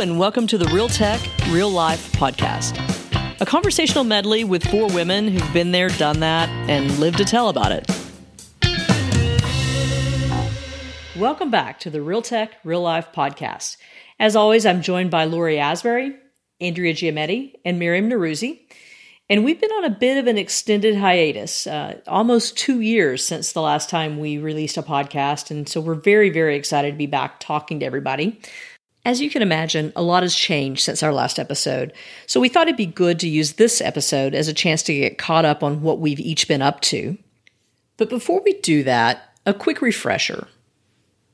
and 0.00 0.18
welcome 0.18 0.46
to 0.46 0.56
the 0.56 0.64
Real 0.68 0.88
Tech, 0.88 1.20
Real 1.50 1.68
Life 1.68 2.10
podcast. 2.12 2.74
A 3.42 3.44
conversational 3.44 4.02
medley 4.02 4.44
with 4.44 4.66
four 4.70 4.88
women 4.88 5.28
who've 5.28 5.52
been 5.52 5.72
there, 5.72 5.90
done 5.90 6.20
that, 6.20 6.48
and 6.70 6.98
lived 6.98 7.18
to 7.18 7.24
tell 7.26 7.50
about 7.50 7.70
it. 7.70 7.86
Welcome 11.18 11.50
back 11.50 11.80
to 11.80 11.90
the 11.90 12.00
Real 12.00 12.22
Tech, 12.22 12.52
Real 12.64 12.80
Life 12.80 13.08
podcast. 13.14 13.76
As 14.18 14.36
always, 14.36 14.64
I'm 14.64 14.80
joined 14.80 15.10
by 15.10 15.24
Lori 15.24 15.58
Asbury, 15.58 16.16
Andrea 16.62 16.94
Giametti, 16.94 17.56
and 17.66 17.78
Miriam 17.78 18.08
Neruzzi. 18.08 18.60
And 19.28 19.44
we've 19.44 19.60
been 19.60 19.70
on 19.70 19.84
a 19.84 19.90
bit 19.90 20.16
of 20.16 20.26
an 20.26 20.38
extended 20.38 20.96
hiatus, 20.96 21.66
uh, 21.66 22.00
almost 22.08 22.56
two 22.56 22.80
years 22.80 23.24
since 23.24 23.52
the 23.52 23.60
last 23.60 23.90
time 23.90 24.18
we 24.18 24.38
released 24.38 24.78
a 24.78 24.82
podcast. 24.82 25.50
And 25.50 25.68
so 25.68 25.78
we're 25.78 25.94
very, 25.94 26.30
very 26.30 26.56
excited 26.56 26.92
to 26.92 26.96
be 26.96 27.06
back 27.06 27.38
talking 27.38 27.80
to 27.80 27.86
everybody. 27.86 28.40
As 29.04 29.20
you 29.20 29.30
can 29.30 29.40
imagine, 29.40 29.92
a 29.96 30.02
lot 30.02 30.22
has 30.22 30.34
changed 30.34 30.82
since 30.82 31.02
our 31.02 31.12
last 31.12 31.38
episode. 31.38 31.92
So 32.26 32.38
we 32.38 32.50
thought 32.50 32.68
it'd 32.68 32.76
be 32.76 32.86
good 32.86 33.18
to 33.20 33.28
use 33.28 33.54
this 33.54 33.80
episode 33.80 34.34
as 34.34 34.46
a 34.46 34.52
chance 34.52 34.82
to 34.84 34.94
get 34.94 35.16
caught 35.16 35.46
up 35.46 35.62
on 35.62 35.80
what 35.80 36.00
we've 36.00 36.20
each 36.20 36.46
been 36.46 36.60
up 36.60 36.80
to. 36.82 37.16
But 37.96 38.10
before 38.10 38.42
we 38.44 38.54
do 38.60 38.82
that, 38.84 39.34
a 39.46 39.54
quick 39.54 39.80
refresher. 39.80 40.48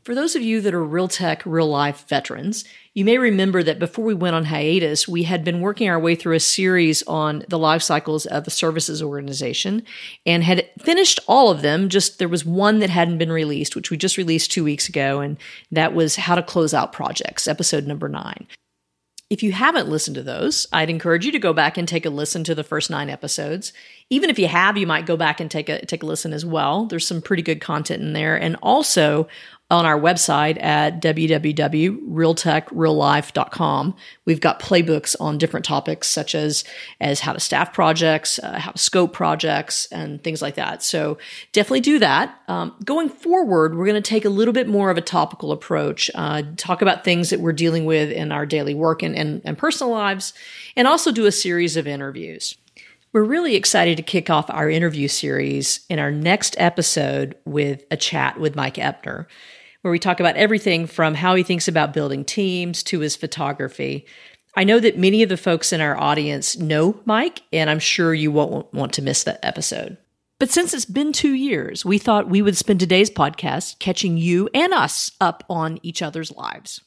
For 0.07 0.15
those 0.15 0.37
of 0.37 0.43
you 0.43 0.61
that 0.61 0.73
are 0.73 0.85
real 0.85 1.09
tech, 1.09 1.43
real 1.45 1.67
life 1.67 2.07
veterans, 2.07 2.65
you 2.95 3.05
may 3.05 3.19
remember 3.19 3.65
that 3.65 3.81
before 3.81 4.05
we 4.05 4.15
went 4.15 4.37
on 4.37 4.45
hiatus, 4.45 5.09
we 5.09 5.25
had 5.25 5.43
been 5.43 5.61
working 5.61 5.89
our 5.89 5.99
way 5.99 6.15
through 6.15 6.37
a 6.37 6.41
series 6.41 7.03
on 7.09 7.45
the 7.49 7.59
life 7.59 7.83
cycles 7.83 8.25
of 8.25 8.45
the 8.45 8.53
services 8.53 9.03
organization 9.03 9.83
and 10.25 10.45
had 10.45 10.71
finished 10.79 11.19
all 11.27 11.51
of 11.51 11.61
them. 11.61 11.89
Just 11.89 12.21
there 12.21 12.29
was 12.29 12.45
one 12.45 12.79
that 12.79 12.89
hadn't 12.89 13.19
been 13.19 13.33
released, 13.33 13.75
which 13.75 13.91
we 13.91 13.97
just 13.97 14.17
released 14.17 14.53
two 14.53 14.63
weeks 14.63 14.89
ago, 14.89 15.19
and 15.19 15.39
that 15.73 15.93
was 15.93 16.15
How 16.15 16.37
to 16.37 16.43
Close 16.45 16.73
Out 16.73 16.93
Projects, 16.93 17.49
episode 17.49 17.85
number 17.85 18.09
nine. 18.09 18.47
If 19.29 19.43
you 19.43 19.51
haven't 19.51 19.89
listened 19.89 20.15
to 20.15 20.23
those, 20.23 20.69
I'd 20.73 20.89
encourage 20.89 21.27
you 21.27 21.33
to 21.33 21.41
go 21.41 21.53
back 21.53 21.77
and 21.77 21.89
take 21.89 22.07
a 22.07 22.11
listen 22.11 22.45
to 22.45 22.55
the 22.55 22.63
first 22.63 22.91
nine 22.91 23.11
episodes. 23.11 23.73
Even 24.09 24.31
if 24.31 24.39
you 24.39 24.47
have, 24.47 24.77
you 24.77 24.87
might 24.87 25.05
go 25.05 25.17
back 25.17 25.41
and 25.41 25.51
take 25.51 25.69
a 25.69 25.85
take 25.85 26.05
a 26.05 26.07
listen 26.07 26.33
as 26.33 26.47
well. 26.47 26.87
There's 26.87 27.09
some 27.09 27.21
pretty 27.21 27.43
good 27.43 27.61
content 27.61 28.05
in 28.05 28.13
there. 28.13 28.41
And 28.41 28.55
also 28.63 29.27
on 29.69 29.85
our 29.85 29.99
website 29.99 30.63
at 30.63 31.03
www.realtechreallife.com. 31.03 33.97
We've 34.25 34.41
got 34.41 34.61
playbooks 34.61 35.17
on 35.19 35.39
different 35.39 35.67
topics 35.67 36.07
such 36.07 36.37
as 36.37 36.63
as 37.01 37.19
how 37.19 37.33
to 37.33 37.41
staff 37.41 37.73
projects, 37.73 38.39
uh, 38.39 38.61
how 38.61 38.71
to 38.71 38.79
scope 38.79 39.13
projects, 39.13 39.87
and 39.87 40.23
things 40.23 40.41
like 40.41 40.55
that. 40.55 40.85
So 40.85 41.19
definitely 41.51 41.81
do 41.81 41.99
that. 41.99 42.41
Um, 42.47 42.77
going 42.85 43.09
forward, 43.09 43.77
we're 43.77 43.87
going 43.87 44.01
to 44.01 44.09
take 44.09 44.25
a 44.25 44.31
little 44.31 44.55
bit 44.55 44.69
more 44.69 44.89
of 44.91 44.99
a 44.99 45.03
topical 45.03 45.51
approach, 45.51 46.13
uh, 46.15 46.45
talk 46.57 46.81
about 46.81 47.03
things 47.03 47.31
that 47.31 47.41
we're 47.41 47.53
dealing 47.53 47.87
with 47.87 48.13
in 48.13 48.31
our 48.31 48.47
daily 48.47 48.75
work 48.75 49.03
and, 49.03 49.17
and, 49.17 49.43
and 49.45 49.59
personal 49.59 49.93
lives, 49.93 50.33
and 50.77 50.87
also 50.87 51.11
do 51.11 51.27
a 51.27 51.33
series 51.33 51.77
of 51.77 51.89
interviews. 51.89 52.57
We're 53.13 53.25
really 53.25 53.57
excited 53.57 53.97
to 53.97 54.05
kick 54.05 54.31
off 54.31 54.49
our 54.51 54.71
interview 54.71 55.09
series 55.09 55.81
in 55.89 55.99
our 55.99 56.13
next 56.13 56.55
episode 56.59 57.35
with 57.45 57.83
a 57.91 57.97
chat 57.97 58.39
with 58.39 58.55
Mike 58.55 58.75
Epner 58.75 59.27
where 59.87 59.93
we 59.93 60.01
talk 60.01 60.19
about 60.19 60.35
everything 60.35 60.85
from 60.89 61.15
how 61.15 61.37
he 61.37 61.45
thinks 61.45 61.69
about 61.69 61.95
building 61.95 62.25
teams 62.25 62.83
to 62.83 62.99
his 62.99 63.15
photography. 63.15 64.05
I 64.57 64.65
know 64.65 64.81
that 64.81 64.99
many 64.99 65.23
of 65.23 65.29
the 65.29 65.37
folks 65.37 65.73
in 65.73 65.81
our 65.81 65.97
audience 65.97 66.59
know 66.59 67.01
Mike, 67.05 67.43
and 67.53 67.71
I'm 67.71 67.79
sure 67.79 68.13
you 68.13 68.33
won't 68.33 68.75
want 68.75 68.95
to 68.95 69.03
miss 69.03 69.23
that 69.23 69.39
episode. 69.45 69.97
But 70.41 70.51
since 70.51 70.75
it's 70.75 70.87
been 70.87 71.13
two 71.13 71.35
years, 71.35 71.85
we 71.85 71.99
thought 71.99 72.29
we 72.29 72.43
would 72.43 72.57
spend 72.57 72.81
today's 72.81 73.11
podcast 73.11 73.79
catching 73.79 74.17
you 74.17 74.49
and 74.53 74.75
us 74.75 75.13
up 75.21 75.45
on 75.49 75.79
each 75.85 76.03
other's 76.03 76.33
lives. 76.33 76.81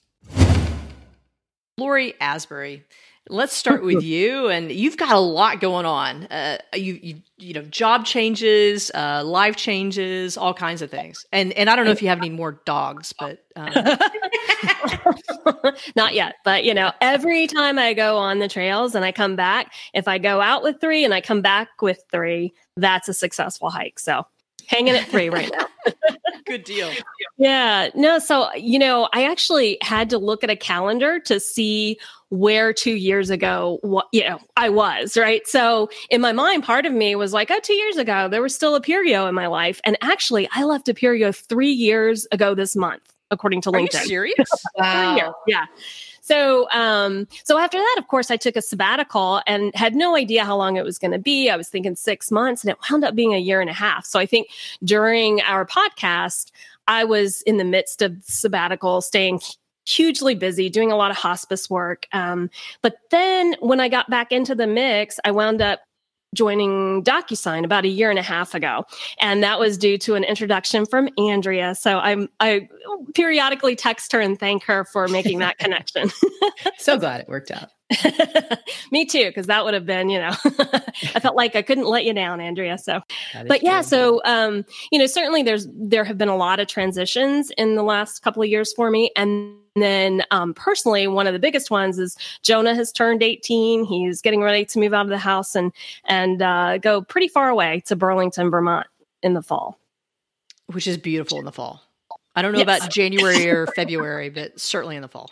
Lori 1.77 2.15
Asbury 2.19 2.83
Let's 3.31 3.55
start 3.55 3.83
with 3.83 4.03
you, 4.03 4.47
and 4.47 4.71
you've 4.71 4.97
got 4.97 5.13
a 5.13 5.19
lot 5.19 5.59
going 5.59 5.85
on. 5.85 6.23
Uh, 6.25 6.57
you, 6.73 6.99
you, 7.01 7.21
you 7.37 7.53
know, 7.53 7.61
job 7.61 8.05
changes, 8.05 8.89
uh, 8.95 9.23
life 9.23 9.55
changes, 9.55 10.35
all 10.35 10.53
kinds 10.53 10.81
of 10.81 10.89
things. 10.89 11.27
And 11.31 11.53
and 11.53 11.69
I 11.69 11.75
don't 11.75 11.85
know 11.85 11.91
if 11.91 12.01
you 12.01 12.09
have 12.09 12.17
any 12.17 12.31
more 12.31 12.53
dogs, 12.65 13.13
but 13.13 13.45
um. 13.55 13.71
not 15.95 16.15
yet. 16.15 16.35
But 16.43 16.63
you 16.63 16.73
know, 16.73 16.91
every 17.01 17.45
time 17.45 17.77
I 17.77 17.93
go 17.93 18.17
on 18.17 18.39
the 18.39 18.47
trails 18.47 18.95
and 18.95 19.05
I 19.05 19.11
come 19.11 19.35
back, 19.35 19.73
if 19.93 20.07
I 20.07 20.17
go 20.17 20.41
out 20.41 20.63
with 20.63 20.81
three 20.81 21.05
and 21.05 21.13
I 21.13 21.21
come 21.21 21.41
back 21.41 21.83
with 21.83 22.03
three, 22.11 22.51
that's 22.77 23.07
a 23.07 23.13
successful 23.13 23.69
hike. 23.69 23.99
So 23.99 24.25
hanging 24.69 24.95
at 24.95 25.07
three 25.07 25.29
right 25.29 25.51
now. 25.51 25.67
Good 26.45 26.63
deal. 26.63 26.91
Yeah. 27.37 27.89
No, 27.95 28.19
so, 28.19 28.53
you 28.55 28.79
know, 28.79 29.09
I 29.13 29.25
actually 29.25 29.77
had 29.81 30.09
to 30.11 30.17
look 30.17 30.43
at 30.43 30.49
a 30.49 30.55
calendar 30.55 31.19
to 31.21 31.39
see 31.39 31.97
where 32.29 32.73
two 32.73 32.93
years 32.93 33.29
ago, 33.29 33.79
what, 33.81 34.07
you 34.11 34.23
know, 34.23 34.39
I 34.55 34.69
was, 34.69 35.17
right? 35.17 35.45
So 35.47 35.89
in 36.09 36.21
my 36.21 36.31
mind, 36.31 36.63
part 36.63 36.85
of 36.85 36.93
me 36.93 37.15
was 37.15 37.33
like, 37.33 37.49
oh, 37.51 37.59
two 37.59 37.73
years 37.73 37.97
ago, 37.97 38.27
there 38.27 38.41
was 38.41 38.53
still 38.53 38.79
Appirio 38.79 39.27
in 39.27 39.35
my 39.35 39.47
life. 39.47 39.81
And 39.83 39.97
actually, 40.01 40.47
I 40.53 40.63
left 40.63 40.87
Appirio 40.87 41.35
three 41.35 41.71
years 41.71 42.27
ago 42.31 42.53
this 42.53 42.75
month, 42.75 43.01
according 43.31 43.61
to 43.61 43.69
Are 43.69 43.73
LinkedIn. 43.73 44.05
serious? 44.05 44.49
wow. 44.77 45.33
Yeah. 45.47 45.65
So, 46.21 46.69
um, 46.69 47.27
so 47.43 47.57
after 47.57 47.79
that, 47.79 47.95
of 47.97 48.07
course, 48.07 48.29
I 48.29 48.37
took 48.37 48.55
a 48.55 48.61
sabbatical 48.61 49.41
and 49.47 49.73
had 49.73 49.95
no 49.95 50.15
idea 50.15 50.45
how 50.45 50.55
long 50.55 50.77
it 50.77 50.85
was 50.85 50.99
going 50.99 51.11
to 51.11 51.17
be. 51.17 51.49
I 51.49 51.55
was 51.55 51.69
thinking 51.69 51.95
six 51.95 52.29
months, 52.29 52.63
and 52.63 52.69
it 52.69 52.77
wound 52.89 53.03
up 53.03 53.15
being 53.15 53.33
a 53.33 53.39
year 53.39 53.61
and 53.61 53.69
a 53.69 53.73
half. 53.73 54.05
So 54.05 54.19
I 54.19 54.27
think 54.27 54.49
during 54.83 55.41
our 55.41 55.65
podcast, 55.65 56.51
I 56.87 57.03
was 57.03 57.41
in 57.43 57.57
the 57.57 57.63
midst 57.63 58.03
of 58.03 58.15
sabbatical, 58.21 59.01
staying 59.01 59.41
hugely 59.89 60.35
busy, 60.35 60.69
doing 60.69 60.91
a 60.91 60.95
lot 60.95 61.11
of 61.11 61.17
hospice 61.17 61.69
work. 61.69 62.07
Um, 62.11 62.49
but 62.81 62.97
then 63.11 63.55
when 63.59 63.79
I 63.79 63.89
got 63.89 64.09
back 64.09 64.31
into 64.31 64.55
the 64.55 64.67
mix, 64.67 65.19
I 65.25 65.31
wound 65.31 65.61
up 65.61 65.79
joining 66.35 67.03
DocuSign 67.03 67.65
about 67.65 67.85
a 67.85 67.87
year 67.87 68.09
and 68.09 68.19
a 68.19 68.23
half 68.23 68.53
ago. 68.53 68.85
And 69.19 69.43
that 69.43 69.59
was 69.59 69.77
due 69.77 69.97
to 69.99 70.15
an 70.15 70.23
introduction 70.23 70.85
from 70.85 71.09
Andrea. 71.17 71.75
So 71.75 71.97
I'm 71.97 72.29
I 72.39 72.69
periodically 73.15 73.75
text 73.75 74.11
her 74.13 74.19
and 74.19 74.39
thank 74.39 74.63
her 74.63 74.85
for 74.85 75.07
making 75.07 75.39
that 75.39 75.57
connection. 75.59 76.11
so 76.77 76.97
glad 76.97 77.21
it 77.21 77.27
worked 77.27 77.51
out. 77.51 77.69
Me 78.91 79.05
too, 79.05 79.25
because 79.25 79.47
that 79.47 79.65
would 79.65 79.73
have 79.73 79.85
been, 79.85 80.09
you 80.09 80.19
know, 80.19 80.35
I 81.15 81.19
felt 81.19 81.35
like 81.35 81.55
I 81.55 81.63
couldn't 81.63 81.87
let 81.87 82.05
you 82.05 82.13
down, 82.13 82.39
Andrea. 82.39 82.77
So, 82.77 83.01
but 83.47 83.63
yeah, 83.63 83.81
so 83.81 84.21
um, 84.25 84.63
you 84.91 84.99
know, 84.99 85.07
certainly 85.07 85.41
there's 85.41 85.67
there 85.73 86.03
have 86.03 86.17
been 86.17 86.29
a 86.29 86.37
lot 86.37 86.59
of 86.59 86.67
transitions 86.67 87.51
in 87.57 87.75
the 87.75 87.81
last 87.81 88.19
couple 88.19 88.43
of 88.43 88.49
years 88.49 88.71
for 88.73 88.91
me, 88.91 89.09
and 89.15 89.55
then 89.81 90.23
um, 90.31 90.53
personally, 90.53 91.07
one 91.07 91.27
of 91.27 91.33
the 91.33 91.39
biggest 91.39 91.71
ones 91.71 91.99
is 91.99 92.17
Jonah 92.41 92.75
has 92.75 92.91
turned 92.91 93.23
18. 93.23 93.85
He's 93.85 94.21
getting 94.21 94.41
ready 94.41 94.65
to 94.65 94.79
move 94.79 94.93
out 94.93 95.05
of 95.05 95.09
the 95.09 95.17
house 95.17 95.55
and 95.55 95.71
and 96.05 96.41
uh, 96.41 96.77
go 96.77 97.01
pretty 97.01 97.27
far 97.27 97.49
away 97.49 97.81
to 97.85 97.95
Burlington, 97.95 98.49
Vermont, 98.49 98.87
in 99.23 99.33
the 99.33 99.41
fall, 99.41 99.79
which 100.67 100.87
is 100.87 100.97
beautiful 100.97 101.39
in 101.39 101.45
the 101.45 101.51
fall. 101.51 101.81
I 102.35 102.41
don't 102.41 102.53
know 102.53 102.59
yes. 102.59 102.79
about 102.79 102.91
January 102.91 103.49
or 103.49 103.67
February, 103.67 104.29
but 104.29 104.59
certainly 104.59 104.95
in 104.95 105.01
the 105.01 105.07
fall. 105.07 105.29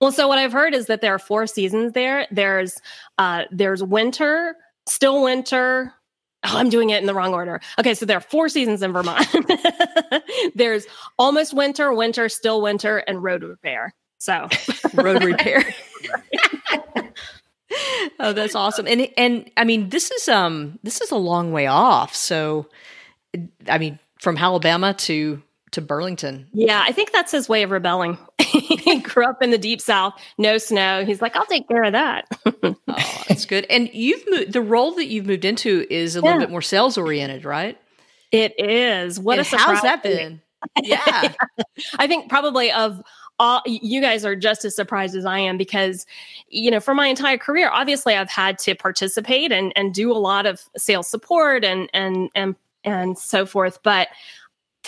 Well, 0.00 0.12
so 0.12 0.28
what 0.28 0.38
I've 0.38 0.52
heard 0.52 0.74
is 0.74 0.86
that 0.86 1.00
there 1.00 1.14
are 1.14 1.18
four 1.18 1.46
seasons 1.46 1.92
there. 1.92 2.26
There's 2.30 2.80
uh, 3.18 3.44
there's 3.50 3.82
winter, 3.82 4.56
still 4.86 5.22
winter. 5.22 5.92
Oh, 6.44 6.56
I'm 6.56 6.68
doing 6.68 6.90
it 6.90 7.00
in 7.00 7.06
the 7.06 7.14
wrong 7.14 7.34
order. 7.34 7.60
Okay, 7.80 7.94
so 7.94 8.06
there 8.06 8.16
are 8.16 8.20
four 8.20 8.48
seasons 8.48 8.82
in 8.82 8.92
Vermont. 8.92 9.26
there's 10.54 10.86
almost 11.18 11.52
winter, 11.52 11.92
winter, 11.92 12.28
still 12.28 12.62
winter, 12.62 12.98
and 12.98 13.22
road 13.22 13.42
repair. 13.42 13.92
So 14.18 14.48
road 14.94 15.24
repair. 15.24 15.64
oh, 18.20 18.32
that's 18.32 18.54
awesome. 18.54 18.86
And 18.86 19.08
and 19.16 19.50
I 19.56 19.64
mean, 19.64 19.88
this 19.88 20.10
is 20.10 20.28
um 20.28 20.78
this 20.82 21.00
is 21.00 21.10
a 21.10 21.16
long 21.16 21.52
way 21.52 21.66
off. 21.66 22.14
So 22.14 22.66
I 23.66 23.78
mean, 23.78 23.98
from 24.20 24.36
Alabama 24.36 24.94
to 24.94 25.42
to 25.72 25.80
Burlington. 25.80 26.46
Yeah, 26.52 26.82
I 26.86 26.92
think 26.92 27.12
that's 27.12 27.32
his 27.32 27.48
way 27.48 27.62
of 27.62 27.70
rebelling. 27.70 28.18
he 28.40 29.00
grew 29.00 29.26
up 29.26 29.42
in 29.42 29.50
the 29.50 29.58
deep 29.58 29.80
south, 29.80 30.14
no 30.38 30.58
snow. 30.58 31.04
He's 31.04 31.20
like, 31.20 31.36
I'll 31.36 31.46
take 31.46 31.68
care 31.68 31.84
of 31.84 31.92
that. 31.92 32.26
oh, 32.62 33.24
that's 33.28 33.44
good. 33.44 33.66
And 33.68 33.90
you've 33.92 34.24
moved 34.28 34.52
the 34.52 34.62
role 34.62 34.92
that 34.92 35.06
you've 35.06 35.26
moved 35.26 35.44
into 35.44 35.86
is 35.90 36.16
a 36.16 36.20
yeah. 36.20 36.24
little 36.24 36.40
bit 36.40 36.50
more 36.50 36.62
sales 36.62 36.96
oriented, 36.96 37.44
right? 37.44 37.78
It 38.32 38.58
is. 38.58 39.18
What 39.18 39.38
and 39.38 39.46
a 39.46 39.48
surprise. 39.48 39.66
How's 39.66 39.82
that 39.82 40.02
been? 40.02 40.40
Yeah. 40.82 41.34
I 41.98 42.08
think 42.08 42.28
probably 42.28 42.72
of 42.72 43.00
all 43.38 43.62
you 43.64 44.00
guys 44.00 44.24
are 44.24 44.34
just 44.34 44.64
as 44.64 44.74
surprised 44.74 45.14
as 45.14 45.24
I 45.24 45.38
am 45.38 45.56
because 45.56 46.04
you 46.48 46.70
know 46.70 46.80
for 46.80 46.94
my 46.94 47.06
entire 47.06 47.38
career 47.38 47.70
obviously 47.72 48.14
I've 48.14 48.30
had 48.30 48.58
to 48.60 48.74
participate 48.74 49.52
and 49.52 49.72
and 49.76 49.94
do 49.94 50.10
a 50.10 50.18
lot 50.18 50.46
of 50.46 50.60
sales 50.76 51.08
support 51.08 51.64
and 51.64 51.88
and 51.94 52.28
and 52.34 52.56
and 52.84 53.16
so 53.16 53.46
forth 53.46 53.78
but 53.82 54.08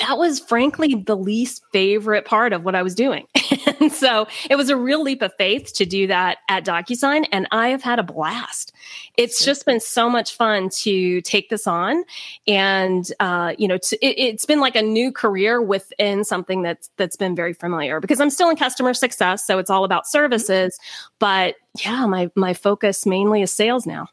that 0.01 0.19
was 0.19 0.41
frankly 0.41 0.95
the 0.95 1.17
least 1.17 1.63
favorite 1.73 2.25
part 2.25 2.53
of 2.53 2.65
what 2.65 2.75
I 2.75 2.83
was 2.83 2.95
doing. 2.95 3.27
And 3.81 3.91
so 3.91 4.27
it 4.51 4.57
was 4.57 4.69
a 4.69 4.77
real 4.77 5.03
leap 5.03 5.23
of 5.23 5.33
faith 5.39 5.73
to 5.75 5.87
do 5.87 6.07
that 6.07 6.39
at 6.49 6.67
DocuSign. 6.67 7.27
And 7.33 7.49
I 7.51 7.69
have 7.69 7.83
had 7.83 7.99
a 7.99 8.03
blast. 8.03 8.73
It's 9.17 9.43
just 9.43 9.65
been 9.65 9.81
so 9.81 10.11
much 10.11 10.35
fun 10.35 10.69
to 10.81 11.23
take 11.23 11.49
this 11.49 11.67
on. 11.67 12.05
And, 12.47 13.11
uh, 13.21 13.55
you 13.57 13.67
know, 13.67 13.79
to, 13.79 14.07
it, 14.07 14.33
has 14.33 14.45
been 14.45 14.61
like 14.61 14.77
a 14.77 14.83
new 14.83 15.11
career 15.11 15.63
within 15.63 16.25
something 16.25 16.63
that's, 16.63 16.91
that's 16.99 17.17
been 17.17 17.35
very 17.35 17.55
familiar 17.55 18.01
because 18.01 18.21
I'm 18.21 18.31
still 18.31 18.51
in 18.51 18.57
customer 18.57 18.93
success. 18.93 19.47
So 19.47 19.59
it's 19.59 19.71
all 19.71 19.85
about 19.85 20.07
services. 20.07 20.79
But 21.19 21.55
yeah, 21.83 22.05
my, 22.07 22.31
my 22.37 22.53
focus 22.53 23.07
mainly 23.07 23.41
is 23.41 23.53
sales 23.53 23.87
now. 23.87 24.09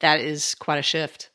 That 0.00 0.20
is 0.20 0.54
quite 0.54 0.78
a 0.78 0.82
shift. 0.82 1.30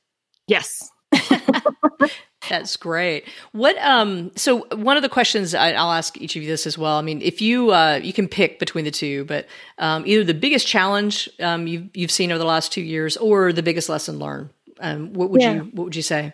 Yes. 0.48 0.90
That's 2.50 2.78
great. 2.78 3.26
What 3.52 3.78
um 3.80 4.32
so 4.36 4.66
one 4.76 4.98
of 4.98 5.04
the 5.04 5.10
questions 5.10 5.54
I, 5.54 5.72
will 5.72 5.92
ask 5.92 6.20
each 6.20 6.36
of 6.36 6.42
you 6.42 6.48
this 6.48 6.68
as 6.68 6.78
well. 6.78 6.98
I 6.98 7.02
mean, 7.02 7.22
if 7.22 7.42
you 7.42 7.72
uh 7.72 8.00
you 8.02 8.14
can 8.14 8.28
pick 8.28 8.60
between 8.60 8.86
the 8.86 8.92
two, 8.92 9.26
but 9.26 9.48
um 9.78 10.04
either 10.06 10.24
the 10.24 10.34
biggest 10.34 10.68
challenge 10.68 11.30
um 11.40 11.68
you've 11.68 11.90
you've 11.96 12.12
seen 12.12 12.32
over 12.32 12.40
the 12.40 12.46
last 12.46 12.72
2 12.72 12.82
years 12.82 13.18
or 13.18 13.54
the 13.54 13.64
biggest 13.64 13.90
lesson 13.90 14.20
learned. 14.20 14.50
Um 14.80 15.14
what 15.14 15.30
would 15.32 15.42
yeah. 15.42 15.54
you 15.54 15.60
what 15.74 15.86
would 15.86 15.96
you 15.96 16.02
say? 16.02 16.34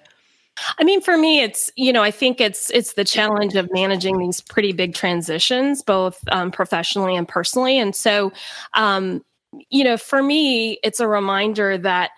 I 0.77 0.83
mean, 0.83 1.01
for 1.01 1.17
me, 1.17 1.41
it's 1.41 1.71
you 1.75 1.91
know, 1.91 2.03
I 2.03 2.11
think 2.11 2.39
it's 2.39 2.69
it's 2.69 2.93
the 2.93 3.03
challenge 3.03 3.55
of 3.55 3.69
managing 3.71 4.19
these 4.19 4.39
pretty 4.39 4.71
big 4.71 4.93
transitions, 4.93 5.81
both 5.81 6.23
um, 6.31 6.51
professionally 6.51 7.15
and 7.15 7.27
personally. 7.27 7.79
And 7.79 7.95
so, 7.95 8.31
um, 8.73 9.23
you 9.69 9.83
know, 9.83 9.97
for 9.97 10.21
me, 10.21 10.79
it's 10.83 10.99
a 10.99 11.07
reminder 11.07 11.77
that 11.79 12.11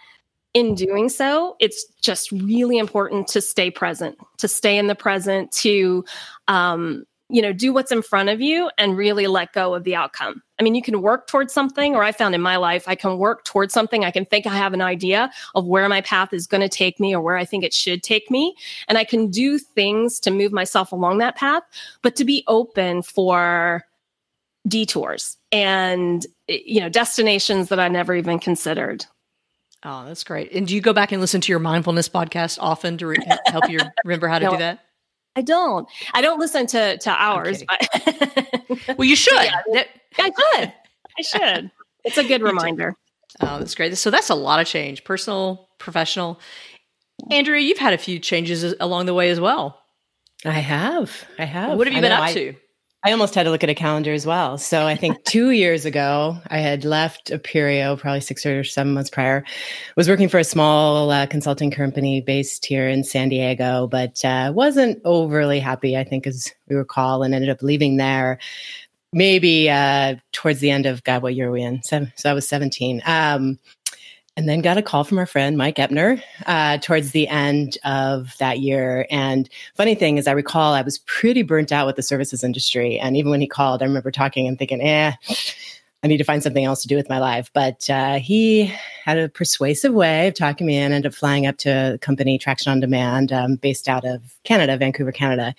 in 0.55 0.73
doing 0.73 1.09
so, 1.09 1.57
it's 1.59 1.85
just 2.01 2.31
really 2.31 2.77
important 2.77 3.27
to 3.27 3.41
stay 3.41 3.69
present, 3.69 4.17
to 4.37 4.47
stay 4.47 4.77
in 4.77 4.87
the 4.87 4.95
present, 4.95 5.51
to, 5.51 6.05
um, 6.47 7.03
you 7.27 7.41
know, 7.41 7.51
do 7.51 7.73
what's 7.73 7.91
in 7.91 8.01
front 8.01 8.29
of 8.29 8.39
you 8.39 8.71
and 8.77 8.95
really 8.95 9.27
let 9.27 9.51
go 9.51 9.75
of 9.75 9.83
the 9.83 9.95
outcome. 9.95 10.41
I 10.57 10.63
mean, 10.63 10.73
you 10.73 10.81
can 10.81 11.01
work 11.01 11.27
towards 11.27 11.53
something, 11.53 11.93
or 11.93 12.03
I 12.03 12.13
found 12.13 12.35
in 12.35 12.41
my 12.41 12.55
life, 12.55 12.85
I 12.87 12.95
can 12.95 13.17
work 13.17 13.43
towards 13.43 13.73
something. 13.73 14.05
I 14.05 14.11
can 14.11 14.23
think 14.23 14.47
I 14.47 14.55
have 14.55 14.71
an 14.71 14.81
idea 14.81 15.29
of 15.55 15.65
where 15.65 15.89
my 15.89 15.99
path 15.99 16.31
is 16.31 16.47
going 16.47 16.61
to 16.61 16.69
take 16.69 17.01
me 17.01 17.13
or 17.13 17.21
where 17.21 17.35
I 17.35 17.43
think 17.43 17.65
it 17.65 17.73
should 17.73 18.01
take 18.01 18.31
me. 18.31 18.55
And 18.87 18.97
I 18.97 19.03
can 19.03 19.29
do 19.29 19.59
things 19.59 20.21
to 20.21 20.31
move 20.31 20.53
myself 20.53 20.93
along 20.93 21.17
that 21.17 21.35
path, 21.35 21.63
but 22.01 22.15
to 22.15 22.23
be 22.23 22.45
open 22.47 23.01
for 23.01 23.83
detours 24.69 25.35
and, 25.51 26.25
you 26.47 26.79
know, 26.79 26.87
destinations 26.87 27.67
that 27.67 27.79
I 27.79 27.89
never 27.89 28.15
even 28.15 28.39
considered. 28.39 29.05
Oh, 29.87 30.03
that's 30.05 30.23
great. 30.23 30.51
And 30.51 30.67
do 30.67 30.73
you 30.73 30.81
go 30.81 30.93
back 30.93 31.11
and 31.11 31.21
listen 31.21 31.41
to 31.41 31.51
your 31.51 31.59
mindfulness 31.59 32.09
podcast 32.09 32.57
often 32.59 32.97
to 32.97 33.07
re- 33.07 33.17
help 33.45 33.69
you 33.69 33.79
remember 34.03 34.27
how 34.27 34.39
to 34.39 34.45
no, 34.45 34.51
do 34.51 34.57
that? 34.57 34.79
I 35.35 35.41
don't. 35.43 35.87
I 36.11 36.21
don't 36.21 36.39
listen 36.39 36.65
to 36.67 36.97
to 36.97 37.11
ours. 37.11 37.63
But 37.63 38.65
well, 38.97 39.07
you 39.07 39.15
should. 39.15 39.33
Yeah, 39.67 39.83
I 40.17 40.31
should. 40.31 40.73
I 41.19 41.21
should. 41.21 41.71
It's 42.03 42.17
a 42.17 42.23
good 42.23 42.41
reminder. 42.41 42.95
Oh, 43.41 43.59
that's 43.59 43.75
great. 43.75 43.95
So 43.97 44.09
that's 44.09 44.31
a 44.31 44.35
lot 44.35 44.59
of 44.59 44.65
change, 44.65 45.03
personal, 45.03 45.69
professional. 45.77 46.39
Andrea, 47.29 47.61
you've 47.61 47.77
had 47.77 47.93
a 47.93 47.97
few 47.97 48.17
changes 48.17 48.63
along 48.79 49.05
the 49.05 49.13
way 49.13 49.29
as 49.29 49.39
well. 49.39 49.81
I 50.43 50.51
have. 50.51 51.25
I 51.37 51.45
have. 51.45 51.77
What 51.77 51.85
have 51.85 51.93
you 51.93 51.99
I 51.99 52.01
been 52.01 52.11
up 52.11 52.23
I, 52.23 52.33
to? 52.33 52.55
I 53.05 53.11
almost 53.11 53.35
had 53.35 53.43
to 53.43 53.51
look 53.51 53.63
at 53.63 53.69
a 53.69 53.75
calendar 53.75 54.13
as 54.13 54.25
well. 54.25 54.57
So 54.57 54.87
I 54.87 54.95
think 54.95 55.23
two 55.25 55.51
years 55.51 55.85
ago, 55.85 56.39
I 56.47 56.57
had 56.57 56.83
left 56.83 57.29
Appirio, 57.29 57.99
probably 57.99 58.19
six 58.19 58.43
or 58.47 58.63
seven 58.63 58.95
months 58.95 59.11
prior. 59.11 59.45
Was 59.95 60.09
working 60.09 60.27
for 60.27 60.39
a 60.39 60.43
small 60.43 61.11
uh, 61.11 61.27
consulting 61.27 61.69
company 61.69 62.21
based 62.21 62.65
here 62.65 62.89
in 62.89 63.03
San 63.03 63.29
Diego, 63.29 63.85
but 63.85 64.25
uh, 64.25 64.51
wasn't 64.55 64.99
overly 65.05 65.59
happy. 65.59 65.95
I 65.95 66.03
think, 66.03 66.25
as 66.25 66.51
we 66.67 66.75
recall, 66.75 67.21
and 67.21 67.35
ended 67.35 67.51
up 67.51 67.61
leaving 67.61 67.97
there. 67.97 68.39
Maybe 69.13 69.69
uh, 69.69 70.15
towards 70.31 70.59
the 70.59 70.71
end 70.71 70.87
of 70.87 71.03
God, 71.03 71.21
what 71.21 71.35
year 71.35 71.49
are 71.49 71.51
we 71.51 71.61
in? 71.61 71.83
So, 71.83 72.07
so 72.15 72.31
I 72.31 72.33
was 72.33 72.49
seventeen. 72.49 73.03
Um, 73.05 73.59
and 74.37 74.49
then 74.49 74.61
got 74.61 74.77
a 74.77 74.81
call 74.81 75.03
from 75.03 75.17
our 75.17 75.25
friend 75.25 75.57
Mike 75.57 75.77
Epner 75.77 76.21
uh, 76.45 76.77
towards 76.79 77.11
the 77.11 77.27
end 77.27 77.77
of 77.85 78.35
that 78.37 78.59
year. 78.59 79.07
And 79.09 79.49
funny 79.75 79.95
thing 79.95 80.17
is, 80.17 80.27
I 80.27 80.31
recall 80.31 80.73
I 80.73 80.81
was 80.81 80.97
pretty 80.99 81.41
burnt 81.41 81.71
out 81.71 81.87
with 81.87 81.95
the 81.95 82.03
services 82.03 82.43
industry. 82.43 82.99
And 82.99 83.15
even 83.15 83.31
when 83.31 83.41
he 83.41 83.47
called, 83.47 83.81
I 83.81 83.85
remember 83.85 84.11
talking 84.11 84.47
and 84.47 84.59
thinking, 84.59 84.81
eh, 84.81 85.13
I 86.03 86.07
need 86.07 86.17
to 86.17 86.23
find 86.23 86.43
something 86.43 86.65
else 86.65 86.81
to 86.81 86.87
do 86.87 86.97
with 86.97 87.09
my 87.09 87.19
life. 87.19 87.49
But 87.53 87.89
uh, 87.89 88.19
he 88.19 88.65
had 89.05 89.17
a 89.17 89.29
persuasive 89.29 89.93
way 89.93 90.27
of 90.27 90.35
talking 90.35 90.67
me 90.67 90.77
in, 90.77 90.91
ended 90.91 91.11
up 91.11 91.15
flying 91.15 91.47
up 91.47 91.57
to 91.59 91.93
a 91.93 91.97
company, 91.97 92.37
Traction 92.37 92.71
on 92.71 92.79
Demand, 92.79 93.31
um, 93.31 93.55
based 93.55 93.87
out 93.87 94.05
of 94.05 94.21
Canada, 94.43 94.77
Vancouver, 94.77 95.11
Canada 95.11 95.55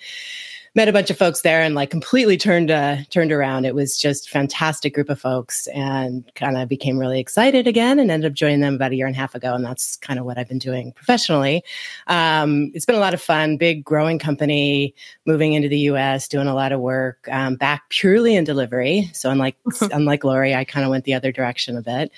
met 0.77 0.87
a 0.87 0.93
bunch 0.93 1.09
of 1.09 1.17
folks 1.17 1.41
there 1.41 1.63
and 1.63 1.73
like 1.73 1.89
completely 1.89 2.37
turned 2.37 2.69
uh, 2.69 2.97
turned 3.09 3.31
around. 3.31 3.65
It 3.65 3.73
was 3.73 3.97
just 3.97 4.29
fantastic 4.29 4.93
group 4.93 5.09
of 5.09 5.19
folks 5.19 5.65
and 5.73 6.23
kind 6.35 6.55
of 6.55 6.69
became 6.69 6.99
really 6.99 7.19
excited 7.19 7.65
again 7.65 7.97
and 7.97 8.11
ended 8.11 8.31
up 8.31 8.35
joining 8.35 8.59
them 8.59 8.75
about 8.75 8.91
a 8.91 8.95
year 8.95 9.07
and 9.07 9.15
a 9.15 9.19
half 9.19 9.33
ago. 9.33 9.55
And 9.55 9.65
that's 9.65 9.95
kind 9.95 10.19
of 10.19 10.25
what 10.25 10.37
I've 10.37 10.47
been 10.47 10.59
doing 10.59 10.91
professionally. 10.91 11.63
Um, 12.05 12.71
it's 12.75 12.85
been 12.85 12.95
a 12.95 12.99
lot 12.99 13.15
of 13.15 13.21
fun, 13.21 13.57
big 13.57 13.83
growing 13.83 14.19
company, 14.19 14.93
moving 15.25 15.53
into 15.53 15.67
the 15.67 15.79
US, 15.79 16.27
doing 16.27 16.47
a 16.47 16.53
lot 16.53 16.71
of 16.71 16.79
work, 16.79 17.27
um, 17.31 17.55
back 17.55 17.89
purely 17.89 18.35
in 18.35 18.43
delivery. 18.43 19.09
So 19.13 19.31
unlike 19.31 19.57
unlike 19.91 20.23
Lori, 20.23 20.53
I 20.53 20.63
kind 20.63 20.85
of 20.85 20.91
went 20.91 21.05
the 21.05 21.15
other 21.15 21.31
direction 21.31 21.75
a 21.75 21.81
bit. 21.81 22.11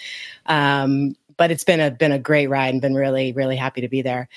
Um, 0.48 1.16
but 1.38 1.50
it's 1.50 1.64
been 1.64 1.80
a 1.80 1.92
been 1.92 2.12
a 2.12 2.20
great 2.20 2.48
ride 2.48 2.74
and 2.74 2.82
been 2.82 2.96
really 2.96 3.32
really 3.32 3.56
happy 3.56 3.80
to 3.80 3.88
be 3.88 4.02
there. 4.02 4.28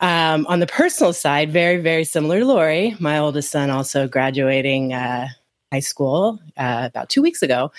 Um, 0.00 0.46
on 0.46 0.60
the 0.60 0.66
personal 0.66 1.12
side, 1.12 1.52
very, 1.52 1.78
very 1.78 2.04
similar 2.04 2.40
to 2.40 2.46
Lori, 2.46 2.96
my 3.00 3.18
oldest 3.18 3.50
son 3.50 3.70
also 3.70 4.06
graduating 4.06 4.92
uh, 4.92 5.28
high 5.72 5.80
school 5.80 6.38
uh, 6.56 6.84
about 6.86 7.08
two 7.08 7.20
weeks 7.20 7.42
ago, 7.42 7.72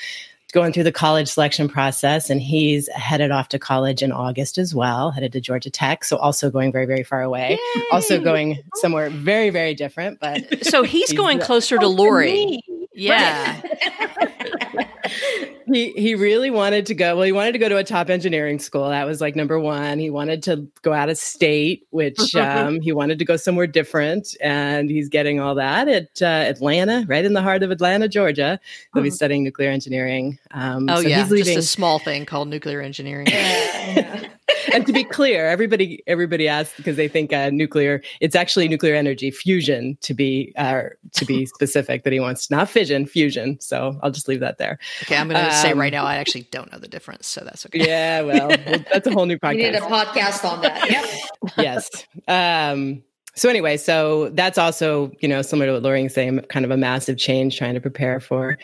going 0.52 0.74
through 0.74 0.84
the 0.84 0.92
college 0.92 1.30
selection 1.30 1.70
process. 1.70 2.30
And 2.30 2.42
he's 2.42 2.90
headed 2.90 3.32
off 3.32 3.50
to 3.50 3.60
college 3.60 4.04
in 4.04 4.12
August 4.12 4.58
as 4.58 4.76
well, 4.76 5.12
headed 5.12 5.32
to 5.34 5.40
Georgia 5.40 5.70
Tech. 5.70 6.04
So 6.04 6.18
also 6.18 6.50
going 6.50 6.74
very, 6.74 6.86
very 6.86 7.04
far 7.04 7.22
away, 7.22 7.58
Yay! 7.76 7.84
also 7.92 8.20
going 8.22 8.60
somewhere 8.76 9.10
very, 9.10 9.50
very 9.50 9.74
different. 9.74 10.20
But 10.20 10.66
so 10.66 10.84
he's, 10.84 10.92
he's 11.10 11.18
going 11.18 11.40
closer 11.40 11.78
to 11.78 11.88
Lori. 11.88 12.62
Yeah. 12.94 13.62
he 15.74 15.92
he 15.92 16.16
really 16.16 16.50
wanted 16.50 16.86
to 16.88 16.96
go. 16.96 17.16
Well, 17.16 17.26
he 17.26 17.32
wanted 17.32 17.54
to 17.54 17.60
go 17.60 17.70
to 17.70 17.78
a 17.78 17.84
top 17.84 18.10
engineering 18.10 18.60
school. 18.60 18.90
That 18.90 19.06
was 19.06 19.22
like 19.22 19.36
number 19.36 19.60
one. 19.60 20.00
He 20.00 20.10
wanted 20.10 20.44
to 20.44 20.68
go 20.82 20.94
out 20.94 21.10
of 21.10 21.18
state, 21.18 21.86
which 21.90 22.36
um, 22.36 22.80
he 22.82 22.92
wanted 22.92 23.20
to 23.20 23.26
go 23.26 23.36
somewhere 23.36 23.68
different, 23.68 24.36
and 24.42 24.90
he's 24.90 25.10
getting 25.10 25.40
all 25.40 25.56
that 25.56 25.88
at 25.88 26.22
uh, 26.22 26.26
Atlanta, 26.26 27.06
right 27.08 27.26
in 27.26 27.34
the 27.34 27.42
heart 27.42 27.64
of 27.64 27.72
Atlanta, 27.72 28.08
Georgia. 28.08 28.60
He'll 28.94 29.04
be 29.04 29.10
uh-huh. 29.10 29.16
studying 29.16 29.44
nuclear 29.44 29.70
engineering. 29.70 30.40
Um, 30.52 30.90
oh 30.90 31.02
so 31.02 31.08
yeah, 31.08 31.22
he's 31.22 31.32
leaving. 31.32 31.56
just 31.56 31.68
a 31.68 31.72
small 31.72 32.00
thing 32.00 32.26
called 32.26 32.48
nuclear 32.48 32.82
engineering. 32.82 33.28
and 34.74 34.86
to 34.86 34.94
be 34.94 35.04
clear, 35.04 35.48
everybody 35.48 36.04
everybody 36.08 36.48
asks 36.48 36.76
because 36.78 36.98
they 36.98 37.08
think 37.08 37.34
uh, 37.34 37.50
nuclear. 37.50 38.02
It's 38.22 38.36
actually 38.36 38.68
nuclear 38.68 38.96
energy 38.96 39.32
fusion 39.32 39.98
to 40.02 40.14
be 40.14 40.54
uh, 40.58 40.84
to 41.14 41.26
be 41.26 41.46
specific. 41.56 42.04
That 42.04 42.14
he 42.14 42.20
wants 42.20 42.50
not 42.50 42.70
fission, 42.70 43.06
fusion. 43.06 43.60
So 43.60 44.00
I'll 44.02 44.12
just 44.12 44.28
leave 44.28 44.40
that 44.40 44.58
there. 44.58 44.80
Okay, 45.04 45.18
I'm 45.18 45.28
going 45.28 45.42
to 45.42 45.48
um, 45.48 45.62
say 45.62 45.74
right 45.74 45.94
now 45.94 46.06
I 46.06 46.16
actually 46.16 46.44
don't 46.52 46.72
know 46.72 46.80
the 46.80 46.88
difference, 46.88 47.28
so 47.28 47.42
that's 47.44 47.66
okay. 47.66 47.86
Yeah, 47.86 48.22
well, 48.22 48.48
well 48.50 48.80
that's 48.92 49.08
a 49.08 49.12
whole 49.12 49.26
new 49.26 49.38
podcast. 49.40 49.56
We 49.56 49.64
need 49.64 49.76
a 49.76 49.82
podcast 49.82 50.50
on 50.50 50.62
that. 50.62 50.90
Yep. 50.90 51.54
yes. 51.58 51.90
Um, 52.28 53.04
so 53.36 53.48
anyway, 53.48 53.78
so 53.78 54.30
that's 54.30 54.58
also 54.58 55.12
you 55.20 55.28
know 55.28 55.42
similar 55.42 55.68
to 55.68 55.74
what 55.74 55.84
Lori 55.84 56.04
was 56.04 56.14
saying, 56.14 56.40
kind 56.50 56.66
of 56.66 56.72
a 56.72 56.78
massive 56.78 57.18
change, 57.18 57.58
trying 57.58 57.74
to 57.74 57.82
prepare 57.82 58.20
for 58.20 58.58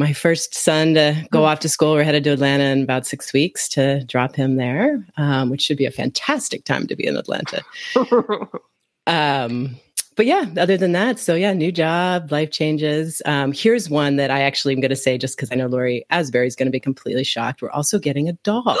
my 0.00 0.14
first 0.14 0.54
son 0.54 0.94
to 0.94 1.26
go 1.30 1.40
hmm. 1.40 1.44
off 1.44 1.60
to 1.60 1.68
school. 1.68 1.92
We're 1.92 2.04
headed 2.04 2.24
to 2.24 2.30
Atlanta 2.30 2.64
in 2.64 2.82
about 2.82 3.06
six 3.06 3.34
weeks 3.34 3.68
to 3.70 4.02
drop 4.04 4.34
him 4.34 4.56
there, 4.56 5.06
um, 5.18 5.50
which 5.50 5.60
should 5.60 5.76
be 5.76 5.84
a 5.84 5.90
fantastic 5.90 6.64
time 6.64 6.86
to 6.86 6.96
be 6.96 7.06
in 7.06 7.18
Atlanta. 7.18 7.62
um, 9.06 9.76
but 10.16 10.24
yeah, 10.24 10.46
other 10.56 10.78
than 10.78 10.92
that, 10.92 11.18
so 11.18 11.34
yeah, 11.34 11.52
new 11.52 11.70
job, 11.70 12.32
life 12.32 12.50
changes. 12.50 13.20
Um, 13.26 13.52
here's 13.52 13.90
one 13.90 14.16
that 14.16 14.30
I 14.30 14.40
actually 14.40 14.72
am 14.72 14.80
going 14.80 14.88
to 14.88 14.96
say 14.96 15.18
just 15.18 15.36
because 15.36 15.52
I 15.52 15.54
know 15.54 15.66
Lori 15.66 16.04
Asbury 16.08 16.46
is 16.46 16.56
going 16.56 16.66
to 16.66 16.72
be 16.72 16.80
completely 16.80 17.24
shocked. 17.24 17.60
We're 17.60 17.70
also 17.70 17.98
getting 17.98 18.26
a 18.26 18.32
dog. 18.32 18.64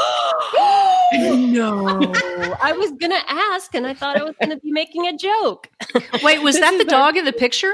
no, 1.12 1.86
I 2.62 2.72
was 2.72 2.92
going 2.92 3.10
to 3.10 3.22
ask, 3.28 3.74
and 3.74 3.86
I 3.86 3.92
thought 3.92 4.16
I 4.16 4.22
was 4.22 4.34
going 4.40 4.50
to 4.50 4.58
be 4.58 4.72
making 4.72 5.06
a 5.06 5.16
joke. 5.16 5.68
Wait, 6.22 6.42
was 6.42 6.58
that 6.58 6.78
the 6.78 6.84
dog 6.84 7.16
in 7.16 7.26
the 7.26 7.32
picture? 7.32 7.72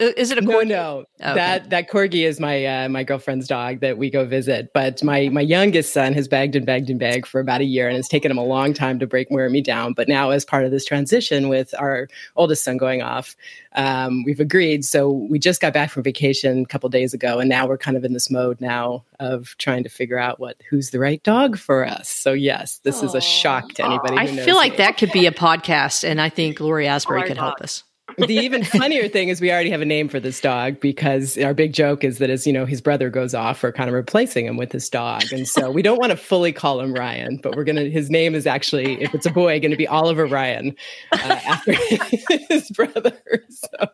Is 0.00 0.30
it 0.30 0.38
a 0.38 0.42
corgi? 0.42 0.68
No, 0.68 1.00
no. 1.00 1.06
Oh, 1.22 1.34
that 1.34 1.70
that 1.70 1.90
corgi 1.90 2.24
is 2.24 2.38
my 2.38 2.64
uh, 2.64 2.88
my 2.88 3.02
girlfriend's 3.02 3.48
dog 3.48 3.80
that 3.80 3.98
we 3.98 4.10
go 4.10 4.24
visit. 4.24 4.72
But 4.72 5.02
my 5.02 5.28
my 5.28 5.40
youngest 5.40 5.92
son 5.92 6.12
has 6.12 6.28
begged 6.28 6.54
and 6.54 6.64
begged 6.64 6.88
and 6.88 7.00
begged 7.00 7.26
for 7.26 7.40
about 7.40 7.62
a 7.62 7.64
year, 7.64 7.88
and 7.88 7.98
it's 7.98 8.06
taken 8.06 8.30
him 8.30 8.38
a 8.38 8.44
long 8.44 8.72
time 8.72 9.00
to 9.00 9.08
break 9.08 9.28
wear 9.28 9.50
me 9.50 9.60
down. 9.60 9.94
But 9.94 10.06
now, 10.06 10.30
as 10.30 10.44
part 10.44 10.64
of 10.64 10.70
this 10.70 10.84
transition 10.84 11.48
with 11.48 11.74
our 11.80 12.06
oldest 12.36 12.62
son 12.62 12.76
going 12.76 13.02
off, 13.02 13.34
um, 13.72 14.22
we've 14.22 14.38
agreed. 14.38 14.84
So 14.84 15.10
we 15.10 15.40
just 15.40 15.60
got 15.60 15.72
back 15.72 15.90
from 15.90 16.04
vacation 16.04 16.60
a 16.60 16.66
couple 16.66 16.88
days 16.90 17.12
ago, 17.12 17.40
and 17.40 17.48
now 17.48 17.66
we're 17.66 17.76
kind 17.76 17.96
of 17.96 18.04
in 18.04 18.12
this 18.12 18.30
mode 18.30 18.60
now 18.60 19.02
of 19.18 19.56
trying 19.58 19.82
to 19.82 19.88
figure 19.88 20.18
out 20.18 20.38
what 20.38 20.62
who's 20.70 20.90
the 20.90 21.00
right 21.00 21.20
dog 21.24 21.58
for 21.58 21.84
us. 21.84 22.08
So 22.08 22.32
yes, 22.32 22.78
this 22.84 23.00
Aww. 23.00 23.04
is 23.04 23.14
a 23.16 23.20
shock 23.20 23.72
to 23.74 23.84
anybody. 23.84 24.16
I 24.16 24.28
feel 24.28 24.54
like 24.54 24.76
that 24.76 24.96
could 24.96 25.10
be 25.10 25.26
a 25.26 25.32
podcast, 25.32 26.08
and 26.08 26.20
I 26.20 26.28
think 26.28 26.60
Lori 26.60 26.86
Asbury 26.86 27.24
could 27.24 27.36
dog. 27.36 27.44
help 27.44 27.60
us. 27.62 27.82
The 28.26 28.34
even 28.34 28.64
funnier 28.78 29.08
thing 29.08 29.28
is 29.28 29.40
we 29.40 29.50
already 29.50 29.70
have 29.70 29.80
a 29.80 29.86
name 29.86 30.08
for 30.08 30.20
this 30.20 30.40
dog 30.40 30.80
because 30.80 31.38
our 31.38 31.54
big 31.54 31.72
joke 31.72 32.04
is 32.04 32.18
that 32.18 32.30
as 32.30 32.46
you 32.46 32.52
know 32.52 32.66
his 32.66 32.80
brother 32.80 33.10
goes 33.10 33.34
off, 33.34 33.62
we're 33.62 33.72
kind 33.72 33.88
of 33.88 33.94
replacing 33.94 34.46
him 34.46 34.56
with 34.56 34.70
this 34.70 34.88
dog, 34.88 35.24
and 35.32 35.46
so 35.46 35.70
we 35.70 35.82
don't 35.82 35.98
want 35.98 36.10
to 36.10 36.16
fully 36.16 36.52
call 36.52 36.80
him 36.80 36.92
Ryan, 36.92 37.38
but 37.42 37.56
we're 37.56 37.64
gonna. 37.64 37.84
His 37.84 38.10
name 38.10 38.34
is 38.34 38.46
actually, 38.46 39.00
if 39.02 39.14
it's 39.14 39.26
a 39.26 39.30
boy, 39.30 39.60
going 39.60 39.70
to 39.70 39.76
be 39.76 39.86
Oliver 39.86 40.26
Ryan 40.26 40.74
uh, 41.12 41.40
after 41.46 41.72
his 42.48 42.70
brother. 42.70 43.12
So. 43.50 43.88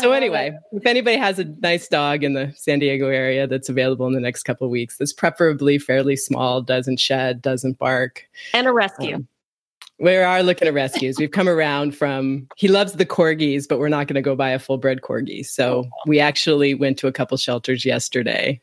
so 0.00 0.12
anyway, 0.12 0.56
if 0.72 0.86
anybody 0.86 1.16
has 1.16 1.38
a 1.38 1.44
nice 1.44 1.88
dog 1.88 2.22
in 2.22 2.34
the 2.34 2.52
San 2.56 2.78
Diego 2.78 3.08
area 3.08 3.46
that's 3.46 3.68
available 3.68 4.06
in 4.06 4.12
the 4.12 4.20
next 4.20 4.42
couple 4.42 4.66
of 4.66 4.70
weeks, 4.70 4.98
that's 4.98 5.12
preferably 5.12 5.78
fairly 5.78 6.16
small, 6.16 6.60
doesn't 6.60 6.98
shed, 6.98 7.40
doesn't 7.40 7.78
bark, 7.78 8.24
and 8.52 8.66
a 8.66 8.72
rescue. 8.72 9.16
Um, 9.16 9.28
we 9.98 10.14
are 10.16 10.42
looking 10.42 10.68
at 10.68 10.74
rescues. 10.74 11.18
We've 11.18 11.30
come 11.30 11.48
around 11.48 11.96
from 11.96 12.48
he 12.56 12.68
loves 12.68 12.92
the 12.92 13.06
corgis, 13.06 13.66
but 13.68 13.78
we're 13.78 13.88
not 13.88 14.06
going 14.06 14.16
to 14.16 14.22
go 14.22 14.36
buy 14.36 14.50
a 14.50 14.58
full 14.58 14.78
bred 14.78 15.00
corgi. 15.00 15.44
So 15.44 15.84
we 16.06 16.20
actually 16.20 16.74
went 16.74 16.98
to 16.98 17.06
a 17.06 17.12
couple 17.12 17.36
shelters 17.38 17.84
yesterday, 17.84 18.60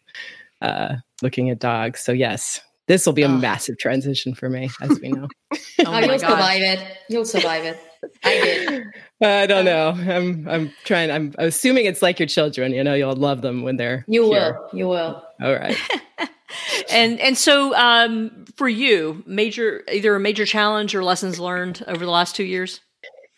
uh, 0.61 0.95
looking 1.21 1.49
at 1.49 1.59
dogs. 1.59 2.01
So 2.01 2.11
yes, 2.11 2.61
this 2.87 3.05
will 3.05 3.13
be 3.13 3.23
a 3.23 3.27
oh. 3.27 3.37
massive 3.37 3.77
transition 3.77 4.35
for 4.35 4.49
me, 4.49 4.69
as 4.81 4.99
we 4.99 5.09
know. 5.09 5.27
oh, 5.53 5.57
oh 5.85 5.99
you'll 5.99 6.19
survive 6.19 6.61
it. 6.61 6.97
You'll 7.09 7.25
survive 7.25 7.65
it. 7.65 7.79
I 8.23 8.33
did. 8.33 8.83
I 9.21 9.47
don't 9.47 9.65
know. 9.65 9.89
I'm 9.89 10.47
I'm 10.47 10.73
trying. 10.83 11.09
I'm 11.09 11.33
assuming 11.37 11.85
it's 11.85 12.01
like 12.01 12.19
your 12.19 12.27
children. 12.27 12.73
You 12.73 12.83
know, 12.83 12.93
you'll 12.93 13.15
love 13.15 13.41
them 13.41 13.63
when 13.63 13.77
they're. 13.77 14.05
You 14.07 14.23
here. 14.25 14.53
will. 14.53 14.69
You 14.77 14.87
will. 14.87 15.23
All 15.41 15.53
right. 15.53 15.77
and 16.89 17.19
and 17.19 17.37
so 17.37 17.75
um, 17.75 18.45
for 18.55 18.69
you, 18.69 19.23
major 19.25 19.83
either 19.91 20.15
a 20.15 20.19
major 20.19 20.45
challenge 20.45 20.95
or 20.95 21.03
lessons 21.03 21.39
learned 21.39 21.83
over 21.87 22.05
the 22.05 22.11
last 22.11 22.35
two 22.35 22.43
years. 22.43 22.79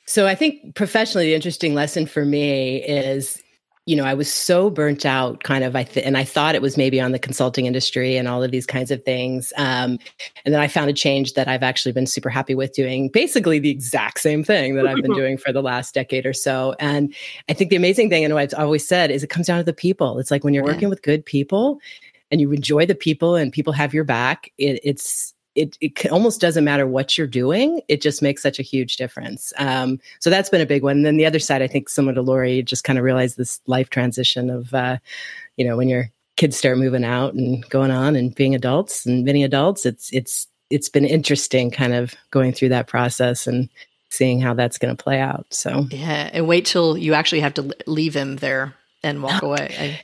So 0.08 0.28
I 0.28 0.36
think 0.36 0.76
professionally, 0.76 1.28
the 1.28 1.34
interesting 1.34 1.74
lesson 1.74 2.06
for 2.06 2.26
me 2.26 2.84
is 2.84 3.42
you 3.86 3.96
know, 3.96 4.04
I 4.04 4.16
was 4.16 4.34
so 4.34 4.72
burnt 4.72 5.06
out, 5.06 5.44
kind 5.44 5.64
of. 5.64 5.76
I 5.76 5.84
th- 5.84 6.04
and 6.04 6.18
I 6.18 6.24
thought 6.24 6.56
it 6.56 6.62
was 6.62 6.76
maybe 6.76 7.00
on 7.00 7.12
the 7.12 7.20
consulting 7.20 7.68
industry 7.68 8.18
and 8.18 8.28
all 8.28 8.42
of 8.42 8.50
these 8.50 8.66
kinds 8.66 8.90
of 8.90 9.04
things. 9.04 9.54
Um, 9.58 10.00
and 10.44 10.54
then 10.54 10.60
I 10.60 10.68
found 10.68 10.90
a 10.90 10.94
change 10.94 11.34
that 11.34 11.48
I've 11.48 11.62
actually 11.62 11.92
been 11.92 12.08
super 12.08 12.30
happy 12.30 12.56
with 12.56 12.74
doing, 12.74 13.10
basically 13.10 13.60
the 13.60 13.70
exact 13.70 14.22
same 14.22 14.44
thing 14.44 14.74
that 14.76 14.88
I've 14.88 15.04
been 15.04 15.14
doing 15.16 15.38
for 15.38 15.54
the 15.54 15.62
last 15.62 15.94
decade 15.94 16.26
or 16.26 16.34
so. 16.34 16.76
And 16.80 17.14
I 17.48 17.54
think 17.54 17.70
the 17.70 17.76
amazing 17.76 18.10
thing, 18.10 18.26
and 18.26 18.34
what 18.34 18.42
I've 18.42 18.60
always 18.60 18.88
said, 18.88 19.12
is 19.12 19.24
it 19.24 19.30
comes 19.30 19.46
down 19.46 19.60
to 19.60 19.64
the 19.64 19.74
people. 19.74 20.18
It's 20.18 20.32
like 20.32 20.44
when 20.44 20.56
you're 20.56 20.66
yeah. 20.66 20.74
working 20.74 20.90
with 20.90 21.04
good 21.04 21.24
people, 21.24 21.80
and 22.32 22.42
you 22.42 22.52
enjoy 22.52 22.86
the 22.86 22.96
people, 22.96 23.36
and 23.36 23.52
people 23.52 23.74
have 23.74 23.94
your 23.94 24.04
back. 24.04 24.52
It, 24.58 24.80
it's 24.84 25.34
it, 25.56 25.78
it 25.80 26.12
almost 26.12 26.42
doesn't 26.42 26.66
matter 26.66 26.86
what 26.86 27.18
you're 27.18 27.28
doing. 27.28 27.82
It 27.88 28.02
just 28.02 28.22
makes 28.22 28.44
such 28.44 28.60
a 28.60 28.64
huge 28.64 28.98
difference. 28.98 29.54
Um, 29.58 30.00
so 30.20 30.30
that's 30.30 30.50
been 30.50 30.62
a 30.62 30.66
big 30.66 30.84
one. 30.84 30.98
And 30.98 31.06
then 31.06 31.18
the 31.18 31.26
other 31.26 31.40
side, 31.40 31.62
I 31.62 31.68
think 31.68 31.88
similar 31.88 32.14
to 32.14 32.22
Lori, 32.22 32.62
just 32.62 32.84
kind 32.84 33.00
of 33.00 33.06
realized 33.06 33.38
this 33.38 33.62
life 33.66 33.90
transition 33.90 34.50
of, 34.50 34.74
uh, 34.74 34.98
you 35.56 35.66
know, 35.66 35.78
when 35.78 35.88
your 35.88 36.12
kids 36.36 36.58
start 36.58 36.78
moving 36.78 37.06
out 37.06 37.34
and 37.34 37.68
going 37.70 37.92
on 37.92 38.18
and 38.18 38.36
being 38.36 38.54
adults 38.54 39.06
and 39.06 39.24
many 39.24 39.44
adults, 39.44 39.86
it's, 39.86 40.12
it's, 40.12 40.48
it's 40.70 40.90
been 40.90 41.06
interesting 41.06 41.72
kind 41.72 41.94
of 41.94 42.14
going 42.32 42.52
through 42.52 42.70
that 42.70 42.88
process 42.88 43.48
and 43.48 43.70
seeing 44.10 44.42
how 44.42 44.54
that's 44.54 44.78
going 44.78 44.96
to 44.96 45.02
play 45.02 45.20
out. 45.20 45.46
So, 45.52 45.88
yeah. 45.90 46.30
And 46.34 46.48
wait 46.48 46.66
till 46.66 46.98
you 46.98 47.14
actually 47.14 47.42
have 47.42 47.54
to 47.56 47.74
leave 47.88 48.14
him 48.14 48.38
there 48.38 48.74
and 49.04 49.24
walk 49.24 49.42
away. 49.44 49.76
I, 49.80 50.02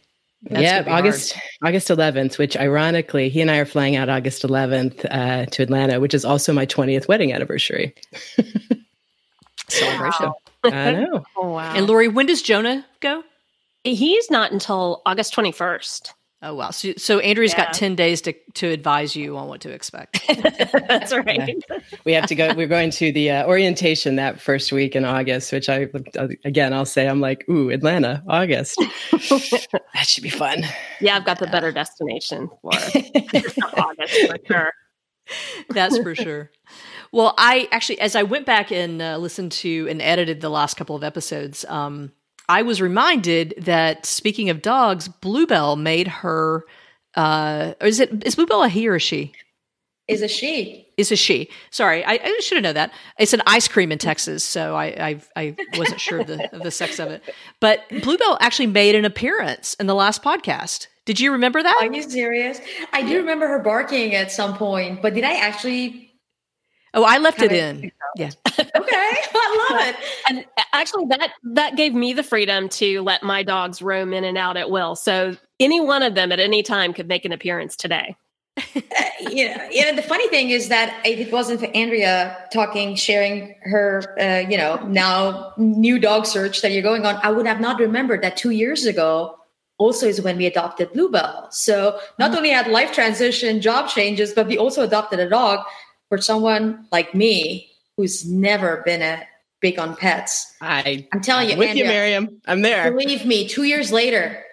yeah, 0.50 0.84
August 0.88 1.34
hard. 1.34 1.70
August 1.70 1.90
11th, 1.90 2.38
which 2.38 2.58
ironically, 2.58 3.30
he 3.30 3.42
and 3.42 3.52
I 3.52 3.58
are 3.58 3.66
flying 3.66 3.96
out 3.96 4.10
August 4.10 4.44
11th 4.44 5.06
uh, 5.12 5.46
to 5.46 5.64
Atlanta, 5.64 6.00
which 6.00 6.14
is 6.14 6.26
also 6.26 6.52
my 6.52 6.66
20th 6.66 7.08
wedding 7.08 7.32
anniversary. 7.32 7.94
Celebration. 9.68 10.26
Wow. 10.26 10.36
I 10.64 10.92
know. 10.92 11.26
oh, 11.38 11.52
wow. 11.52 11.74
And 11.76 11.88
Lori, 11.88 12.08
when 12.08 12.26
does 12.26 12.42
Jonah 12.42 12.86
go? 13.00 13.24
He's 13.84 14.30
not 14.30 14.52
until 14.52 15.02
August 15.06 15.36
21st. 15.36 16.14
Oh 16.44 16.56
wow! 16.56 16.72
So, 16.72 16.94
so 16.98 17.20
Andrea's 17.20 17.54
yeah. 17.54 17.66
got 17.66 17.74
ten 17.74 17.96
days 17.96 18.20
to 18.22 18.34
to 18.56 18.68
advise 18.68 19.16
you 19.16 19.38
on 19.38 19.48
what 19.48 19.62
to 19.62 19.70
expect. 19.70 20.26
That's 20.88 21.14
right. 21.14 21.62
Yeah. 21.70 21.78
We 22.04 22.14
have 22.14 22.26
to 22.28 22.36
go. 22.36 22.54
We're 22.56 22.68
going 22.68 22.90
to 22.92 23.12
the 23.12 23.30
uh, 23.30 23.48
orientation 23.48 24.16
that 24.16 24.42
first 24.42 24.72
week 24.72 24.96
in 24.96 25.06
August, 25.06 25.52
which 25.52 25.70
I 25.70 25.88
again 26.44 26.74
I'll 26.74 26.86
say 26.86 27.08
I'm 27.08 27.22
like, 27.22 27.48
ooh, 27.48 27.70
Atlanta, 27.70 28.24
August. 28.28 28.76
that 29.12 30.06
should 30.08 30.24
be 30.24 30.32
fun. 30.32 30.64
Yeah, 31.00 31.16
I've 31.16 31.26
got 31.26 31.38
the 31.38 31.48
better 31.48 31.72
destination 31.72 32.50
for 32.62 32.72
August 33.80 34.28
for 34.28 34.38
sure. 34.48 34.74
That's 35.70 36.00
for 36.00 36.16
sure. 36.16 36.52
Well, 37.12 37.36
I 37.38 37.68
actually, 37.72 38.00
as 38.00 38.16
I 38.16 38.24
went 38.24 38.48
back 38.48 38.72
and 38.72 39.00
uh, 39.00 39.18
listened 39.18 39.52
to 39.54 39.88
and 39.90 40.02
edited 40.02 40.42
the 40.42 40.50
last 40.50 40.76
couple 40.76 40.96
of 40.96 41.04
episodes, 41.04 41.66
um, 41.66 42.14
I 42.52 42.64
was 42.64 42.82
reminded 42.82 43.54
that 43.60 44.06
speaking 44.06 44.50
of 44.50 44.62
dogs, 44.62 45.08
Bluebell 45.08 45.78
made 45.78 46.08
her. 46.08 46.66
Uh, 47.16 47.76
is 47.80 48.02
it 48.02 48.26
is 48.26 48.36
Bluebell 48.36 48.64
a 48.64 48.68
he 48.68 48.90
or 48.90 48.96
a 48.96 49.00
she? 49.00 49.32
Is 50.10 50.22
a 50.22 50.28
she. 50.28 50.86
Is 50.98 51.14
a 51.14 51.16
she. 51.16 51.50
Sorry, 51.70 52.04
I, 52.04 52.20
I 52.22 52.40
should 52.42 52.58
have 52.58 52.64
known 52.64 52.74
that. 52.74 52.92
It's 53.18 53.32
an 53.32 53.42
ice 53.48 53.70
cream 53.70 53.90
in 53.90 54.00
Texas, 54.00 54.44
so 54.44 54.76
I 54.76 54.86
I, 54.86 55.22
I 55.38 55.56
wasn't 55.78 56.02
sure 56.02 56.20
of 56.20 56.28
the 56.28 56.54
of 56.54 56.64
the 56.64 56.72
sex 56.72 57.00
of 57.00 57.10
it. 57.10 57.24
But 57.62 57.88
Bluebell 58.04 58.38
actually 58.42 58.68
made 58.68 58.96
an 58.96 59.06
appearance 59.06 59.74
in 59.76 59.88
the 59.88 59.96
last 59.96 60.22
podcast. 60.22 60.88
Did 61.06 61.22
you 61.22 61.32
remember 61.32 61.64
that? 61.64 61.78
Are 61.80 61.94
you 61.94 62.04
serious? 62.04 62.60
I 62.92 63.02
do 63.02 63.16
remember 63.16 63.48
her 63.48 63.60
barking 63.60 64.14
at 64.14 64.30
some 64.30 64.58
point, 64.58 65.02
but 65.02 65.14
did 65.14 65.24
I 65.24 65.38
actually 65.38 66.11
Oh, 66.94 67.04
I 67.04 67.20
left 67.20 67.42
it 67.42 67.52
in. 67.52 67.92
Yeah. 68.16 68.32
okay. 68.48 68.70
I 68.76 69.68
love 69.70 69.88
it. 69.88 69.96
And 70.30 70.46
actually 70.74 71.06
that 71.06 71.32
that 71.44 71.76
gave 71.78 71.94
me 71.94 72.14
the 72.14 72.24
freedom 72.24 72.68
to 72.70 73.02
let 73.02 73.24
my 73.24 73.44
dogs 73.44 73.82
roam 73.82 74.14
in 74.14 74.24
and 74.24 74.38
out 74.38 74.58
at 74.58 74.70
will. 74.70 74.96
So 74.96 75.38
any 75.60 75.80
one 75.80 76.04
of 76.04 76.16
them 76.16 76.32
at 76.32 76.40
any 76.40 76.64
time 76.64 76.94
could 76.94 77.08
make 77.08 77.24
an 77.24 77.32
appearance 77.32 77.76
today. 77.78 78.16
uh, 78.58 78.62
you, 79.32 79.48
know, 79.48 79.70
you 79.72 79.86
know, 79.86 79.96
the 79.96 80.04
funny 80.06 80.28
thing 80.28 80.50
is 80.50 80.68
that 80.68 81.00
if 81.06 81.20
it 81.20 81.32
wasn't 81.32 81.62
for 81.62 81.68
Andrea 81.68 82.38
talking, 82.52 82.96
sharing 82.96 83.56
her, 83.62 84.04
uh, 84.20 84.46
you 84.50 84.58
know, 84.58 84.76
now 84.88 85.54
new 85.58 85.98
dog 85.98 86.26
search 86.26 86.62
that 86.62 86.74
you're 86.74 86.84
going 86.84 87.06
on, 87.06 87.18
I 87.24 87.32
would 87.32 87.46
have 87.46 87.62
not 87.62 87.80
remembered 87.80 88.22
that 88.24 88.36
two 88.36 88.50
years 88.50 88.86
ago 88.86 89.38
also 89.78 90.08
is 90.08 90.22
when 90.22 90.38
we 90.38 90.46
adopted 90.46 90.92
Bluebell. 90.92 91.48
So 91.52 91.98
not 92.20 92.32
mm-hmm. 92.32 92.38
only 92.38 92.50
had 92.50 92.68
life 92.68 92.92
transition, 92.92 93.62
job 93.62 93.88
changes, 93.88 94.34
but 94.34 94.48
we 94.48 94.58
also 94.58 94.84
adopted 94.84 95.20
a 95.20 95.30
dog 95.30 95.66
for 96.12 96.18
someone 96.18 96.86
like 96.92 97.16
me 97.16 97.72
who's 97.96 98.30
never 98.30 98.84
been 98.86 99.02
a 99.02 99.26
big 99.62 99.80
on 99.80 99.96
pets. 99.96 100.54
I 100.60 101.08
I'm 101.14 101.22
telling 101.22 101.50
you, 101.50 101.56
with 101.56 101.70
Andrea, 101.70 101.86
you, 101.86 101.90
Miriam. 101.90 102.42
I'm 102.48 102.62
there. 102.64 102.92
Believe 102.92 103.26
me, 103.26 103.48
two 103.48 103.64
years 103.64 103.94
later, 103.94 104.44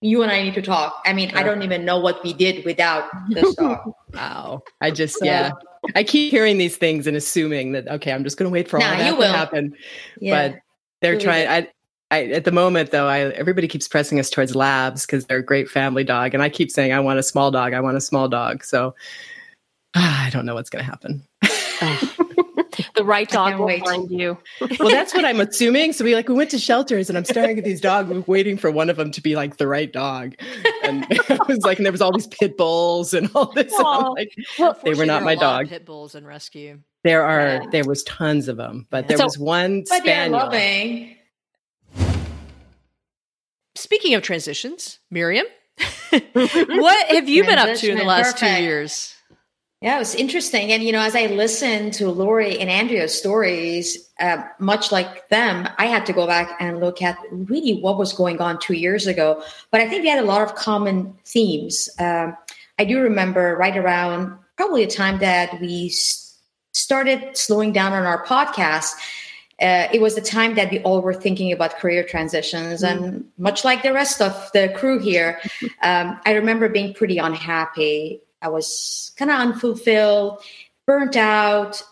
you 0.00 0.22
and 0.22 0.30
I 0.30 0.40
need 0.40 0.54
to 0.54 0.62
talk. 0.62 1.02
I 1.04 1.14
mean, 1.14 1.32
I 1.34 1.42
don't 1.42 1.62
even 1.62 1.84
know 1.84 1.98
what 1.98 2.22
we 2.22 2.32
did 2.32 2.64
without 2.64 3.10
this 3.30 3.52
dog. 3.56 3.92
wow. 4.14 4.62
I 4.80 4.92
just 4.92 5.18
so, 5.18 5.24
yeah. 5.24 5.50
I 5.96 6.04
keep 6.04 6.30
hearing 6.30 6.58
these 6.58 6.76
things 6.76 7.08
and 7.08 7.16
assuming 7.16 7.72
that 7.72 7.88
okay, 7.88 8.12
I'm 8.12 8.22
just 8.22 8.36
going 8.36 8.48
to 8.48 8.52
wait 8.52 8.68
for 8.68 8.76
all 8.76 8.88
nah, 8.88 8.96
that 8.98 9.18
to 9.18 9.28
happen. 9.32 9.74
Yeah. 10.20 10.50
But 10.50 10.60
they're 11.00 11.18
trying. 11.18 11.48
I, 11.48 11.68
I, 12.12 12.26
at 12.26 12.44
the 12.44 12.52
moment 12.52 12.92
though, 12.92 13.08
I 13.08 13.30
everybody 13.30 13.66
keeps 13.66 13.88
pressing 13.88 14.20
us 14.20 14.30
towards 14.30 14.54
labs 14.54 15.06
because 15.06 15.24
they're 15.24 15.38
a 15.38 15.44
great 15.44 15.68
family 15.68 16.04
dog, 16.04 16.34
and 16.34 16.42
I 16.42 16.50
keep 16.50 16.70
saying 16.70 16.92
I 16.92 17.00
want 17.00 17.18
a 17.18 17.22
small 17.24 17.50
dog. 17.50 17.72
I 17.72 17.80
want 17.80 17.96
a 17.96 18.00
small 18.00 18.28
dog. 18.28 18.62
So 18.62 18.94
Ah, 19.94 20.26
I 20.26 20.30
don't 20.30 20.46
know 20.46 20.54
what's 20.54 20.70
going 20.70 20.84
to 20.84 20.90
happen. 20.90 21.22
the 22.96 23.04
right 23.04 23.28
dog 23.28 23.58
will 23.58 23.66
wait. 23.66 23.84
find 23.84 24.10
you. 24.10 24.38
well, 24.78 24.90
that's 24.90 25.14
what 25.14 25.24
I'm 25.24 25.40
assuming. 25.40 25.92
So 25.92 26.04
we 26.04 26.14
like 26.14 26.28
we 26.28 26.34
went 26.34 26.50
to 26.50 26.58
shelters, 26.58 27.08
and 27.08 27.18
I'm 27.18 27.24
staring 27.24 27.58
at 27.58 27.64
these 27.64 27.80
dogs, 27.80 28.10
waiting 28.26 28.56
for 28.56 28.70
one 28.70 28.88
of 28.88 28.96
them 28.96 29.10
to 29.12 29.20
be 29.20 29.36
like 29.36 29.56
the 29.56 29.66
right 29.66 29.92
dog. 29.92 30.34
And 30.82 31.06
I 31.28 31.38
was 31.48 31.58
like, 31.64 31.78
and 31.78 31.86
there 31.86 31.92
was 31.92 32.00
all 32.00 32.12
these 32.12 32.26
pit 32.26 32.56
bulls 32.56 33.14
and 33.14 33.30
all 33.34 33.52
this. 33.52 33.72
Like, 33.72 34.34
well, 34.58 34.78
they 34.84 34.94
were 34.94 35.06
not 35.06 35.22
my 35.22 35.34
dog. 35.34 35.68
Pit 35.68 35.84
bulls 35.84 36.14
and 36.14 36.26
rescue. 36.26 36.80
There 37.04 37.24
are 37.24 37.40
yeah. 37.40 37.66
there 37.70 37.84
was 37.84 38.02
tons 38.04 38.48
of 38.48 38.56
them, 38.56 38.86
but 38.90 39.04
yeah. 39.04 39.08
there 39.08 39.16
so, 39.18 39.24
was 39.24 39.38
one 39.38 39.84
but 39.88 40.02
spaniel. 40.02 40.38
loving. 40.38 41.16
Speaking 43.74 44.14
of 44.14 44.22
transitions, 44.22 45.00
Miriam, 45.10 45.46
what 46.32 47.06
have 47.08 47.28
you 47.28 47.42
been 47.42 47.58
up 47.58 47.76
to 47.78 47.90
in 47.90 47.98
the 47.98 48.04
last 48.04 48.34
Perfect. 48.34 48.58
two 48.58 48.62
years? 48.62 49.14
Yeah, 49.82 49.96
it 49.96 49.98
was 49.98 50.14
interesting. 50.14 50.70
And, 50.70 50.80
you 50.80 50.92
know, 50.92 51.00
as 51.00 51.16
I 51.16 51.26
listened 51.26 51.92
to 51.94 52.08
Lori 52.08 52.56
and 52.60 52.70
Andrea's 52.70 53.12
stories, 53.12 54.08
uh, 54.20 54.40
much 54.60 54.92
like 54.92 55.28
them, 55.28 55.68
I 55.76 55.86
had 55.86 56.06
to 56.06 56.12
go 56.12 56.24
back 56.24 56.56
and 56.60 56.78
look 56.78 57.02
at 57.02 57.18
really 57.32 57.80
what 57.80 57.98
was 57.98 58.12
going 58.12 58.40
on 58.40 58.60
two 58.60 58.74
years 58.74 59.08
ago. 59.08 59.42
But 59.72 59.80
I 59.80 59.88
think 59.88 60.04
we 60.04 60.08
had 60.08 60.22
a 60.22 60.26
lot 60.26 60.40
of 60.42 60.54
common 60.54 61.12
themes. 61.24 61.88
Um, 61.98 62.36
I 62.78 62.84
do 62.84 63.00
remember 63.00 63.56
right 63.56 63.76
around 63.76 64.38
probably 64.56 64.84
a 64.84 64.86
time 64.86 65.18
that 65.18 65.60
we 65.60 65.86
s- 65.86 66.38
started 66.70 67.36
slowing 67.36 67.72
down 67.72 67.92
on 67.92 68.04
our 68.04 68.24
podcast. 68.24 68.92
Uh, 69.60 69.88
it 69.92 70.00
was 70.00 70.14
the 70.14 70.20
time 70.20 70.54
that 70.54 70.70
we 70.70 70.78
all 70.82 71.02
were 71.02 71.12
thinking 71.12 71.50
about 71.50 71.76
career 71.78 72.04
transitions. 72.04 72.84
Mm. 72.84 72.88
And 72.88 73.24
much 73.36 73.64
like 73.64 73.82
the 73.82 73.92
rest 73.92 74.22
of 74.22 74.48
the 74.52 74.72
crew 74.76 75.00
here, 75.00 75.40
um, 75.82 76.20
I 76.24 76.34
remember 76.34 76.68
being 76.68 76.94
pretty 76.94 77.18
unhappy 77.18 78.20
I 78.42 78.48
was 78.48 79.12
kind 79.16 79.30
of 79.30 79.38
unfulfilled, 79.38 80.42
burnt 80.86 81.16
out. 81.16 81.82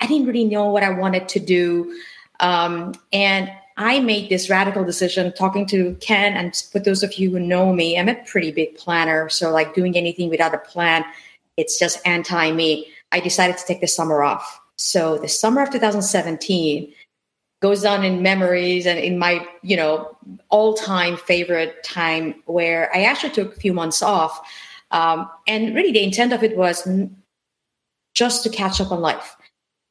I 0.00 0.06
didn't 0.06 0.26
really 0.26 0.44
know 0.44 0.70
what 0.70 0.82
I 0.82 0.90
wanted 0.90 1.28
to 1.30 1.40
do. 1.40 1.94
Um, 2.40 2.94
and 3.12 3.50
I 3.76 4.00
made 4.00 4.28
this 4.28 4.50
radical 4.50 4.84
decision 4.84 5.32
talking 5.32 5.66
to 5.66 5.94
Ken. 6.00 6.34
And 6.34 6.54
for 6.54 6.78
those 6.78 7.02
of 7.02 7.14
you 7.14 7.30
who 7.30 7.40
know 7.40 7.72
me, 7.72 7.98
I'm 7.98 8.08
a 8.08 8.14
pretty 8.14 8.50
big 8.52 8.76
planner. 8.76 9.28
So, 9.28 9.50
like 9.50 9.74
doing 9.74 9.96
anything 9.96 10.28
without 10.28 10.54
a 10.54 10.58
plan, 10.58 11.04
it's 11.56 11.78
just 11.78 11.98
anti 12.06 12.52
me. 12.52 12.88
I 13.12 13.20
decided 13.20 13.58
to 13.58 13.64
take 13.66 13.80
the 13.80 13.86
summer 13.86 14.22
off. 14.22 14.60
So, 14.76 15.18
the 15.18 15.28
summer 15.28 15.62
of 15.62 15.70
2017 15.70 16.92
goes 17.60 17.82
down 17.82 18.04
in 18.04 18.22
memories 18.22 18.86
and 18.86 18.98
in 18.98 19.18
my, 19.18 19.46
you 19.62 19.76
know, 19.76 20.16
all 20.48 20.74
time 20.74 21.16
favorite 21.16 21.82
time 21.84 22.42
where 22.46 22.94
I 22.94 23.04
actually 23.04 23.32
took 23.32 23.56
a 23.56 23.60
few 23.60 23.72
months 23.72 24.02
off. 24.02 24.40
Um, 24.90 25.30
and 25.46 25.74
really, 25.74 25.92
the 25.92 26.02
intent 26.02 26.32
of 26.32 26.42
it 26.42 26.56
was 26.56 26.88
just 28.14 28.42
to 28.42 28.48
catch 28.50 28.80
up 28.80 28.90
on 28.90 29.00
life 29.00 29.36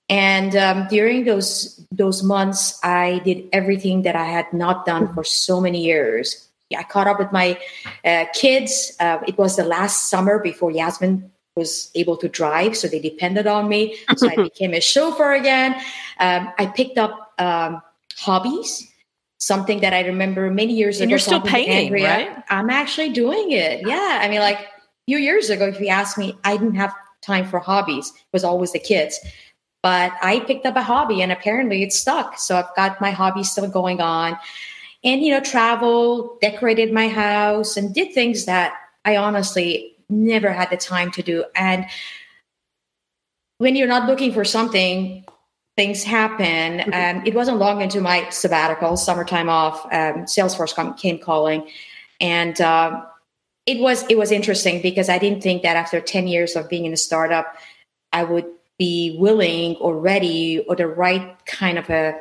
and 0.09 0.55
um, 0.55 0.87
during 0.89 1.25
those 1.25 1.85
those 1.91 2.23
months, 2.23 2.79
I 2.83 3.21
did 3.23 3.47
everything 3.53 4.01
that 4.01 4.15
I 4.15 4.25
had 4.25 4.51
not 4.51 4.85
done 4.85 5.13
for 5.13 5.23
so 5.23 5.61
many 5.61 5.83
years. 5.83 6.47
I 6.75 6.83
caught 6.83 7.07
up 7.07 7.19
with 7.19 7.31
my 7.31 7.59
uh, 8.03 8.25
kids. 8.33 8.95
Uh, 8.99 9.19
it 9.27 9.37
was 9.37 9.55
the 9.55 9.63
last 9.63 10.09
summer 10.09 10.39
before 10.39 10.71
Yasmin 10.71 11.31
was 11.55 11.91
able 11.93 12.17
to 12.17 12.27
drive, 12.27 12.75
so 12.75 12.87
they 12.87 12.99
depended 12.99 13.45
on 13.45 13.69
me. 13.69 13.97
So 14.17 14.29
I 14.29 14.35
became 14.49 14.73
a 14.73 14.81
chauffeur 14.81 15.33
again. 15.33 15.75
Um, 16.19 16.51
I 16.57 16.65
picked 16.67 16.97
up 16.97 17.33
um, 17.37 17.81
hobbies, 18.17 18.91
something 19.37 19.81
that 19.81 19.93
I 19.93 20.01
remember 20.01 20.49
many 20.49 20.73
years 20.73 21.01
and 21.01 21.05
ago. 21.05 21.11
You're 21.11 21.19
still 21.19 21.41
painting, 21.41 21.87
Andrea, 21.87 22.07
right? 22.07 22.43
I'm 22.49 22.69
actually 22.71 23.09
doing 23.09 23.51
it. 23.51 23.85
Yeah, 23.85 24.19
I 24.21 24.27
mean, 24.27 24.39
like 24.39 24.59
few 25.09 25.17
years 25.17 25.49
ago, 25.49 25.65
if 25.65 25.81
you 25.81 25.87
asked 25.87 26.19
me, 26.19 26.37
I 26.43 26.55
didn't 26.55 26.75
have 26.75 26.93
time 27.23 27.43
for 27.43 27.57
hobbies. 27.57 28.09
It 28.15 28.31
was 28.31 28.43
always 28.43 28.73
the 28.73 28.79
kids. 28.79 29.19
But 29.81 30.11
I 30.21 30.41
picked 30.41 30.67
up 30.67 30.75
a 30.75 30.83
hobby 30.83 31.23
and 31.23 31.31
apparently 31.31 31.81
it 31.81 31.91
stuck. 31.91 32.37
So 32.37 32.57
I've 32.57 32.75
got 32.75 33.01
my 33.01 33.09
hobby 33.09 33.43
still 33.43 33.67
going 33.67 34.01
on. 34.01 34.37
And, 35.03 35.23
you 35.23 35.31
know, 35.31 35.39
travel, 35.39 36.37
decorated 36.41 36.93
my 36.93 37.07
house, 37.07 37.75
and 37.75 37.91
did 37.91 38.13
things 38.13 38.45
that 38.45 38.73
I 39.03 39.17
honestly 39.17 39.95
never 40.09 40.51
had 40.51 40.69
the 40.69 40.77
time 40.77 41.09
to 41.13 41.23
do. 41.23 41.43
And 41.55 41.87
when 43.57 43.75
you're 43.75 43.87
not 43.87 44.07
looking 44.07 44.31
for 44.31 44.45
something, 44.45 45.25
things 45.75 46.03
happen. 46.03 46.81
And 46.81 47.17
um, 47.17 47.25
it 47.25 47.33
wasn't 47.33 47.57
long 47.57 47.81
into 47.81 47.99
my 47.99 48.29
sabbatical, 48.29 48.95
summertime 48.95 49.49
off. 49.49 49.85
Um, 49.85 50.25
Salesforce 50.25 50.75
come, 50.75 50.93
came 50.93 51.17
calling, 51.17 51.67
and 52.19 52.61
uh, 52.61 53.05
it 53.69 53.79
was 53.79 54.03
it 54.09 54.17
was 54.17 54.31
interesting 54.31 54.81
because 54.81 55.09
I 55.09 55.19
didn't 55.19 55.43
think 55.43 55.61
that 55.61 55.77
after 55.77 56.01
ten 56.01 56.27
years 56.27 56.55
of 56.55 56.67
being 56.67 56.85
in 56.85 56.93
a 56.93 56.97
startup, 56.97 57.55
I 58.11 58.23
would 58.23 58.47
be 58.79 59.15
willing 59.19 59.75
or 59.75 59.95
ready 59.95 60.65
or 60.67 60.75
the 60.75 60.87
right 60.87 61.37
kind 61.45 61.77
of 61.77 61.87
a, 61.91 62.19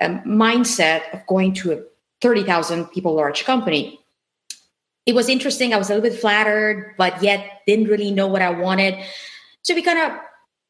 a 0.00 0.08
mindset 0.24 1.02
of 1.12 1.26
going 1.26 1.52
to 1.52 1.72
a 1.72 1.82
30,000 2.22 2.86
people 2.86 3.12
large 3.12 3.44
company. 3.44 4.00
It 5.04 5.14
was 5.14 5.28
interesting. 5.28 5.74
I 5.74 5.76
was 5.76 5.90
a 5.90 5.94
little 5.94 6.08
bit 6.08 6.18
flattered, 6.18 6.94
but 6.96 7.22
yet 7.22 7.60
didn't 7.66 7.88
really 7.88 8.12
know 8.12 8.28
what 8.28 8.40
I 8.40 8.50
wanted. 8.50 8.94
So 9.62 9.74
we 9.74 9.82
kind 9.82 9.98
of 9.98 10.18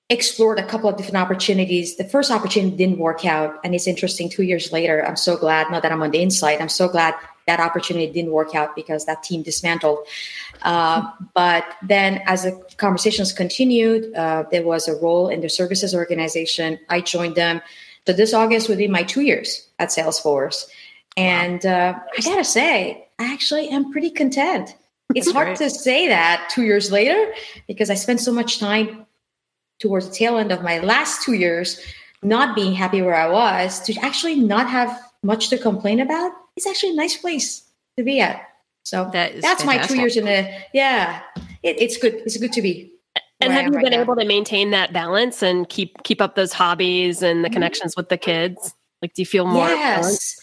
explored 0.08 0.58
a 0.58 0.66
couple 0.66 0.88
of 0.88 0.96
different 0.96 1.18
opportunities. 1.18 1.96
The 1.96 2.04
first 2.04 2.30
opportunity 2.30 2.74
didn't 2.74 2.98
work 2.98 3.24
out. 3.26 3.60
And 3.62 3.74
it's 3.74 3.86
interesting, 3.86 4.30
two 4.30 4.42
years 4.42 4.72
later, 4.72 5.06
I'm 5.06 5.16
so 5.16 5.36
glad, 5.36 5.70
now 5.70 5.80
that 5.80 5.92
I'm 5.92 6.02
on 6.02 6.10
the 6.10 6.22
inside, 6.22 6.60
I'm 6.60 6.70
so 6.70 6.88
glad 6.88 7.14
that 7.46 7.60
opportunity 7.60 8.10
didn't 8.10 8.32
work 8.32 8.54
out 8.54 8.74
because 8.74 9.04
that 9.06 9.22
team 9.22 9.42
dismantled. 9.42 9.98
Uh, 10.62 11.10
but 11.34 11.64
then, 11.82 12.22
as 12.26 12.44
the 12.44 12.52
conversations 12.76 13.32
continued, 13.32 14.14
uh, 14.14 14.44
there 14.50 14.64
was 14.64 14.88
a 14.88 14.94
role 14.96 15.28
in 15.28 15.40
the 15.40 15.48
services 15.48 15.94
organization. 15.94 16.78
I 16.88 17.00
joined 17.00 17.34
them. 17.34 17.60
So 18.06 18.12
this 18.12 18.34
August 18.34 18.68
would 18.68 18.78
be 18.78 18.88
my 18.88 19.02
two 19.02 19.22
years 19.22 19.68
at 19.78 19.88
Salesforce. 19.88 20.66
And 21.16 21.64
uh, 21.64 21.94
I 22.16 22.20
gotta 22.22 22.44
say, 22.44 23.06
I 23.18 23.32
actually 23.32 23.68
am 23.68 23.92
pretty 23.92 24.10
content. 24.10 24.74
It's 25.14 25.30
hard 25.30 25.56
to 25.56 25.70
say 25.70 26.08
that 26.08 26.48
two 26.50 26.62
years 26.62 26.90
later 26.90 27.32
because 27.68 27.90
I 27.90 27.94
spent 27.94 28.20
so 28.20 28.32
much 28.32 28.58
time 28.58 29.06
towards 29.78 30.08
the 30.08 30.14
tail 30.14 30.38
end 30.38 30.50
of 30.50 30.62
my 30.62 30.78
last 30.80 31.22
two 31.22 31.34
years 31.34 31.80
not 32.22 32.54
being 32.54 32.72
happy 32.72 33.02
where 33.02 33.14
I 33.14 33.28
was 33.28 33.80
to 33.80 33.94
actually 34.00 34.36
not 34.36 34.68
have 34.68 34.98
much 35.22 35.50
to 35.50 35.58
complain 35.58 36.00
about 36.00 36.32
it's 36.56 36.67
actually 36.67 36.90
a 36.90 36.97
nice 36.97 37.17
place 37.17 37.64
to 37.97 38.04
be 38.04 38.21
at. 38.21 38.49
So 38.84 39.08
that 39.12 39.40
that's 39.40 39.62
fantastic. 39.62 39.67
my 39.67 39.86
two 39.86 39.97
years 39.99 40.17
in 40.17 40.25
the 40.25 40.50
yeah. 40.73 41.23
It, 41.62 41.80
it's 41.80 41.97
good. 41.97 42.14
It's 42.14 42.36
good 42.36 42.52
to 42.52 42.62
be. 42.62 42.93
And 43.40 43.52
have 43.52 43.64
you 43.67 43.73
right 43.73 43.84
been 43.84 43.93
now. 43.93 44.00
able 44.00 44.17
to 44.17 44.25
maintain 44.25 44.71
that 44.71 44.93
balance 44.93 45.43
and 45.43 45.69
keep 45.69 46.02
keep 46.02 46.21
up 46.21 46.34
those 46.34 46.52
hobbies 46.52 47.23
and 47.23 47.43
the 47.43 47.49
mm-hmm. 47.49 47.54
connections 47.54 47.97
with 47.97 48.08
the 48.08 48.19
kids? 48.19 48.75
Like, 49.02 49.14
do 49.14 49.23
you 49.23 49.26
feel 49.26 49.47
more? 49.47 49.69
Yes. 49.69 50.38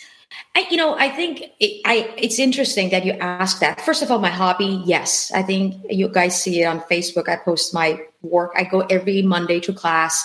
I, 0.56 0.68
you 0.70 0.78
know, 0.78 0.96
I 0.98 1.10
think 1.10 1.44
it, 1.60 1.82
I, 1.86 2.14
it's 2.18 2.40
interesting 2.40 2.90
that 2.90 3.06
you 3.06 3.14
ask 3.14 3.60
that. 3.60 3.82
First 3.82 4.02
of 4.02 4.12
all, 4.12 4.20
my 4.20 4.30
hobby, 4.30 4.82
yes. 4.86 5.32
I 5.34 5.44
think 5.44 5.76
you 5.90 6.08
guys 6.08 6.42
see 6.42 6.62
it 6.62 6.66
on 6.66 6.82
Facebook. 6.82 7.28
I 7.30 7.38
post 7.38 7.74
my 7.74 8.02
work. 8.22 8.52
I 8.56 8.64
go 8.64 8.82
every 8.82 9.22
Monday 9.22 9.60
to 9.62 9.74
class. 9.74 10.24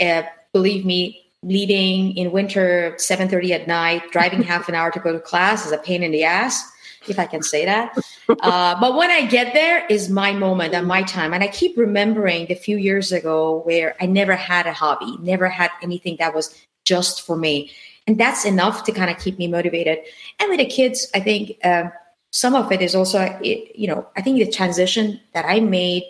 Uh, 0.00 0.22
believe 0.52 0.84
me, 0.84 1.23
leaving 1.44 2.16
in 2.16 2.32
winter 2.32 2.94
7.30 2.96 3.50
at 3.50 3.68
night 3.68 4.02
driving 4.10 4.42
half 4.52 4.68
an 4.68 4.74
hour 4.74 4.90
to 4.90 5.00
go 5.00 5.12
to 5.12 5.20
class 5.20 5.66
is 5.66 5.72
a 5.72 5.78
pain 5.78 6.02
in 6.02 6.10
the 6.10 6.24
ass 6.24 6.70
if 7.06 7.18
i 7.18 7.26
can 7.26 7.42
say 7.42 7.64
that. 7.64 7.96
Uh, 8.40 8.74
but 8.80 8.96
when 8.96 9.10
i 9.10 9.26
get 9.26 9.52
there 9.52 9.84
is 9.88 10.08
my 10.08 10.32
moment 10.32 10.72
and 10.72 10.86
my 10.86 11.02
time. 11.02 11.34
And 11.34 11.44
i 11.44 11.48
keep 11.48 11.76
remembering 11.76 12.46
the 12.46 12.54
few 12.54 12.78
years 12.78 13.12
ago 13.12 13.60
where 13.66 13.94
i 14.00 14.06
never 14.06 14.34
had 14.34 14.66
a 14.66 14.72
hobby 14.72 15.18
never 15.20 15.46
had 15.46 15.70
anything 15.82 16.16
that 16.18 16.34
was 16.34 16.58
just 16.86 17.20
for 17.20 17.36
me. 17.36 17.70
And 18.06 18.18
that's 18.18 18.46
enough 18.46 18.84
to 18.84 18.92
kind 18.92 19.10
of 19.10 19.18
keep 19.18 19.38
me 19.38 19.46
motivated. 19.46 19.98
And 20.40 20.48
with 20.48 20.58
the 20.58 20.64
kids 20.64 21.06
i 21.14 21.20
think 21.20 21.58
uh, 21.62 21.90
some 22.32 22.54
of 22.54 22.72
it 22.72 22.80
is 22.80 22.94
also 22.94 23.38
you 23.42 23.86
know 23.86 24.08
i 24.16 24.22
think 24.22 24.38
the 24.38 24.50
transition 24.50 25.20
that 25.34 25.44
i 25.44 25.60
made 25.60 26.04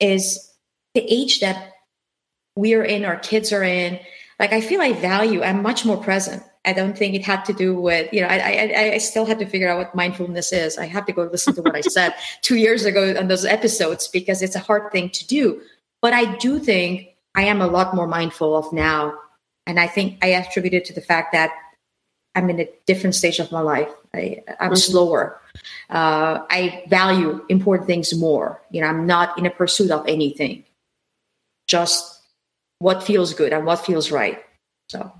is 0.00 0.50
the 0.94 1.02
age 1.02 1.40
that 1.40 1.72
we're 2.56 2.84
in 2.84 3.04
our 3.04 3.16
kids 3.16 3.52
are 3.52 3.62
in 3.62 4.00
like 4.40 4.54
I 4.54 4.62
feel 4.62 4.80
I 4.80 4.94
value, 4.94 5.42
I'm 5.42 5.62
much 5.62 5.84
more 5.84 5.98
present. 5.98 6.42
I 6.64 6.72
don't 6.72 6.96
think 6.96 7.14
it 7.14 7.22
had 7.22 7.44
to 7.44 7.52
do 7.52 7.78
with, 7.78 8.10
you 8.10 8.22
know, 8.22 8.26
I, 8.26 8.72
I, 8.74 8.92
I 8.94 8.98
still 8.98 9.26
had 9.26 9.38
to 9.38 9.46
figure 9.46 9.68
out 9.68 9.78
what 9.78 9.94
mindfulness 9.94 10.50
is. 10.52 10.78
I 10.78 10.86
have 10.86 11.04
to 11.06 11.12
go 11.12 11.24
listen 11.24 11.54
to 11.54 11.62
what 11.62 11.76
I 11.76 11.82
said 11.82 12.14
two 12.40 12.56
years 12.56 12.86
ago 12.86 13.14
on 13.18 13.28
those 13.28 13.44
episodes 13.44 14.08
because 14.08 14.40
it's 14.40 14.56
a 14.56 14.60
hard 14.60 14.90
thing 14.92 15.10
to 15.10 15.26
do. 15.26 15.60
But 16.00 16.14
I 16.14 16.36
do 16.36 16.58
think 16.58 17.08
I 17.34 17.42
am 17.42 17.60
a 17.60 17.66
lot 17.66 17.94
more 17.94 18.06
mindful 18.06 18.56
of 18.56 18.72
now. 18.72 19.14
And 19.66 19.78
I 19.78 19.86
think 19.86 20.18
I 20.22 20.28
attribute 20.32 20.72
it 20.72 20.86
to 20.86 20.94
the 20.94 21.02
fact 21.02 21.32
that 21.32 21.52
I'm 22.34 22.48
in 22.48 22.60
a 22.60 22.68
different 22.86 23.14
stage 23.14 23.40
of 23.40 23.52
my 23.52 23.60
life. 23.60 23.90
I, 24.14 24.42
am 24.48 24.70
mm-hmm. 24.70 24.74
slower. 24.74 25.38
Uh, 25.90 26.44
I 26.48 26.84
value 26.88 27.44
important 27.50 27.86
things 27.86 28.14
more. 28.18 28.62
You 28.70 28.80
know, 28.80 28.86
I'm 28.86 29.06
not 29.06 29.38
in 29.38 29.44
a 29.44 29.50
pursuit 29.50 29.90
of 29.90 30.06
anything. 30.08 30.64
Just 31.66 32.19
what 32.80 33.02
feels 33.02 33.32
good 33.32 33.52
and 33.52 33.64
what 33.64 33.84
feels 33.86 34.10
right. 34.10 34.42
So, 34.88 35.12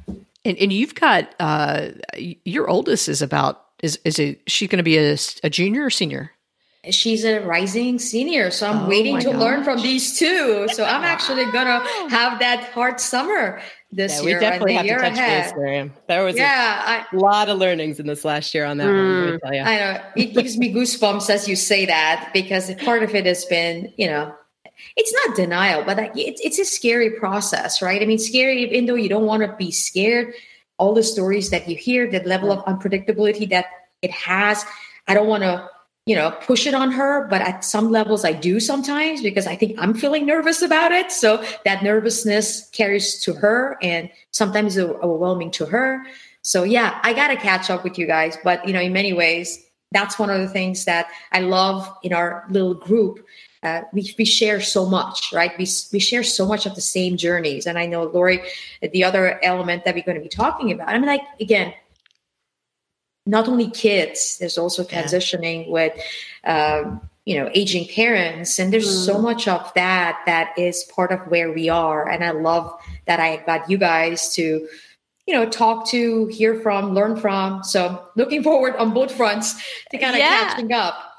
and, 0.45 0.59
and 0.59 0.73
you've 0.73 0.97
got 0.97 1.33
uh, 1.39 1.91
your 2.17 2.69
oldest 2.69 3.09
is 3.09 3.23
about 3.23 3.65
is 3.83 3.99
is 4.05 4.19
it 4.19 4.41
she 4.49 4.67
going 4.67 4.79
to 4.79 4.83
be 4.83 4.99
a, 4.99 5.17
a 5.45 5.51
junior 5.51 5.85
or 5.85 5.91
senior? 5.91 6.33
She's 6.89 7.27
a 7.27 7.41
rising 7.41 7.99
senior, 7.99 8.51
so 8.51 8.67
I'm 8.67 8.87
oh 8.87 8.89
waiting 8.89 9.19
to 9.21 9.33
gosh. 9.33 9.37
learn 9.37 9.65
from 9.65 9.83
these 9.83 10.19
two. 10.19 10.67
So 10.73 10.83
I'm 10.83 11.05
actually 11.05 11.45
gonna 11.53 11.87
have 12.09 12.39
that 12.39 12.71
hard 12.73 12.99
summer 12.99 13.61
this 13.93 14.17
yeah, 14.17 14.23
year. 14.23 14.39
We 14.39 14.41
definitely 14.41 14.75
have 14.75 14.87
to 14.87 14.95
touch 14.95 15.13
ahead. 15.13 15.45
base, 15.45 15.55
Miriam. 15.59 15.93
There 16.09 16.25
was 16.25 16.37
yeah, 16.37 17.03
a 17.13 17.15
I, 17.15 17.17
lot 17.17 17.51
of 17.51 17.59
learnings 17.59 18.01
in 18.01 18.07
this 18.07 18.25
last 18.25 18.55
year 18.55 18.65
on 18.65 18.79
that 18.79 18.89
mm, 18.89 19.39
one. 19.43 19.55
I 19.61 19.79
know 19.79 20.01
it 20.17 20.33
gives 20.33 20.57
me 20.57 20.73
goosebumps 20.73 21.29
as 21.29 21.47
you 21.47 21.55
say 21.55 21.85
that 21.85 22.31
because 22.33 22.75
part 22.77 23.03
of 23.03 23.15
it 23.15 23.27
has 23.27 23.45
been, 23.45 23.93
you 23.99 24.07
know, 24.07 24.35
it's 24.97 25.13
not 25.13 25.37
denial, 25.37 25.85
but 25.85 25.99
it's, 26.17 26.41
it's 26.41 26.59
a 26.59 26.65
scary 26.65 27.11
process, 27.11 27.81
right? 27.83 28.03
I 28.03 28.07
mean, 28.07 28.19
scary, 28.19 28.63
even 28.63 28.87
though 28.87 28.95
you 28.95 29.09
don't 29.09 29.27
want 29.27 29.43
to 29.43 29.55
be 29.57 29.71
scared, 29.71 30.35
all 30.79 30.95
the 30.95 31.03
stories 31.03 31.51
that 31.51 31.69
you 31.69 31.77
hear, 31.77 32.11
that 32.11 32.27
level 32.27 32.51
of 32.51 32.65
unpredictability 32.65 33.49
that 33.51 33.67
it 34.03 34.11
has, 34.11 34.65
I 35.09 35.15
don't 35.15 35.29
want 35.29 35.43
to, 35.43 35.69
you 36.07 36.17
know, 36.17 36.31
push 36.31 36.67
it 36.67 36.75
on 36.75 36.91
her, 36.93 37.27
but 37.29 37.43
at 37.43 37.65
some 37.65 37.91
levels 37.91 38.25
I 38.25 38.33
do 38.33 38.59
sometimes 38.59 39.23
because 39.23 39.47
I 39.47 39.57
think 39.57 39.77
I'm 39.79 39.95
feeling 39.95 40.25
nervous 40.27 40.63
about 40.63 40.93
it. 40.93 41.13
So 41.13 41.45
that 41.65 41.83
nervousness 41.83 42.69
carries 42.71 43.23
to 43.25 43.35
her 43.35 43.77
and 43.83 44.11
sometimes 44.31 44.77
it's 44.77 44.91
overwhelming 44.91 45.51
to 45.53 45.67
her. 45.67 46.03
So 46.43 46.65
yeah, 46.65 46.99
I 47.03 47.13
got 47.13 47.29
to 47.29 47.37
catch 47.37 47.69
up 47.69 47.85
with 47.85 47.99
you 47.99 48.07
guys, 48.07 48.39
but 48.43 48.67
you 48.67 48.73
know, 48.73 48.81
in 48.81 48.93
many 48.93 49.13
ways, 49.13 49.63
that's 49.93 50.19
one 50.19 50.31
of 50.31 50.41
the 50.41 50.49
things 50.49 50.85
that 50.85 51.09
I 51.33 51.41
love 51.41 51.93
in 52.03 52.13
our 52.13 52.47
little 52.49 52.75
group 52.75 53.27
uh, 53.63 53.83
we, 53.93 54.15
we 54.19 54.25
share 54.25 54.61
so 54.61 54.87
much, 54.87 55.33
right? 55.33 55.53
We, 55.59 55.67
we 55.93 55.99
share 55.99 56.23
so 56.23 56.47
much 56.47 56.67
of 56.67 56.75
the 56.75 56.81
same 56.81 57.17
journeys. 57.17 57.67
And 57.67 57.79
I 57.79 57.87
know, 57.87 58.05
Lori, 58.05 58.43
the 58.81 59.05
other 59.05 59.43
element 59.45 59.85
that 59.85 59.95
we're 59.95 60.05
going 60.05 60.17
to 60.17 60.23
be 60.23 60.29
talking 60.29 60.73
about, 60.73 60.89
I 60.89 60.99
mean, 60.99 61.07
like, 61.07 61.23
again, 61.41 61.75
not 63.27 63.49
only 63.49 63.71
kids, 63.71 64.39
there's 64.39 64.57
also 64.57 64.83
transitioning 64.83 65.67
yeah. 65.67 65.73
with, 65.73 65.93
um, 66.45 67.09
you 67.27 67.39
know, 67.39 67.51
aging 67.55 67.87
parents. 67.89 68.59
And 68.59 68.73
there's 68.73 68.89
mm. 68.89 69.05
so 69.05 69.21
much 69.21 69.47
of 69.47 69.71
that 69.75 70.23
that 70.25 70.59
is 70.59 70.85
part 70.85 71.13
of 71.13 71.21
where 71.29 71.53
we 71.53 71.69
are. 71.69 72.09
And 72.09 72.25
I 72.25 72.31
love 72.31 72.81
that 73.07 73.21
I 73.21 73.37
got 73.45 73.69
you 73.69 73.77
guys 73.77 74.35
to 74.35 74.67
you 75.27 75.37
know 75.37 75.49
talk 75.49 75.87
to, 75.87 76.27
hear 76.27 76.59
from, 76.61 76.93
learn 76.93 77.17
from. 77.17 77.63
So 77.63 78.05
looking 78.17 78.43
forward 78.43 78.75
on 78.77 78.93
both 78.93 79.15
fronts 79.15 79.55
to 79.93 79.99
kind 79.99 80.15
of 80.15 80.19
yeah. 80.19 80.49
catching 80.49 80.73
up. 80.73 81.10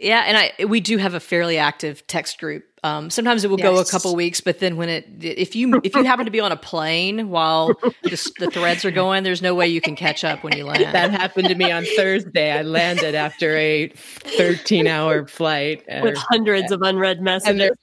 Yeah, 0.00 0.24
and 0.26 0.36
I 0.36 0.64
we 0.64 0.80
do 0.80 0.96
have 0.96 1.12
a 1.12 1.20
fairly 1.20 1.58
active 1.58 2.06
text 2.06 2.38
group. 2.40 2.64
Um, 2.82 3.10
sometimes 3.10 3.44
it 3.44 3.50
will 3.50 3.58
yes. 3.60 3.68
go 3.68 3.78
a 3.78 3.84
couple 3.84 4.16
weeks, 4.16 4.40
but 4.40 4.58
then 4.58 4.78
when 4.78 4.88
it 4.88 5.06
if 5.20 5.54
you 5.54 5.78
if 5.84 5.94
you 5.94 6.04
happen 6.04 6.24
to 6.24 6.30
be 6.30 6.40
on 6.40 6.52
a 6.52 6.56
plane 6.56 7.28
while 7.28 7.74
the, 8.02 8.32
the 8.38 8.50
threads 8.50 8.86
are 8.86 8.90
going, 8.90 9.24
there's 9.24 9.42
no 9.42 9.54
way 9.54 9.68
you 9.68 9.82
can 9.82 9.96
catch 9.96 10.24
up 10.24 10.42
when 10.42 10.56
you 10.56 10.64
land. 10.64 10.94
That 10.94 11.10
happened 11.10 11.48
to 11.48 11.54
me 11.54 11.70
on 11.70 11.84
Thursday. 11.96 12.50
I 12.50 12.62
landed 12.62 13.14
after 13.14 13.54
a 13.58 13.88
13 13.88 14.86
hour 14.86 15.26
flight 15.26 15.84
with 16.02 16.16
hundreds 16.16 16.72
of 16.72 16.80
unread 16.80 17.20
messages. 17.20 17.76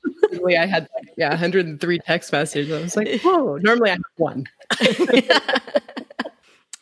I 0.58 0.66
had 0.66 0.88
yeah 1.18 1.30
103 1.30 2.00
text 2.00 2.32
messages. 2.32 2.72
I 2.72 2.82
was 2.82 2.96
like, 2.96 3.22
whoa. 3.24 3.58
Normally 3.58 3.92
I 3.92 3.94
have 3.94 4.02
one. 4.16 4.46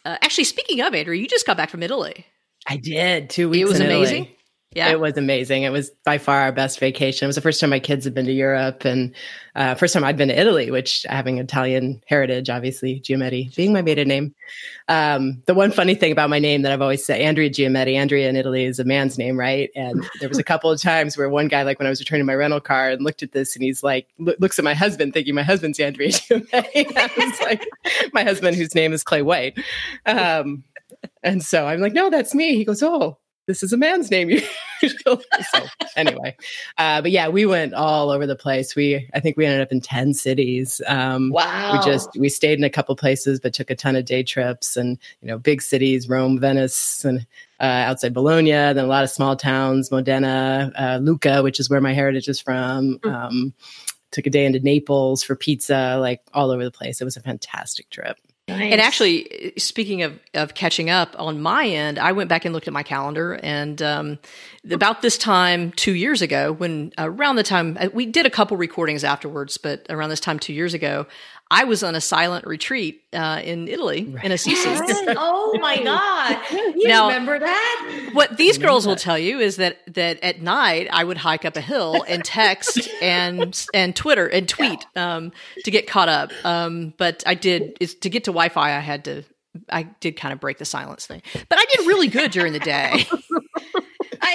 uh, 0.06 0.18
actually, 0.22 0.46
speaking 0.46 0.80
of 0.80 0.96
Andrea, 0.96 1.20
you 1.20 1.28
just 1.28 1.46
got 1.46 1.58
back 1.58 1.70
from 1.70 1.84
Italy. 1.84 2.26
I 2.68 2.78
did 2.78 3.30
two 3.30 3.50
weeks. 3.50 3.62
It 3.62 3.68
was 3.68 3.80
amazing. 3.82 4.24
Italy. 4.24 4.36
Yeah. 4.76 4.92
It 4.92 5.00
was 5.00 5.18
amazing. 5.18 5.64
It 5.64 5.72
was 5.72 5.90
by 6.04 6.18
far 6.18 6.42
our 6.42 6.52
best 6.52 6.80
vacation. 6.80 7.26
It 7.26 7.28
was 7.28 7.38
the 7.38 7.42
first 7.42 7.62
time 7.62 7.70
my 7.70 7.80
kids 7.80 8.04
had 8.04 8.14
been 8.14 8.26
to 8.26 8.34
Europe 8.34 8.84
and 8.84 9.16
uh, 9.56 9.74
first 9.74 9.94
time 9.94 10.04
I'd 10.04 10.18
been 10.18 10.28
to 10.28 10.38
Italy, 10.38 10.70
which 10.70 11.06
having 11.08 11.38
Italian 11.38 12.04
heritage, 12.08 12.50
obviously, 12.50 13.00
Giametti 13.00 13.56
being 13.56 13.72
my 13.72 13.82
maiden 13.82 14.10
name. 14.10 14.36
Um, 14.90 15.42
the 15.46 15.54
one 15.54 15.72
funny 15.72 15.96
thing 15.96 16.12
about 16.12 16.30
my 16.30 16.40
name 16.40 16.64
that 16.64 16.74
I've 16.74 16.82
always 16.82 17.06
said, 17.06 17.22
Andrea 17.22 17.50
Giametti, 17.50 17.96
Andrea 17.96 18.28
in 18.28 18.36
Italy 18.36 18.66
is 18.66 18.78
a 18.78 18.84
man's 18.84 19.18
name, 19.18 19.40
right? 19.40 19.70
And 19.78 20.06
there 20.20 20.28
was 20.28 20.40
a 20.40 20.44
couple 20.44 20.70
of 20.70 20.82
times 20.82 21.18
where 21.18 21.30
one 21.30 21.48
guy, 21.48 21.64
like 21.64 21.80
when 21.80 21.88
I 21.88 21.90
was 21.90 22.02
returning 22.02 22.26
my 22.26 22.36
rental 22.36 22.60
car 22.60 22.90
and 22.90 23.02
looked 23.02 23.24
at 23.24 23.32
this 23.32 23.56
and 23.56 23.64
he's 23.64 23.82
like, 23.82 24.10
looks 24.18 24.60
at 24.60 24.66
my 24.66 24.74
husband 24.74 25.14
thinking 25.14 25.36
my 25.36 25.44
husband's 25.44 25.80
Andrea 25.80 26.10
Giametti. 26.10 26.52
it's 26.76 27.42
like 27.42 27.66
my 28.12 28.24
husband, 28.24 28.58
whose 28.58 28.76
name 28.76 28.92
is 28.92 29.06
Clay 29.06 29.22
White. 29.22 29.58
Um, 30.06 30.66
and 31.24 31.42
so 31.42 31.66
I'm 31.66 31.80
like, 31.80 31.94
no, 31.94 32.10
that's 32.10 32.36
me. 32.36 32.56
He 32.58 32.66
goes, 32.66 32.84
oh, 32.84 33.20
this 33.48 33.64
is 33.64 33.74
a 33.74 33.78
man's 33.78 34.10
name. 34.10 34.40
so 35.04 35.22
anyway, 35.96 36.36
uh, 36.78 37.02
but 37.02 37.12
yeah, 37.12 37.28
we 37.28 37.46
went 37.46 37.74
all 37.74 38.10
over 38.10 38.26
the 38.26 38.36
place. 38.36 38.76
We, 38.76 39.10
I 39.14 39.20
think 39.20 39.38
we 39.38 39.46
ended 39.46 39.62
up 39.62 39.72
in 39.72 39.82
10 39.82 40.14
cities. 40.14 40.82
Um, 40.88 41.30
wow. 41.30 41.74
We 41.74 41.86
just, 41.86 42.10
we 42.18 42.30
stayed 42.30 42.58
in 42.58 42.64
a 42.64 42.70
couple 42.70 42.96
places, 42.96 43.40
but 43.40 43.54
took 43.54 43.70
a 43.70 43.76
ton 43.76 43.96
of 43.96 44.06
day 44.06 44.24
trips 44.24 44.76
and, 44.76 44.98
you 45.22 45.28
know, 45.28 45.38
big 45.38 45.62
cities, 45.62 46.10
Rome, 46.10 46.40
Venice, 46.40 47.06
and 47.06 47.26
uh, 47.60 47.64
outside 47.64 48.14
Bologna, 48.14 48.52
then 48.52 48.80
a 48.80 48.88
lot 48.88 49.04
of 49.04 49.10
small 49.10 49.36
towns, 49.36 49.92
Modena, 49.92 50.72
uh, 50.78 51.00
Lucca, 51.02 51.42
which 51.44 51.60
is 51.60 51.70
where 51.70 51.82
my 51.82 51.94
heritage 51.94 52.28
is 52.28 52.40
from. 52.40 53.00
Mm. 53.00 53.14
Um, 53.14 53.54
took 54.12 54.28
a 54.28 54.30
day 54.30 54.46
into 54.46 54.60
Naples 54.60 55.24
for 55.24 55.36
pizza, 55.36 55.98
like 56.00 56.22
all 56.34 56.52
over 56.52 56.64
the 56.64 56.72
place. 56.72 57.02
It 57.02 57.06
was 57.06 57.18
a 57.18 57.22
fantastic 57.22 57.90
trip. 57.90 58.18
Nice. 58.48 58.72
And 58.72 58.80
actually, 58.80 59.54
speaking 59.58 60.04
of, 60.04 60.20
of 60.36 60.54
catching 60.54 60.92
up 60.92 61.16
on 61.18 61.42
my 61.42 61.68
end, 61.68 61.98
I 61.98 62.12
went 62.12 62.30
back 62.30 62.46
and 62.46 62.54
looked 62.54 62.68
at 62.68 62.74
my 62.74 62.84
calendar, 62.84 63.40
and 63.42 63.82
um, 63.82 64.20
about 64.70 65.02
this 65.02 65.18
time 65.18 65.72
two 65.72 65.94
years 65.94 66.22
ago, 66.22 66.52
when 66.52 66.94
around 67.00 67.38
the 67.38 67.44
time 67.44 67.76
uh, 67.80 67.90
we 67.92 68.06
did 68.06 68.28
a 68.28 68.30
couple 68.30 68.56
recordings 68.56 69.04
afterwards, 69.04 69.58
but 69.58 69.84
around 69.90 70.12
this 70.12 70.20
time 70.20 70.38
two 70.38 70.54
years 70.54 70.76
ago, 70.76 71.08
I 71.52 71.66
was 71.66 71.84
on 71.84 71.94
a 71.94 72.02
silent 72.02 72.48
retreat 72.48 73.04
uh, 73.14 73.40
in 73.44 73.68
Italy 73.68 74.06
right. 74.06 74.26
in 74.26 74.32
Assisi. 74.32 74.68
oh 75.16 75.58
my 75.62 75.78
god! 75.84 76.40
You 76.52 76.88
now, 76.88 77.08
remember 77.08 77.38
that? 77.38 78.10
What 78.14 78.36
these 78.36 78.58
girls 78.58 78.88
will 78.88 78.96
tell 78.96 79.18
you 79.18 79.40
is 79.40 79.58
that 79.58 79.78
that 79.94 80.24
at 80.24 80.42
night 80.42 80.88
I 80.92 81.04
would 81.04 81.18
hike 81.18 81.46
up 81.46 81.56
a 81.56 81.62
hill 81.62 82.04
and 82.08 82.26
text 82.26 82.90
and 83.02 83.66
and 83.74 83.96
Twitter 83.96 84.26
and 84.28 84.50
tweet 84.50 84.86
um, 84.96 85.32
to 85.64 85.72
get 85.72 85.88
caught 85.88 86.10
up. 86.10 86.32
Um, 86.44 86.94
but 86.98 87.24
I 87.28 87.36
did 87.36 87.78
is 87.80 87.94
to 87.96 88.10
get 88.10 88.24
to 88.24 88.32
Wi-Fi. 88.32 88.76
I 88.76 88.80
had 88.80 89.06
to. 89.06 89.24
I 89.70 89.84
did 90.02 90.18
kind 90.18 90.34
of 90.34 90.42
break 90.42 90.58
the 90.58 90.66
silence 90.66 91.06
thing, 91.06 91.22
but 91.32 91.58
I 91.58 91.66
did 91.74 91.88
really 91.88 92.10
good 92.10 92.32
during 92.32 92.52
the 92.52 92.60
day. 92.60 93.08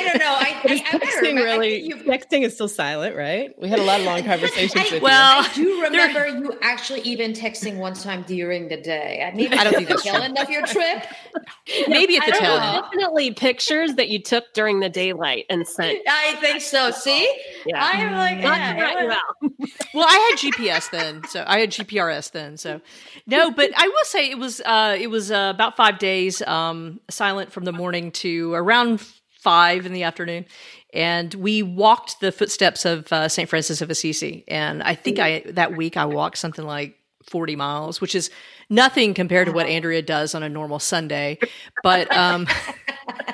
I 0.00 0.08
don't 0.08 0.18
know. 0.18 0.26
I, 0.26 0.60
I, 0.64 0.84
I 0.92 0.98
texting 0.98 1.34
really. 1.36 1.90
Texting 1.90 2.42
is 2.42 2.54
still 2.54 2.68
silent, 2.68 3.16
right? 3.16 3.50
We 3.60 3.68
had 3.68 3.78
a 3.78 3.82
lot 3.82 4.00
of 4.00 4.06
long 4.06 4.22
conversations. 4.24 4.74
I, 4.76 4.94
with 4.94 5.02
well, 5.02 5.42
you. 5.42 5.48
I 5.48 5.54
do 5.54 5.82
remember 5.82 6.26
you 6.26 6.58
actually 6.62 7.00
even 7.02 7.32
texting 7.32 7.76
one 7.76 7.94
time 7.94 8.22
during 8.22 8.68
the 8.68 8.76
day. 8.76 9.26
I 9.26 9.34
mean, 9.34 9.52
I 9.52 9.64
don't 9.64 9.74
think 9.74 9.88
that's 9.88 10.02
tail 10.02 10.16
end 10.16 10.38
of 10.38 10.48
your 10.50 10.66
trip. 10.66 11.04
Maybe 11.88 12.16
at 12.16 12.26
the 12.26 12.32
tail 12.32 12.56
end. 12.56 12.84
Definitely 12.84 13.32
pictures 13.34 13.94
that 13.94 14.08
you 14.08 14.22
took 14.22 14.52
during 14.54 14.80
the 14.80 14.88
daylight 14.88 15.46
and 15.50 15.66
sent. 15.66 15.98
I 16.08 16.34
think 16.40 16.60
so. 16.60 16.90
See, 16.90 17.30
yeah. 17.66 17.82
I'm 17.82 18.12
like, 18.12 18.42
yeah, 18.42 19.16
well, 19.94 20.06
I 20.08 20.30
had 20.30 20.38
GPS 20.38 20.90
then, 20.90 21.22
so 21.28 21.44
I 21.46 21.60
had 21.60 21.70
GPRS 21.70 22.32
then. 22.32 22.56
So 22.56 22.80
no, 23.26 23.50
but 23.50 23.70
I 23.76 23.86
will 23.86 24.04
say 24.04 24.30
it 24.30 24.38
was 24.38 24.60
uh, 24.64 24.96
it 24.98 25.08
was 25.08 25.30
uh, 25.30 25.52
about 25.54 25.76
five 25.76 25.98
days 25.98 26.42
um, 26.42 27.00
silent 27.10 27.52
from 27.52 27.64
the 27.64 27.72
morning 27.72 28.12
to 28.12 28.52
around 28.54 29.00
five 29.42 29.87
in 29.87 29.92
the 29.92 30.03
afternoon, 30.03 30.44
and 30.92 31.33
we 31.35 31.62
walked 31.62 32.20
the 32.20 32.33
footsteps 32.33 32.85
of 32.85 33.12
uh, 33.12 33.29
Saint 33.29 33.48
Francis 33.48 33.81
of 33.81 33.90
Assisi. 33.90 34.44
And 34.48 34.83
I 34.83 34.94
think 34.94 35.18
I 35.18 35.40
that 35.46 35.76
week 35.76 35.96
I 35.96 36.05
walked 36.05 36.38
something 36.38 36.64
like 36.64 36.96
40 37.24 37.57
miles, 37.57 38.00
which 38.00 38.14
is 38.14 38.31
nothing 38.68 39.14
compared 39.14 39.46
to 39.46 39.53
what 39.53 39.66
Andrea 39.66 40.03
does 40.03 40.35
on 40.35 40.42
a 40.42 40.48
normal 40.48 40.79
Sunday. 40.79 41.38
But 41.83 42.14
um, 42.14 42.46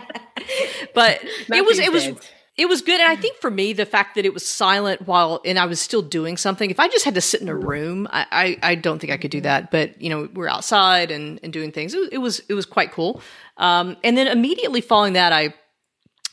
but 0.95 1.21
it 1.23 1.65
was 1.65 1.79
it 1.79 1.93
was 1.93 2.09
it 2.57 2.69
was 2.69 2.83
good. 2.83 3.01
And 3.01 3.11
i 3.11 3.17
think 3.17 3.37
for 3.39 3.51
me 3.51 3.73
the 3.73 3.87
fact 3.87 4.15
that 4.15 4.25
it 4.25 4.33
was 4.33 4.47
silent 4.47 5.07
while 5.07 5.41
and 5.45 5.59
i 5.59 5.67
was 5.67 5.81
still 5.81 6.03
doing 6.03 6.37
something 6.37 6.71
if 6.71 6.81
i 6.81 6.89
just 6.89 7.05
had 7.05 7.15
to 7.15 7.21
sit 7.21 7.43
in 7.43 7.49
a 7.49 7.55
room 7.55 8.09
i 8.11 8.27
i, 8.63 8.71
I 8.71 8.75
don't 8.75 8.99
think 8.99 9.13
i 9.13 9.17
could 9.17 9.31
do 9.31 9.41
that. 9.43 9.71
But 9.71 10.01
you 10.01 10.11
know 10.11 10.29
we're 10.35 10.49
outside 10.49 11.11
and 11.11 11.39
and 11.43 11.53
doing 11.53 11.73
things. 11.73 11.95
It, 11.95 12.13
it 12.13 12.19
was 12.19 12.41
it 12.49 12.55
was 12.55 12.67
quite 12.67 12.93
cool. 12.93 13.21
Um, 13.57 13.97
and 14.05 14.17
then 14.17 14.27
immediately 14.27 14.81
following 14.81 15.15
that 15.15 15.33
i 15.33 15.55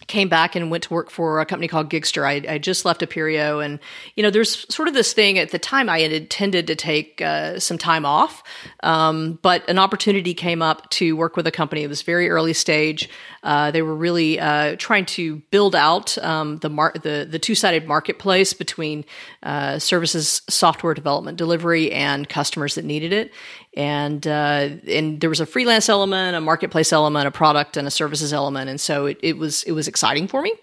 came 0.07 0.29
back 0.29 0.55
and 0.55 0.69
went 0.69 0.83
to 0.83 0.93
work 0.93 1.09
for 1.09 1.39
a 1.39 1.45
company 1.45 1.67
called 1.67 1.89
Gigster. 1.89 2.25
I, 2.25 2.53
I, 2.53 2.57
just 2.57 2.85
left 2.85 3.01
Appirio, 3.01 3.63
and 3.63 3.79
you 4.15 4.23
know, 4.23 4.29
there's 4.29 4.65
sort 4.73 4.87
of 4.87 4.93
this 4.93 5.13
thing 5.13 5.37
at 5.39 5.51
the 5.51 5.59
time. 5.59 5.89
I 5.89 6.01
had 6.01 6.11
intended 6.11 6.67
to 6.67 6.75
take 6.75 7.21
uh, 7.21 7.59
some 7.59 7.77
time 7.77 8.05
off, 8.05 8.43
um, 8.83 9.39
but 9.41 9.67
an 9.69 9.79
opportunity 9.79 10.33
came 10.33 10.61
up 10.61 10.89
to 10.91 11.15
work 11.15 11.35
with 11.35 11.47
a 11.47 11.51
company. 11.51 11.83
It 11.83 11.87
was 11.87 12.01
very 12.01 12.29
early 12.29 12.53
stage. 12.53 13.09
Uh, 13.43 13.71
they 13.71 13.81
were 13.81 13.95
really 13.95 14.39
uh, 14.39 14.75
trying 14.77 15.05
to 15.05 15.37
build 15.51 15.75
out 15.75 16.17
um, 16.19 16.57
the 16.59 16.69
mar- 16.69 16.93
the 17.01 17.27
the 17.29 17.39
two 17.39 17.55
sided 17.55 17.87
marketplace 17.87 18.53
between 18.53 19.05
uh, 19.43 19.79
services, 19.79 20.41
software 20.49 20.93
development, 20.93 21.37
delivery, 21.37 21.91
and 21.91 22.27
customers 22.29 22.75
that 22.75 22.85
needed 22.85 23.13
it 23.13 23.31
and 23.75 24.27
uh, 24.27 24.69
and 24.87 25.19
there 25.19 25.29
was 25.29 25.39
a 25.39 25.45
freelance 25.45 25.89
element, 25.89 26.35
a 26.35 26.41
marketplace 26.41 26.93
element, 26.93 27.27
a 27.27 27.31
product, 27.31 27.75
and 27.75 27.87
a 27.87 27.91
services 27.91 28.31
element, 28.31 28.69
and 28.69 28.79
so 28.79 29.07
it, 29.07 29.17
it 29.23 29.37
was 29.37 29.63
it 29.63 29.71
was 29.71 29.87
exciting 29.87 30.27
for 30.27 30.41
me. 30.41 30.53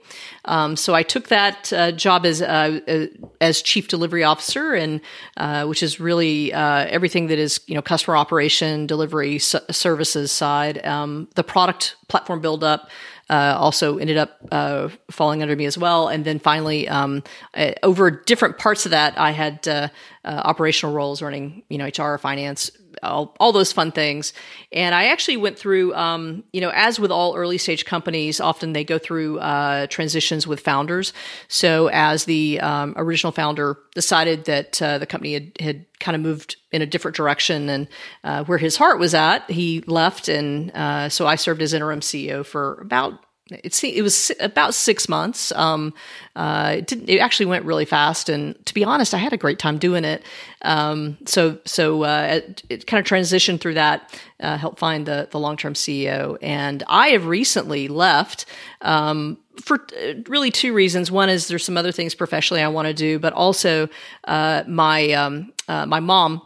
Um, 0.45 0.77
so 0.77 0.95
I 0.95 1.03
took 1.03 1.29
that 1.29 1.73
uh, 1.73 1.93
job 1.93 2.25
as 2.25 2.41
uh, 2.41 2.81
uh 2.87 3.07
as 3.41 3.63
chief 3.63 3.89
delivery 3.89 4.23
officer, 4.23 4.75
and 4.75 5.01
uh, 5.37 5.67
which 5.67 5.83
is 5.83 5.99
really 5.99 6.53
uh, 6.53 6.87
everything 6.89 7.27
that 7.29 7.39
is 7.39 7.61
you 7.67 7.75
know 7.75 7.83
customer 7.83 8.17
operation, 8.17 8.87
delivery, 8.87 9.39
services 9.39 10.31
side, 10.31 10.85
um, 10.87 11.29
the 11.35 11.45
product 11.45 11.97
platform 12.09 12.41
build 12.41 12.63
up 12.63 12.91
uh, 13.31 13.57
also 13.57 13.99
ended 13.99 14.17
up 14.17 14.41
uh, 14.51 14.89
falling 15.11 15.41
under 15.41 15.55
me 15.55 15.65
as 15.65 15.79
well. 15.79 16.09
And 16.09 16.25
then 16.25 16.41
finally, 16.41 16.89
um, 16.89 17.23
uh, 17.55 17.73
over 17.85 18.11
different 18.11 18.59
parts 18.59 18.85
of 18.87 18.91
that, 18.91 19.17
I 19.19 19.31
had 19.31 19.91
operational 20.25 20.95
roles 20.95 21.23
running, 21.23 21.63
you 21.69 21.79
know, 21.79 21.87
HR, 21.87 22.19
finance, 22.19 22.73
all, 23.03 23.37
all 23.41 23.53
those 23.53 23.73
fun 23.73 23.93
things. 23.93 24.33
And 24.73 24.95
I 24.95 25.07
actually 25.07 25.37
went 25.37 25.59
through, 25.59 25.95
um, 25.95 26.45
you 26.53 26.61
know, 26.61 26.71
as 26.75 26.99
with 26.99 27.11
all 27.11 27.37
early 27.37 27.59
stage 27.59 27.85
companies, 27.85 28.41
often 28.41 28.73
they 28.73 28.85
go 28.85 28.99
through 28.99 29.39
uh, 29.41 29.87
transitions 29.89 30.47
with 30.47 30.61
founders. 30.61 31.13
So 31.49 31.89
as 31.89 32.25
the 32.25 32.61
um, 32.61 32.95
original 32.97 33.33
founder 33.33 33.79
decided 33.95 34.45
that 34.47 34.73
the 34.73 35.07
company 35.09 35.35
had, 35.35 35.53
had 35.61 35.87
kind 36.01 36.17
of 36.17 36.23
moved 36.23 36.57
in 36.73 36.83
a 36.83 36.87
different 36.87 37.17
direction 37.17 37.69
and 37.69 37.89
uh, 38.25 38.45
where 38.45 38.59
his 38.59 38.77
heart 38.77 38.99
was 38.99 39.15
at, 39.15 39.49
he 39.51 39.83
left. 39.87 40.29
And 40.29 40.71
uh, 40.73 41.09
so 41.09 41.27
I 41.27 41.37
served 41.37 41.63
as 41.63 41.73
interim 41.73 42.01
CEO 42.01 42.45
for 42.45 42.75
about 42.81 43.25
it, 43.51 43.85
it 43.85 44.03
was 44.03 44.33
about 44.41 44.75
six 44.75 45.09
months. 45.09 45.53
Um, 45.53 45.93
uh, 46.37 46.77
it, 46.79 46.87
didn't. 46.87 47.09
it, 47.09 47.19
actually 47.19 47.47
went 47.47 47.65
really 47.65 47.85
fast, 47.85 48.29
and 48.29 48.55
to 48.67 48.75
be 48.75 48.85
honest, 48.85 49.15
I 49.15 49.19
had 49.19 49.33
a 49.33 49.37
great 49.37 49.59
time 49.59 49.79
doing 49.79 50.05
it. 50.05 50.23
Um, 50.63 51.19
so, 51.27 51.59
so 51.65 52.05
uh, 52.05 52.29
it, 52.31 52.63
it, 52.69 52.87
kind 52.87 53.01
of 53.01 53.07
transitioned 53.07 53.61
through 53.61 53.75
that, 53.75 54.21
uh, 54.41 54.57
helped 54.57 54.79
find 54.79 55.07
the 55.07 55.29
the 55.31 55.39
long 55.39 55.57
term 55.57 55.75
CEO, 55.75 56.39
and 56.43 56.83
I 56.89 57.09
have 57.09 57.27
recently 57.27 57.89
left. 57.89 58.47
Um, 58.83 59.39
for 59.61 59.87
uh, 60.03 60.15
really 60.27 60.51
two 60.51 60.73
reasons. 60.73 61.11
One 61.11 61.29
is 61.29 61.49
there's 61.49 61.65
some 61.65 61.77
other 61.77 61.93
things 61.93 62.15
professionally 62.15 62.63
I 62.63 62.69
want 62.69 62.89
to 62.89 62.95
do, 62.95 63.19
but 63.19 63.33
also 63.35 63.89
uh, 64.25 64.65
my 64.67 65.13
um, 65.13 65.53
uh, 65.69 65.87
my 65.87 66.01
mom 66.01 66.41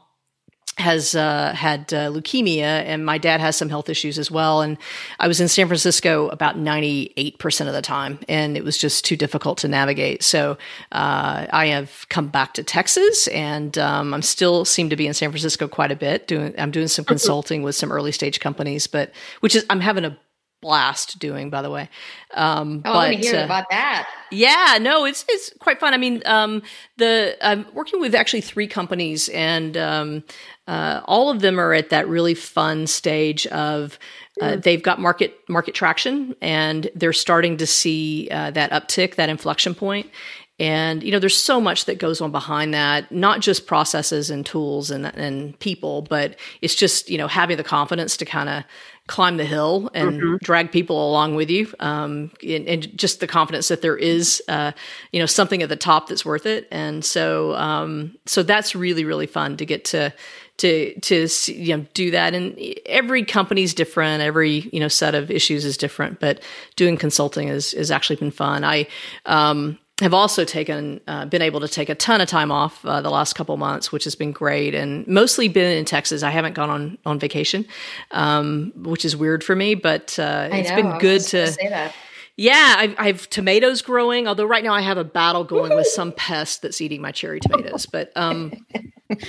has 0.79 1.15
uh, 1.15 1.53
had 1.55 1.93
uh, 1.93 2.11
leukemia, 2.11 2.63
and 2.63 3.05
my 3.05 3.19
dad 3.19 3.41
has 3.41 3.57
some 3.57 3.69
health 3.69 3.89
issues 3.89 4.19
as 4.19 4.31
well. 4.31 4.61
And 4.61 4.77
I 5.21 5.29
was 5.29 5.41
in 5.41 5.49
San 5.49 5.67
Francisco 5.67 6.29
about 6.29 6.57
98% 6.57 7.67
of 7.67 7.73
the 7.73 7.83
time, 7.83 8.19
and 8.29 8.57
it 8.57 8.65
was 8.65 8.77
just 8.77 9.05
too 9.05 9.17
difficult 9.17 9.59
to 9.59 9.69
navigate. 9.69 10.23
So 10.23 10.59
uh, 10.93 11.47
I 11.53 11.67
have 11.67 12.07
come 12.09 12.29
back 12.29 12.55
to 12.55 12.65
Texas, 12.65 13.29
and 13.29 13.77
um, 13.79 14.13
I'm 14.15 14.23
still 14.23 14.65
seem 14.65 14.91
to 14.91 14.97
be 14.97 15.07
in 15.07 15.15
San 15.15 15.31
Francisco 15.31 15.69
quite 15.69 15.93
a 15.93 15.97
bit. 15.97 16.27
Doing 16.27 16.55
I'm 16.59 16.71
doing 16.71 16.89
some 16.89 17.05
consulting 17.05 17.63
with 17.63 17.75
some 17.75 17.93
early 17.93 18.13
stage 18.13 18.41
companies, 18.41 18.87
but 18.87 19.13
which 19.41 19.55
is 19.55 19.65
I'm 19.71 19.81
having 19.81 20.05
a 20.05 20.17
blast 20.65 21.19
doing, 21.19 21.51
by 21.51 21.61
the 21.61 21.71
way. 21.71 21.91
Um, 22.33 22.79
oh, 22.87 22.91
but, 22.91 22.91
I 22.91 23.11
want 23.11 23.23
to 23.23 23.29
hear 23.29 23.41
uh, 23.41 23.45
about 23.45 23.67
that. 23.71 24.09
Yeah, 24.31 24.79
no, 24.81 25.05
it's 25.05 25.25
it's 25.29 25.53
quite 25.61 25.79
fun. 25.79 25.93
I 25.93 25.99
mean, 25.99 26.23
um, 26.25 26.63
the 26.97 27.37
I'm 27.43 27.67
working 27.75 28.01
with 28.01 28.15
actually 28.15 28.41
three 28.41 28.67
companies, 28.67 29.29
and 29.29 29.77
um, 29.77 30.25
uh, 30.67 31.03
all 31.05 31.31
of 31.31 31.41
them 31.41 31.61
are 31.61 31.75
at 31.75 31.91
that 31.91 32.09
really 32.09 32.35
fun 32.35 32.87
stage 32.87 33.47
of 33.49 33.99
uh, 34.41 34.53
mm. 34.53 34.63
they've 34.63 34.83
got 34.83 34.99
market 34.99 35.39
market 35.49 35.75
traction, 35.75 36.35
and 36.41 36.91
they're 36.95 37.13
starting 37.13 37.59
to 37.59 37.67
see 37.67 38.29
uh, 38.31 38.51
that 38.53 38.71
uptick, 38.71 39.17
that 39.17 39.29
inflection 39.29 39.75
point. 39.75 40.11
And 40.61 41.03
you 41.03 41.11
know, 41.11 41.19
there's 41.19 41.37
so 41.37 41.61
much 41.61 41.87
that 41.87 41.99
goes 41.99 42.21
on 42.21 42.31
behind 42.31 42.75
that, 42.75 43.11
not 43.11 43.41
just 43.41 43.67
processes 43.67 44.31
and 44.31 44.47
tools 44.47 44.91
and 44.91 45.07
and 45.07 45.59
people, 45.59 46.03
but 46.03 46.37
it's 46.63 46.77
just 46.77 47.11
you 47.11 47.19
know 47.19 47.27
having 47.27 47.57
the 47.57 47.65
confidence 47.65 48.17
to 48.19 48.25
kind 48.25 48.49
of 48.49 48.65
climb 49.07 49.37
the 49.37 49.45
hill 49.45 49.91
and 49.93 50.13
mm-hmm. 50.13 50.37
drag 50.43 50.73
people 50.73 51.11
along 51.11 51.35
with 51.35 51.51
you, 51.51 51.71
um, 51.81 52.31
and, 52.43 52.67
and, 52.67 52.97
just 52.97 53.21
the 53.21 53.27
confidence 53.27 53.69
that 53.69 53.83
there 53.83 53.99
is, 53.99 54.43
uh, 54.49 54.73
you 55.13 55.21
know, 55.21 55.27
something 55.27 55.63
at 55.63 55.69
the 55.69 55.77
top 55.77 56.09
that's 56.09 56.25
worth 56.25 56.47
it. 56.47 56.67
And 56.71 57.05
so, 57.05 57.55
um, 57.57 58.17
so 58.25 58.43
that's 58.43 58.75
really 58.75 59.05
really 59.05 59.27
fun 59.27 59.57
to 59.57 59.67
get 59.67 59.85
to 59.87 60.13
to 60.59 60.99
to 61.01 61.29
you 61.49 61.77
know 61.77 61.87
do 61.95 62.13
that. 62.13 62.33
And 62.35 62.59
every 62.87 63.25
company's 63.25 63.75
different, 63.75 64.23
every 64.23 64.71
you 64.73 64.81
know 64.81 64.89
set 64.89 65.15
of 65.15 65.31
issues 65.31 65.65
is 65.65 65.77
different, 65.77 66.21
but 66.21 66.41
doing 66.77 66.97
consulting 66.97 67.49
is 67.49 67.73
has 67.73 67.91
actually 67.91 68.17
been 68.17 68.31
fun. 68.31 68.65
I 68.65 68.87
um, 69.27 69.79
have 70.01 70.13
also 70.13 70.45
taken 70.45 71.01
uh, 71.07 71.25
been 71.27 71.43
able 71.43 71.61
to 71.61 71.69
take 71.69 71.89
a 71.89 71.95
ton 71.95 72.21
of 72.21 72.29
time 72.29 72.51
off 72.51 72.85
uh, 72.85 73.01
the 73.01 73.11
last 73.11 73.35
couple 73.35 73.57
months, 73.57 73.93
which 73.93 74.05
has 74.05 74.17
been 74.17 74.33
great, 74.33 74.75
and 74.75 75.07
mostly 75.07 75.47
been 75.49 75.77
in 75.77 75.85
Texas. 75.85 76.23
I 76.23 76.31
haven't 76.31 76.55
gone 76.55 76.71
on 76.71 76.99
on 77.07 77.19
vacation, 77.19 77.65
um, 78.11 78.73
which 78.77 79.05
is 79.05 79.17
weird 79.17 79.45
for 79.45 79.55
me, 79.55 79.75
but 79.77 80.19
uh, 80.19 80.49
it's 80.53 80.71
been 80.73 80.99
good 80.99 81.21
to. 81.23 81.93
Yeah, 82.37 82.75
I've, 82.79 82.95
I've, 82.99 83.31
tomatoes 83.31 83.81
growing. 83.81 84.27
Although 84.27 84.47
right 84.47 84.65
now 84.65 84.75
I 84.75 84.81
have 84.81 84.99
a 84.99 85.05
battle 85.05 85.45
going 85.45 85.75
with 85.75 85.87
some 85.87 86.11
pest 86.13 86.63
that's 86.63 86.81
eating 86.81 87.01
my 87.01 87.13
cherry 87.13 87.39
tomatoes. 87.39 87.87
But 87.87 88.11
um, 88.17 88.53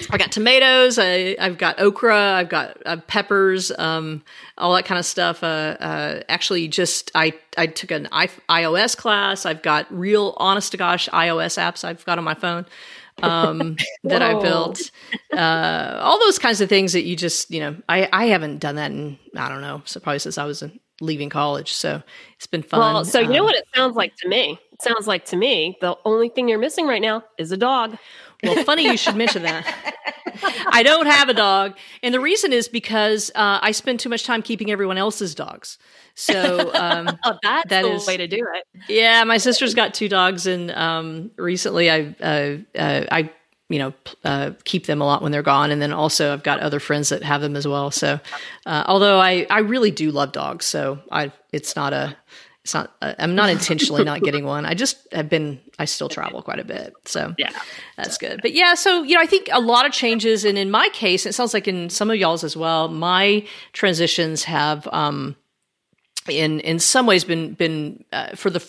I 0.09 0.17
got 0.17 0.31
tomatoes. 0.31 0.97
I, 0.97 1.35
have 1.39 1.57
got 1.57 1.79
okra. 1.79 2.33
I've 2.33 2.49
got 2.49 2.77
uh, 2.85 2.97
peppers. 3.07 3.71
Um, 3.77 4.23
all 4.57 4.73
that 4.73 4.85
kind 4.85 4.97
of 4.97 5.05
stuff. 5.05 5.43
Uh, 5.43 5.77
uh, 5.79 6.23
actually, 6.29 6.67
just 6.67 7.11
I 7.13 7.33
I 7.57 7.67
took 7.67 7.91
an 7.91 8.07
I- 8.11 8.29
iOS 8.49 8.97
class. 8.97 9.45
I've 9.45 9.61
got 9.61 9.85
real, 9.93 10.33
honest 10.37 10.71
to 10.71 10.77
gosh, 10.77 11.07
iOS 11.09 11.61
apps 11.61 11.83
I've 11.83 12.03
got 12.05 12.17
on 12.17 12.23
my 12.23 12.33
phone 12.33 12.65
um, 13.21 13.77
that 14.03 14.21
I 14.21 14.39
built. 14.39 14.91
Uh, 15.31 15.99
all 16.01 16.19
those 16.19 16.39
kinds 16.39 16.61
of 16.61 16.69
things 16.69 16.93
that 16.93 17.03
you 17.03 17.15
just 17.15 17.51
you 17.51 17.59
know 17.59 17.75
I 17.87 18.09
I 18.11 18.25
haven't 18.25 18.59
done 18.59 18.75
that 18.75 18.91
in 18.91 19.17
I 19.35 19.49
don't 19.49 19.61
know 19.61 19.81
so 19.85 19.99
probably 19.99 20.19
since 20.19 20.37
I 20.37 20.45
was 20.45 20.63
leaving 21.01 21.29
college. 21.29 21.73
So 21.73 22.01
it's 22.35 22.47
been 22.47 22.63
fun. 22.63 22.79
Well, 22.79 23.05
so 23.05 23.19
you 23.19 23.29
know 23.29 23.39
um, 23.39 23.45
what 23.45 23.55
it 23.55 23.65
sounds 23.75 23.95
like 23.95 24.15
to 24.17 24.27
me? 24.27 24.59
It 24.71 24.81
sounds 24.81 25.07
like 25.07 25.25
to 25.25 25.35
me 25.35 25.77
the 25.81 25.97
only 26.05 26.29
thing 26.29 26.47
you're 26.47 26.59
missing 26.59 26.87
right 26.87 27.01
now 27.01 27.23
is 27.37 27.51
a 27.51 27.57
dog. 27.57 27.97
Well, 28.43 28.63
funny 28.63 28.83
you 28.83 28.97
should 28.97 29.15
mention 29.15 29.43
that. 29.43 29.65
I 30.71 30.83
don't 30.83 31.07
have 31.07 31.29
a 31.29 31.33
dog, 31.33 31.77
and 32.03 32.13
the 32.13 32.19
reason 32.19 32.51
is 32.51 32.67
because 32.67 33.31
uh, 33.35 33.59
I 33.61 33.71
spend 33.71 33.99
too 33.99 34.09
much 34.09 34.25
time 34.25 34.41
keeping 34.41 34.71
everyone 34.71 34.97
else's 34.97 35.33
dogs. 35.33 35.77
So 36.15 36.73
um, 36.73 37.17
oh, 37.25 37.37
that's 37.41 37.69
that 37.69 37.83
the 37.83 37.93
is, 37.93 38.07
way 38.07 38.17
to 38.17 38.27
do 38.27 38.45
it. 38.53 38.81
Yeah, 38.89 39.23
my 39.23 39.37
sister's 39.37 39.73
got 39.73 39.93
two 39.93 40.09
dogs, 40.09 40.45
and 40.45 40.71
um, 40.71 41.31
recently 41.37 41.89
I 41.89 42.15
uh, 42.21 42.57
uh, 42.77 43.05
I 43.11 43.31
you 43.69 43.79
know 43.79 43.93
uh, 44.23 44.51
keep 44.63 44.85
them 44.85 45.01
a 45.01 45.05
lot 45.05 45.21
when 45.21 45.31
they're 45.31 45.43
gone. 45.43 45.71
And 45.71 45.81
then 45.81 45.91
also 45.93 46.33
i've 46.33 46.43
got 46.43 46.59
other 46.59 46.79
friends 46.79 47.09
that 47.09 47.23
have 47.23 47.41
them 47.41 47.55
as 47.55 47.67
well. 47.67 47.91
So 47.91 48.19
uh, 48.65 48.83
although 48.87 49.19
i 49.19 49.45
i 49.49 49.59
really 49.59 49.91
do 49.91 50.11
love 50.11 50.31
dogs. 50.31 50.65
So 50.65 50.99
i 51.11 51.31
it's 51.51 51.75
not 51.75 51.93
a 51.93 52.15
it's 52.63 52.73
not 52.73 52.91
uh, 53.01 53.13
i'm 53.19 53.35
not 53.35 53.49
intentionally 53.49 54.03
not 54.03 54.21
getting 54.21 54.45
one. 54.55 54.65
I 54.65 54.73
just 54.73 54.97
have 55.11 55.29
been 55.29 55.59
i 55.79 55.85
still 55.85 56.09
travel 56.09 56.41
quite 56.41 56.59
a 56.59 56.65
bit. 56.65 56.93
So 57.05 57.33
yeah. 57.37 57.51
that's 57.97 58.17
good. 58.17 58.41
But 58.41 58.53
yeah 58.53 58.75
so 58.75 59.03
you 59.03 59.15
know 59.15 59.21
i 59.21 59.25
think 59.25 59.49
a 59.51 59.61
lot 59.61 59.85
of 59.85 59.91
changes. 59.91 60.45
And 60.45 60.57
in 60.57 60.69
my 60.69 60.89
case 60.89 61.25
it 61.25 61.33
sounds 61.33 61.53
like 61.53 61.67
in 61.67 61.89
some 61.89 62.11
of 62.11 62.17
y'all's 62.17 62.43
as 62.43 62.55
well 62.55 62.87
my 62.87 63.45
transitions 63.73 64.43
have 64.43 64.87
um 64.91 65.35
in 66.29 66.59
in 66.59 66.79
some 66.79 67.05
ways 67.05 67.23
been 67.23 67.53
been 67.53 68.03
uh, 68.11 68.35
for 68.35 68.49
the 68.49 68.63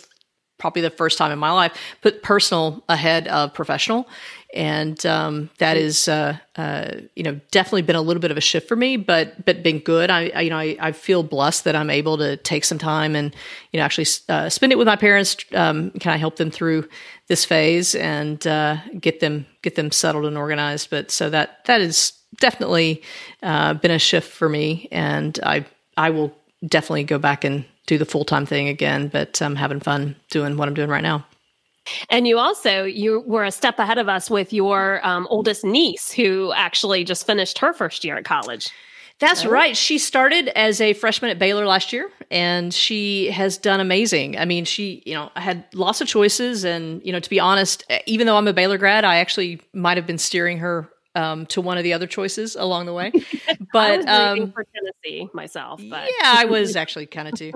probably 0.59 0.83
the 0.83 0.91
first 0.91 1.19
time 1.19 1.31
in 1.31 1.39
my 1.39 1.51
life 1.51 1.77
put 2.01 2.23
personal 2.23 2.83
ahead 2.89 3.29
of 3.29 3.53
professional 3.53 4.09
and 4.57 5.05
um, 5.05 5.51
that 5.59 5.77
is 5.77 6.09
uh, 6.09 6.39
uh, 6.57 6.93
you 7.15 7.23
know 7.23 7.39
definitely 7.51 7.83
been 7.83 7.95
a 7.95 8.01
little 8.01 8.21
bit 8.21 8.31
of 8.31 8.39
a 8.39 8.41
shift 8.41 8.67
for 8.67 8.75
me 8.75 8.97
but 8.97 9.45
but 9.45 9.63
been 9.63 9.79
good. 9.79 10.11
I, 10.11 10.31
I 10.35 10.41
you 10.41 10.51
know 10.51 10.59
I, 10.59 10.77
I, 10.81 10.93
feel 10.93 11.23
blessed 11.23 11.65
that 11.65 11.77
I'm 11.77 11.91
able 11.91 12.17
to 12.19 12.39
take 12.39 12.65
some 12.65 12.79
time 12.79 13.15
and 13.15 13.35
you 13.71 13.79
know 13.79 13.85
actually 13.85 14.07
uh, 14.31 14.49
spend 14.49 14.73
it 14.73 14.77
with 14.77 14.87
my 14.87 14.97
parents 14.97 15.37
um, 15.55 15.91
kind 16.01 16.15
of 16.15 16.21
help 16.21 16.37
them 16.37 16.51
through 16.51 16.89
this 17.29 17.45
phase 17.45 17.95
and 17.95 18.45
uh, 18.47 18.79
get 18.99 19.21
them 19.21 19.47
get 19.63 19.75
them 19.75 19.93
settled 19.93 20.25
and 20.25 20.39
organized. 20.39 20.89
But 20.89 21.11
so 21.11 21.29
that 21.31 21.65
that 21.67 21.83
has 21.83 22.15
definitely 22.41 23.03
uh, 23.43 23.75
been 23.75 23.91
a 23.91 23.99
shift 23.99 24.33
for 24.33 24.49
me 24.49 24.89
and 24.91 25.39
I 25.43 25.67
I 25.97 26.11
will 26.11 26.35
definitely 26.67 27.05
go 27.05 27.19
back 27.19 27.45
and 27.45 27.65
do 27.87 27.99
the 27.99 28.05
full-time 28.05 28.47
thing 28.47 28.69
again 28.69 29.07
but 29.09 29.41
I'm 29.41 29.55
having 29.55 29.79
fun 29.79 30.17
doing 30.31 30.57
what 30.57 30.67
I'm 30.67 30.75
doing 30.75 30.89
right 30.89 31.03
now 31.03 31.25
and 32.09 32.27
you 32.27 32.39
also 32.39 32.85
you 32.85 33.21
were 33.27 33.45
a 33.45 33.51
step 33.51 33.79
ahead 33.79 33.99
of 33.99 34.09
us 34.09 34.31
with 34.31 34.53
your 34.53 35.07
um, 35.07 35.27
oldest 35.31 35.65
niece, 35.65 36.13
who 36.13 36.53
actually 36.55 37.05
just 37.05 37.27
finished 37.27 37.59
her 37.59 37.73
first 37.73 38.05
year 38.05 38.17
at 38.17 38.25
college. 38.25 38.71
That's 39.19 39.47
oh. 39.47 39.51
right. 39.51 39.77
She 39.77 39.99
started 39.99 40.49
as 40.49 40.81
a 40.81 40.93
freshman 40.93 41.31
at 41.31 41.39
Baylor 41.39 41.65
last 41.65 41.93
year 41.93 42.11
and 42.31 42.73
she 42.75 43.31
has 43.31 43.57
done 43.57 43.81
amazing. 43.81 44.37
I 44.37 44.45
mean, 44.45 44.65
she, 44.67 45.03
you 45.07 45.15
know, 45.15 45.31
had 45.37 45.65
lots 45.73 46.01
of 46.03 46.09
choices 46.09 46.65
and, 46.65 47.05
you 47.05 47.13
know, 47.13 47.21
to 47.21 47.31
be 47.31 47.41
honest, 47.41 47.85
even 48.05 48.27
though 48.27 48.37
I'm 48.37 48.47
a 48.47 48.53
Baylor 48.53 48.77
grad, 48.77 49.05
I 49.05 49.17
actually 49.17 49.61
might 49.73 49.97
have 49.97 50.07
been 50.07 50.19
steering 50.19 50.59
her 50.59 50.91
um, 51.17 51.47
to 51.47 51.61
one 51.61 51.79
of 51.79 51.85
the 51.85 51.93
other 51.93 52.07
choices 52.07 52.55
along 52.57 52.87
the 52.87 52.93
way. 52.93 53.13
But 53.73 54.09
um, 54.09 54.53
for 54.53 54.65
Tennessee 54.75 55.29
myself. 55.35 55.83
But. 55.91 56.09
yeah, 56.09 56.35
I 56.39 56.47
was 56.47 56.77
actually 56.83 57.05
kind 57.05 57.29
of 57.29 57.35
too. 57.35 57.53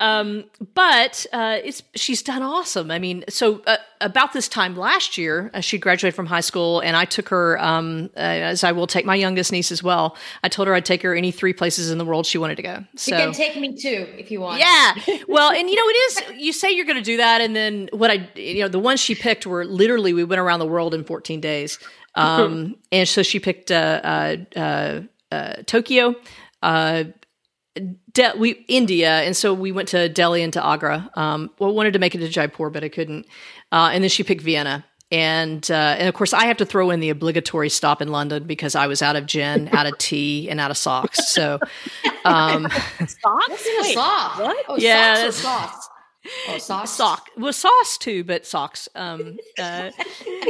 Um, 0.00 0.44
but 0.74 1.26
uh, 1.32 1.58
it's 1.62 1.82
she's 1.94 2.22
done 2.22 2.42
awesome. 2.42 2.90
I 2.90 2.98
mean, 2.98 3.24
so 3.28 3.62
uh, 3.66 3.76
about 4.00 4.32
this 4.32 4.48
time 4.48 4.74
last 4.74 5.16
year, 5.18 5.50
uh, 5.54 5.60
she 5.60 5.78
graduated 5.78 6.16
from 6.16 6.26
high 6.26 6.40
school, 6.40 6.80
and 6.80 6.96
I 6.96 7.04
took 7.04 7.28
her 7.28 7.62
um, 7.62 8.10
uh, 8.16 8.20
as 8.20 8.64
I 8.64 8.72
will 8.72 8.86
take 8.86 9.04
my 9.04 9.14
youngest 9.14 9.52
niece 9.52 9.70
as 9.70 9.82
well. 9.82 10.16
I 10.42 10.48
told 10.48 10.66
her 10.66 10.74
I'd 10.74 10.86
take 10.86 11.02
her 11.02 11.14
any 11.14 11.30
three 11.30 11.52
places 11.52 11.90
in 11.90 11.98
the 11.98 12.04
world 12.04 12.26
she 12.26 12.38
wanted 12.38 12.56
to 12.56 12.62
go. 12.62 12.84
So, 12.96 13.14
you 13.14 13.22
can 13.22 13.32
take 13.32 13.56
me 13.60 13.76
too 13.76 14.08
if 14.16 14.30
you 14.30 14.40
want. 14.40 14.60
Yeah. 14.60 14.94
Well, 15.28 15.52
and 15.52 15.68
you 15.68 15.76
know 15.76 15.82
it 15.86 15.92
is. 15.92 16.42
You 16.42 16.52
say 16.52 16.72
you're 16.72 16.86
going 16.86 16.96
to 16.96 17.02
do 17.02 17.18
that, 17.18 17.40
and 17.40 17.54
then 17.54 17.88
what 17.92 18.10
I 18.10 18.28
you 18.34 18.62
know 18.62 18.68
the 18.68 18.78
ones 18.78 18.98
she 18.98 19.14
picked 19.14 19.46
were 19.46 19.64
literally 19.64 20.12
we 20.12 20.24
went 20.24 20.40
around 20.40 20.58
the 20.58 20.66
world 20.66 20.94
in 20.94 21.04
14 21.04 21.40
days. 21.40 21.78
Um, 22.14 22.76
and 22.90 23.08
so 23.08 23.22
she 23.22 23.40
picked 23.40 23.70
uh, 23.70 24.00
uh, 24.02 24.36
uh, 24.56 25.00
uh 25.30 25.52
Tokyo, 25.66 26.14
uh, 26.62 27.04
De- 28.12 28.32
we 28.36 28.64
India, 28.68 29.20
and 29.20 29.36
so 29.36 29.54
we 29.54 29.72
went 29.72 29.88
to 29.90 30.08
Delhi 30.08 30.42
and 30.42 30.52
to 30.52 30.64
Agra. 30.64 31.10
Um, 31.14 31.50
well, 31.58 31.72
wanted 31.72 31.92
to 31.92 31.98
make 31.98 32.14
it 32.14 32.18
to 32.18 32.28
Jaipur, 32.28 32.70
but 32.70 32.82
I 32.82 32.88
couldn't. 32.88 33.26
and 33.70 34.02
then 34.02 34.10
she 34.10 34.24
picked 34.24 34.42
Vienna, 34.42 34.84
and 35.12 35.68
uh, 35.70 35.96
and 35.98 36.08
of 36.08 36.14
course 36.14 36.32
I 36.32 36.46
have 36.46 36.56
to 36.58 36.66
throw 36.66 36.90
in 36.90 37.00
the 37.00 37.10
obligatory 37.10 37.68
stop 37.68 38.02
in 38.02 38.08
London 38.08 38.44
because 38.44 38.74
I 38.74 38.88
was 38.88 39.02
out 39.02 39.16
of 39.16 39.26
gin, 39.26 39.68
out 39.72 39.86
of 39.86 39.96
tea, 39.98 40.50
and 40.50 40.58
out 40.58 40.70
of 40.70 40.76
socks. 40.76 41.28
So, 41.28 41.60
um, 42.24 42.68
socks? 42.98 43.68
Wait, 43.80 43.94
sock? 43.94 44.38
What? 44.38 44.64
Oh, 44.68 44.76
yeah, 44.76 45.30
socks 45.30 45.89
Oh, 46.48 46.58
socks. 46.58 46.90
Sock. 46.90 47.28
Well, 47.36 47.52
sauce 47.52 47.98
too, 47.98 48.24
but 48.24 48.46
socks. 48.46 48.88
Um, 48.94 49.38
uh, 49.58 49.90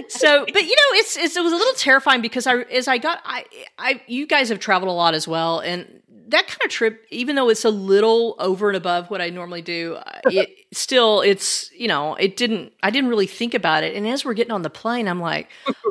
so, 0.08 0.44
but 0.52 0.62
you 0.62 0.76
know, 0.76 0.98
it's, 0.98 1.16
it's, 1.16 1.36
it 1.36 1.42
was 1.42 1.52
a 1.52 1.56
little 1.56 1.74
terrifying 1.74 2.20
because 2.20 2.46
I, 2.46 2.60
as 2.62 2.88
I 2.88 2.98
got, 2.98 3.20
I, 3.24 3.44
I, 3.78 4.02
you 4.06 4.26
guys 4.26 4.48
have 4.48 4.58
traveled 4.58 4.88
a 4.88 4.92
lot 4.94 5.14
as 5.14 5.28
well, 5.28 5.60
and 5.60 6.02
that 6.30 6.46
kind 6.46 6.60
of 6.64 6.70
trip, 6.70 7.06
even 7.10 7.36
though 7.36 7.48
it's 7.48 7.64
a 7.64 7.70
little 7.70 8.36
over 8.38 8.68
and 8.68 8.76
above 8.76 9.10
what 9.10 9.20
I 9.20 9.30
normally 9.30 9.62
do, 9.62 9.94
uh, 9.94 10.20
it 10.24 10.50
still, 10.72 11.20
it's, 11.20 11.70
you 11.72 11.88
know, 11.88 12.14
it 12.14 12.36
didn't, 12.36 12.72
I 12.82 12.90
didn't 12.90 13.10
really 13.10 13.26
think 13.26 13.54
about 13.54 13.84
it. 13.84 13.94
And 13.94 14.06
as 14.06 14.24
we're 14.24 14.34
getting 14.34 14.52
on 14.52 14.62
the 14.62 14.70
plane, 14.70 15.08
I'm 15.08 15.20
like, 15.20 15.48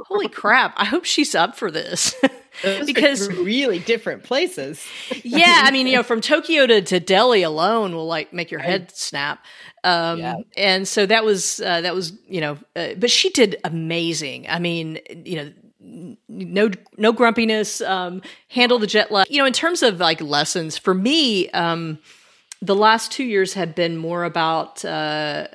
holy 0.07 0.27
crap, 0.29 0.73
I 0.77 0.85
hope 0.85 1.05
she's 1.05 1.35
up 1.35 1.55
for 1.55 1.71
this. 1.71 2.15
because 2.85 3.29
really 3.29 3.79
different 3.79 4.23
places. 4.23 4.85
yeah, 5.23 5.61
I 5.63 5.71
mean, 5.71 5.87
you 5.87 5.95
know, 5.95 6.03
from 6.03 6.19
Tokyo 6.19 6.67
to, 6.67 6.81
to 6.81 6.99
Delhi 6.99 7.43
alone 7.43 7.95
will 7.95 8.07
like 8.07 8.33
make 8.33 8.51
your 8.51 8.59
head 8.59 8.91
snap. 8.91 9.45
Um, 9.83 10.19
yeah. 10.19 10.35
and 10.57 10.85
so 10.85 11.05
that 11.05 11.23
was 11.23 11.61
uh, 11.61 11.79
that 11.79 11.95
was 11.95 12.11
you 12.27 12.41
know, 12.41 12.57
uh, 12.75 12.95
but 12.97 13.09
she 13.09 13.29
did 13.29 13.55
amazing. 13.63 14.45
I 14.49 14.59
mean, 14.59 14.99
you 15.23 15.37
know, 15.37 15.53
no 15.79 16.69
no 16.97 17.11
grumpiness. 17.13 17.81
Um, 17.81 18.21
handle 18.49 18.79
the 18.79 18.87
jet 18.87 19.11
lag. 19.11 19.27
You 19.29 19.39
know, 19.39 19.45
in 19.45 19.53
terms 19.53 19.83
of 19.83 19.99
like 19.99 20.21
lessons 20.21 20.77
for 20.77 20.93
me. 20.93 21.49
Um, 21.49 21.99
the 22.61 22.75
last 22.75 23.11
two 23.11 23.23
years 23.23 23.53
have 23.53 23.73
been 23.73 23.95
more 23.95 24.25
about 24.25 24.83
uh, 24.83 25.47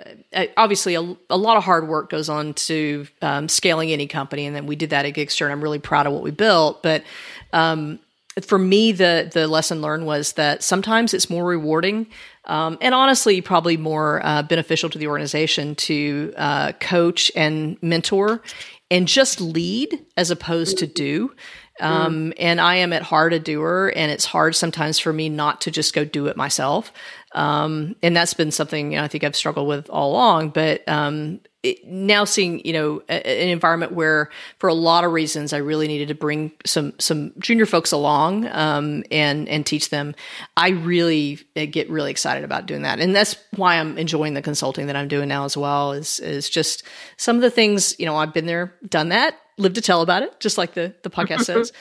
obviously 0.57 0.95
a, 0.95 1.03
a, 1.29 1.37
lot 1.37 1.59
of 1.59 1.65
hard 1.65 1.87
work 1.87 2.09
goes 2.09 2.31
on 2.31 2.55
to 2.55 3.07
um, 3.21 3.49
scaling 3.49 3.93
any 3.93 4.07
company, 4.07 4.47
and 4.47 4.57
then 4.57 4.67
we 4.67 4.75
did 4.75 4.91
that 4.91 5.05
at 5.05 5.13
Gigster, 5.13 5.43
and 5.43 5.53
I'm 5.53 5.63
really 5.63 5.79
proud 5.79 6.07
of 6.07 6.15
what 6.15 6.23
we 6.23 6.31
built. 6.31 6.83
But 6.83 7.05
um, 7.53 7.99
for 8.43 8.59
me, 8.59 8.93
the 8.93 9.31
the 9.33 9.47
lesson 9.47 9.83
learned 9.83 10.07
was 10.07 10.33
that 10.35 10.63
sometimes 10.63 11.13
it's 11.13 11.29
more 11.29 11.45
rewarding, 11.45 12.07
um, 12.47 12.79
and 12.81 12.95
honestly, 12.95 13.41
probably 13.43 13.77
more 13.77 14.25
uh, 14.25 14.43
beneficial 14.43 14.89
to 14.89 14.99
the 14.99 15.07
organization 15.07 15.75
to 15.77 16.33
uh, 16.39 16.73
coach 16.81 17.31
and 17.37 17.77
mentor, 17.83 18.43
and 18.91 19.09
just 19.09 19.41
lead 19.41 20.05
as 20.17 20.31
opposed 20.31 20.79
to 20.79 20.87
do. 20.87 21.35
Um. 21.81 22.33
And 22.39 22.61
I 22.61 22.77
am 22.77 22.93
at 22.93 23.03
heart 23.03 23.33
a 23.33 23.41
doer, 23.41 23.93
and 23.97 24.13
it's 24.13 24.25
hard 24.25 24.55
sometimes 24.55 24.99
for 24.99 25.13
me 25.13 25.29
not 25.29 25.63
to 25.63 25.73
just 25.73 25.93
go 25.93 26.05
do 26.05 26.27
it 26.27 26.37
myself. 26.37 26.93
Um, 27.35 27.97
and 28.01 28.17
that's 28.17 28.35
been 28.35 28.53
something 28.53 28.93
you 28.93 28.99
know, 28.99 29.05
I 29.05 29.09
think 29.09 29.25
I've 29.25 29.35
struggled 29.35 29.67
with 29.67 29.91
all 29.91 30.13
along. 30.13 30.51
But 30.51 30.89
um, 30.89 31.41
now 31.85 32.25
seeing 32.25 32.65
you 32.65 32.73
know 32.73 33.03
a, 33.09 33.43
an 33.43 33.49
environment 33.49 33.93
where, 33.93 34.31
for 34.59 34.69
a 34.69 34.75
lot 34.75 35.05
of 35.05 35.13
reasons, 35.13 35.53
I 35.53 35.59
really 35.59 35.89
needed 35.89 36.09
to 36.09 36.15
bring 36.15 36.53
some 36.65 36.95
some 36.99 37.33
junior 37.39 37.67
folks 37.67 37.93
along 37.93 38.47
um, 38.49 39.05
and 39.11 39.49
and 39.49 39.65
teach 39.65 39.91
them. 39.91 40.15
I 40.57 40.71
really 40.71 41.41
uh, 41.57 41.67
get 41.71 41.89
really 41.91 42.11
excited 42.11 42.45
about 42.45 42.67
doing 42.67 42.83
that, 42.83 43.01
and 43.01 43.15
that's 43.15 43.37
why 43.57 43.77
I'm 43.79 43.99
enjoying 43.99 44.35
the 44.35 44.43
consulting 44.43 44.87
that 44.87 44.97
I'm 44.97 45.09
doing 45.09 45.29
now 45.29 45.45
as 45.45 45.57
well. 45.57 45.93
Is 45.93 46.21
is 46.21 46.49
just 46.49 46.83
some 47.17 47.37
of 47.37 47.43
the 47.43 47.51
things 47.51 47.99
you 47.99 48.07
know 48.07 48.17
I've 48.17 48.35
been 48.35 48.47
there, 48.47 48.75
done 48.89 49.11
that 49.11 49.39
live 49.57 49.75
to 49.75 49.81
tell 49.81 50.03
about 50.03 50.23
it, 50.23 50.39
just 50.41 50.59
like 50.59 50.75
the 50.75 50.95
the 51.03 51.11
podcast 51.11 51.41
says. 51.45 51.73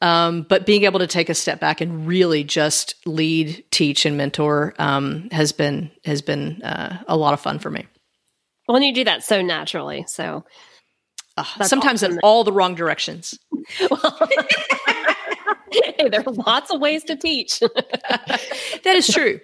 Um, 0.00 0.42
but 0.42 0.66
being 0.66 0.84
able 0.84 0.98
to 0.98 1.06
take 1.06 1.28
a 1.28 1.34
step 1.34 1.60
back 1.60 1.80
and 1.80 2.06
really 2.06 2.44
just 2.44 2.94
lead, 3.06 3.64
teach, 3.70 4.04
and 4.04 4.16
mentor 4.16 4.74
um, 4.78 5.28
has 5.30 5.52
been 5.52 5.90
has 6.04 6.22
been 6.22 6.62
uh, 6.62 7.02
a 7.06 7.16
lot 7.16 7.34
of 7.34 7.40
fun 7.40 7.58
for 7.58 7.70
me. 7.70 7.86
Well, 8.72 8.78
and 8.78 8.86
you 8.86 8.94
do 8.94 9.04
that 9.04 9.22
so 9.22 9.42
naturally. 9.42 10.06
So 10.08 10.46
uh, 11.36 11.44
sometimes 11.62 12.02
awesome. 12.02 12.12
in 12.14 12.20
all 12.22 12.42
the 12.42 12.54
wrong 12.54 12.74
directions. 12.74 13.38
well, 13.90 14.18
hey, 15.70 16.08
there 16.08 16.24
are 16.26 16.32
lots 16.32 16.70
of 16.70 16.80
ways 16.80 17.04
to 17.04 17.14
teach. 17.14 17.60
that 17.60 18.86
is 18.86 19.08
true. 19.08 19.40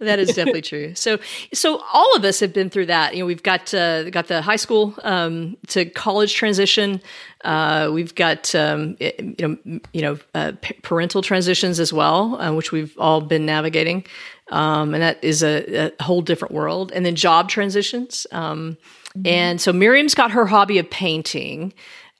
That 0.00 0.18
is 0.18 0.34
definitely 0.34 0.62
true. 0.62 0.96
So, 0.96 1.20
so 1.54 1.80
all 1.92 2.16
of 2.16 2.24
us 2.24 2.40
have 2.40 2.52
been 2.52 2.70
through 2.70 2.86
that. 2.86 3.14
You 3.14 3.20
know, 3.20 3.26
we've 3.26 3.44
got 3.44 3.72
uh, 3.72 4.10
got 4.10 4.26
the 4.26 4.42
high 4.42 4.56
school 4.56 4.96
um, 5.04 5.56
to 5.68 5.84
college 5.84 6.34
transition. 6.34 7.00
Uh, 7.44 7.88
we've 7.92 8.16
got 8.16 8.52
um, 8.56 8.96
you 8.98 9.36
know 9.38 9.78
you 9.92 10.02
know 10.02 10.18
uh, 10.34 10.52
parental 10.82 11.22
transitions 11.22 11.78
as 11.78 11.92
well, 11.92 12.34
uh, 12.40 12.52
which 12.52 12.72
we've 12.72 12.98
all 12.98 13.20
been 13.20 13.46
navigating, 13.46 14.04
um, 14.50 14.94
and 14.94 15.02
that 15.02 15.22
is 15.22 15.42
a, 15.42 15.92
a, 15.98 16.02
whole 16.02 16.22
different 16.22 16.52
world. 16.52 16.92
And 16.92 17.06
then 17.06 17.14
job 17.14 17.48
transitions. 17.48 18.26
Um, 18.32 18.76
mm-hmm. 19.16 19.26
And 19.26 19.60
so 19.60 19.72
Miriam's 19.72 20.14
got 20.14 20.32
her 20.32 20.46
hobby 20.46 20.78
of 20.78 20.90
painting. 20.90 21.72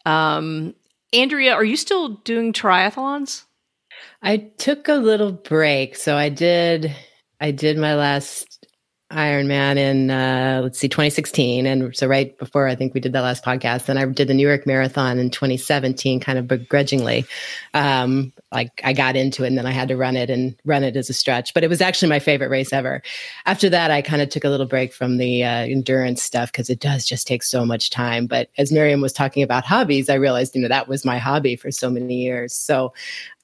Um, 0.06 0.74
Andrea, 1.12 1.54
are 1.54 1.64
you 1.64 1.76
still 1.76 2.10
doing 2.24 2.52
triathlons? 2.52 3.44
I 4.22 4.36
took 4.58 4.88
a 4.88 4.94
little 4.94 5.32
break. 5.32 5.96
So 5.96 6.16
I 6.16 6.28
did 6.28 6.94
I 7.40 7.50
did 7.50 7.78
my 7.78 7.94
last 7.94 8.60
Ironman 9.10 9.76
in 9.76 10.10
uh, 10.10 10.60
let's 10.62 10.78
see, 10.78 10.88
2016, 10.88 11.66
and 11.66 11.96
so 11.96 12.06
right 12.06 12.38
before 12.38 12.68
I 12.68 12.76
think 12.76 12.94
we 12.94 13.00
did 13.00 13.12
that 13.14 13.22
last 13.22 13.44
podcast, 13.44 13.88
and 13.88 13.98
I 13.98 14.04
did 14.04 14.28
the 14.28 14.34
New 14.34 14.46
York 14.46 14.68
Marathon 14.68 15.18
in 15.18 15.30
2017, 15.30 16.20
kind 16.20 16.38
of 16.38 16.46
begrudgingly. 16.46 17.24
Um, 17.74 18.32
like 18.52 18.80
I 18.84 18.92
got 18.92 19.16
into 19.16 19.44
it, 19.44 19.48
and 19.48 19.58
then 19.58 19.66
I 19.66 19.72
had 19.72 19.88
to 19.88 19.96
run 19.96 20.16
it 20.16 20.30
and 20.30 20.56
run 20.64 20.84
it 20.84 20.96
as 20.96 21.10
a 21.10 21.12
stretch. 21.12 21.52
But 21.52 21.64
it 21.64 21.68
was 21.68 21.80
actually 21.80 22.08
my 22.08 22.20
favorite 22.20 22.48
race 22.48 22.72
ever. 22.72 23.02
After 23.46 23.68
that, 23.68 23.90
I 23.90 24.00
kind 24.00 24.22
of 24.22 24.28
took 24.28 24.44
a 24.44 24.48
little 24.48 24.66
break 24.66 24.92
from 24.92 25.18
the 25.18 25.44
uh, 25.44 25.64
endurance 25.66 26.22
stuff 26.22 26.52
because 26.52 26.70
it 26.70 26.80
does 26.80 27.04
just 27.04 27.26
take 27.26 27.42
so 27.42 27.66
much 27.66 27.90
time. 27.90 28.26
But 28.26 28.48
as 28.56 28.72
Miriam 28.72 29.00
was 29.00 29.12
talking 29.12 29.42
about 29.42 29.64
hobbies, 29.64 30.08
I 30.08 30.14
realized 30.14 30.54
you 30.54 30.62
know 30.62 30.68
that 30.68 30.88
was 30.88 31.04
my 31.04 31.18
hobby 31.18 31.56
for 31.56 31.70
so 31.70 31.90
many 31.90 32.22
years. 32.22 32.54
So 32.54 32.94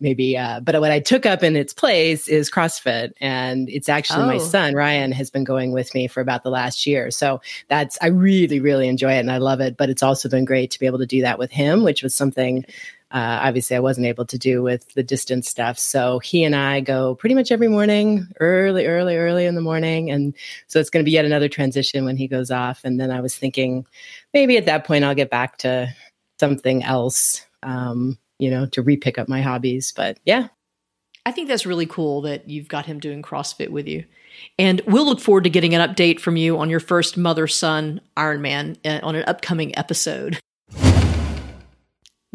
maybe, 0.01 0.37
uh, 0.37 0.61
but 0.61 0.81
what 0.81 0.90
I 0.90 1.01
took 1.01 1.27
up 1.27 1.42
in 1.42 1.57
its 1.57 1.73
place 1.73 2.29
is 2.29 2.51
CrossFit, 2.51 3.12
and 3.21 3.69
it's 3.69 3.88
actually 3.88 4.23
oh. 4.23 4.27
my 4.27 4.38
son 4.38 4.75
Ryan 4.75 5.12
has 5.12 5.31
been 5.31 5.45
going 5.45 5.57
going 5.57 5.73
with 5.73 5.95
me 5.95 6.07
for 6.07 6.21
about 6.21 6.42
the 6.42 6.51
last 6.51 6.87
year. 6.87 7.11
So 7.11 7.40
that's, 7.69 7.99
I 8.03 8.09
really, 8.09 8.61
really 8.61 8.88
enjoy 8.88 9.12
it 9.12 9.21
and 9.21 9.31
I 9.31 9.38
love 9.38 9.61
it. 9.61 9.77
But 9.77 9.88
it's 9.88 10.03
also 10.03 10.29
been 10.29 10.45
great 10.45 10.71
to 10.73 10.79
be 10.79 10.87
able 10.87 10.99
to 10.99 11.07
do 11.07 11.23
that 11.23 11.38
with 11.38 11.51
him, 11.51 11.83
which 11.83 12.03
was 12.03 12.14
something 12.14 12.64
uh, 13.12 13.38
obviously 13.42 13.77
I 13.77 13.81
wasn't 13.81 14.07
able 14.07 14.25
to 14.27 14.38
do 14.38 14.62
with 14.62 14.92
the 14.95 15.03
distance 15.03 15.49
stuff. 15.49 15.79
So 15.79 16.19
he 16.19 16.42
and 16.42 16.57
I 16.57 16.81
go 16.81 17.14
pretty 17.14 17.35
much 17.35 17.53
every 17.53 17.69
morning, 17.69 18.27
early, 18.40 18.87
early, 18.87 19.16
early 19.16 19.47
in 19.47 19.55
the 19.55 19.61
morning. 19.61 20.11
And 20.11 20.35
so 20.66 20.81
it's 20.81 20.90
going 20.90 21.05
to 21.05 21.09
be 21.09 21.12
yet 21.12 21.25
another 21.25 21.49
transition 21.49 22.05
when 22.05 22.16
he 22.16 22.27
goes 22.27 22.51
off. 22.51 22.81
And 22.85 22.99
then 22.99 23.12
I 23.12 23.21
was 23.21 23.37
thinking 23.37 23.87
maybe 24.35 24.57
at 24.57 24.66
that 24.66 24.85
point 24.85 25.05
I'll 25.05 25.14
get 25.14 25.31
back 25.31 25.59
to 25.59 25.95
something 26.40 26.83
else, 26.83 27.47
um, 27.62 28.19
you 28.38 28.51
know, 28.51 28.66
to 28.66 28.83
repick 28.83 29.19
up 29.19 29.29
my 29.29 29.40
hobbies. 29.40 29.92
But 29.95 30.19
yeah. 30.25 30.49
I 31.25 31.33
think 31.33 31.49
that's 31.49 31.66
really 31.66 31.87
cool 31.87 32.23
that 32.23 32.49
you've 32.49 32.69
got 32.69 32.87
him 32.87 33.01
doing 33.01 33.23
CrossFit 33.23 33.71
with 33.71 33.88
you. 33.88 34.05
And 34.59 34.81
we'll 34.87 35.07
look 35.07 35.21
forward 35.21 35.45
to 35.45 35.51
getting 35.51 35.75
an 35.75 35.88
update 35.88 36.21
from 36.21 36.37
you 36.37 36.59
on 36.59 36.71
your 36.71 36.81
first 36.81 37.16
mother 37.16 37.47
son 37.47 38.01
Ironman 38.16 38.77
uh, 38.85 39.05
on 39.05 39.16
an 39.16 39.25
upcoming 39.27 39.77
episode. 39.79 40.38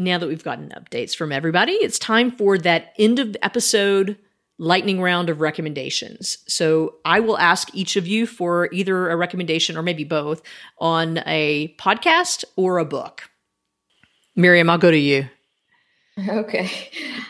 Now 0.04 0.18
that 0.18 0.28
we've 0.28 0.44
gotten 0.44 0.70
updates 0.70 1.16
from 1.16 1.32
everybody, 1.32 1.74
it's 1.74 2.00
time 2.00 2.32
for 2.32 2.58
that 2.58 2.94
end 2.98 3.20
of 3.20 3.38
episode 3.44 4.18
lightning 4.58 5.00
round 5.00 5.30
of 5.30 5.42
recommendations. 5.42 6.40
So 6.48 6.96
I 7.06 7.20
will 7.20 7.38
ask 7.38 7.74
each 7.76 7.96
of 7.96 8.08
you 8.08 8.26
for 8.26 8.68
either 8.72 9.10
a 9.10 9.16
recommendation 9.16 9.78
or 9.78 9.84
maybe 9.84 10.04
both 10.04 10.42
on 10.80 11.20
a 11.28 11.76
podcast 11.80 12.46
or 12.56 12.80
a 12.80 12.86
book. 12.86 13.30
Miriam, 14.36 14.72
I'll 14.72 14.80
go 14.80 14.90
to 14.90 14.98
you. 14.98 15.30
Okay. 16.28 16.70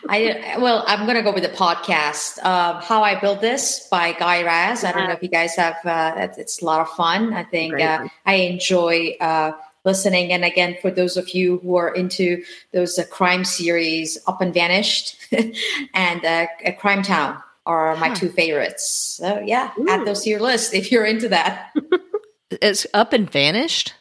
I 0.09 0.55
well, 0.59 0.83
I'm 0.87 1.05
gonna 1.05 1.21
go 1.21 1.31
with 1.31 1.43
the 1.43 1.49
podcast. 1.49 2.39
Uh, 2.41 2.81
How 2.81 3.03
I 3.03 3.19
Built 3.19 3.39
This 3.39 3.87
by 3.91 4.13
Guy 4.13 4.43
Raz. 4.43 4.83
I 4.83 4.91
don't 4.91 5.07
know 5.07 5.13
if 5.13 5.21
you 5.21 5.29
guys 5.29 5.55
have. 5.55 5.77
Uh, 5.85 6.29
it's 6.37 6.61
a 6.61 6.65
lot 6.65 6.81
of 6.81 6.89
fun. 6.89 7.33
I 7.33 7.43
think 7.43 7.79
uh, 7.79 8.07
I 8.25 8.33
enjoy 8.35 9.15
uh, 9.21 9.51
listening. 9.83 10.31
And 10.31 10.45
again, 10.45 10.77
for 10.81 10.91
those 10.91 11.17
of 11.17 11.29
you 11.29 11.59
who 11.59 11.75
are 11.75 11.93
into 11.93 12.43
those 12.71 12.97
uh, 12.97 13.05
crime 13.05 13.45
series, 13.45 14.17
Up 14.27 14.41
and 14.41 14.53
Vanished 14.53 15.17
and 15.93 16.25
uh, 16.25 16.47
Crime 16.79 17.03
Town 17.03 17.41
are 17.65 17.95
my 17.97 18.09
huh. 18.09 18.15
two 18.15 18.29
favorites. 18.29 19.17
So 19.17 19.41
yeah, 19.45 19.71
Ooh. 19.79 19.89
add 19.89 20.05
those 20.05 20.23
to 20.23 20.29
your 20.29 20.39
list 20.39 20.73
if 20.73 20.91
you're 20.91 21.05
into 21.05 21.29
that. 21.29 21.73
it's 22.51 22.87
Up 22.93 23.13
and 23.13 23.29
Vanished. 23.29 23.93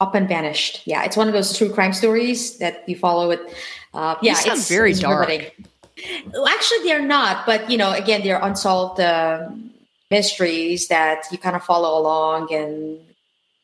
Up 0.00 0.14
and 0.14 0.28
Vanished. 0.28 0.86
Yeah, 0.86 1.04
it's 1.04 1.16
one 1.16 1.26
of 1.26 1.34
those 1.34 1.56
true 1.56 1.72
crime 1.72 1.92
stories 1.92 2.58
that 2.58 2.88
you 2.88 2.96
follow 2.96 3.30
it 3.30 3.40
uh, 3.94 4.16
yeah, 4.22 4.34
it's 4.36 4.68
very 4.68 4.92
it's 4.92 5.00
dark. 5.00 5.28
Riveting. 5.28 5.50
Actually, 6.48 6.84
they're 6.84 7.02
not, 7.04 7.44
but 7.46 7.70
you 7.70 7.76
know, 7.76 7.92
again, 7.92 8.22
they're 8.22 8.40
unsolved 8.40 9.00
uh, 9.00 9.48
mysteries 10.10 10.88
that 10.88 11.24
you 11.32 11.38
kind 11.38 11.56
of 11.56 11.62
follow 11.62 12.00
along, 12.00 12.52
and 12.52 13.00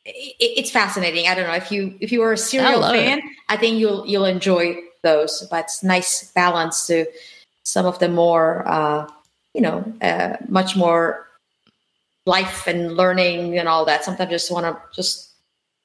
it, 0.04 0.36
it's 0.38 0.70
fascinating. 0.70 1.28
I 1.28 1.34
don't 1.34 1.46
know 1.46 1.54
if 1.54 1.70
you 1.70 1.96
if 2.00 2.12
you 2.12 2.22
are 2.22 2.32
a 2.32 2.38
serial 2.38 2.82
fan, 2.82 3.18
it. 3.18 3.24
I 3.48 3.56
think 3.56 3.78
you'll 3.78 4.06
you'll 4.06 4.26
enjoy 4.26 4.76
those. 5.02 5.46
But 5.50 5.64
it's 5.64 5.82
nice 5.82 6.30
balance 6.32 6.86
to 6.88 7.06
some 7.62 7.86
of 7.86 7.98
the 7.98 8.08
more, 8.08 8.66
uh, 8.66 9.08
you 9.54 9.60
know, 9.60 9.84
uh, 10.02 10.36
much 10.48 10.76
more 10.76 11.26
life 12.26 12.66
and 12.66 12.96
learning 12.96 13.58
and 13.58 13.68
all 13.68 13.84
that. 13.84 14.04
Sometimes 14.04 14.28
I 14.28 14.32
just 14.32 14.50
want 14.50 14.66
to 14.66 14.80
just 14.94 15.30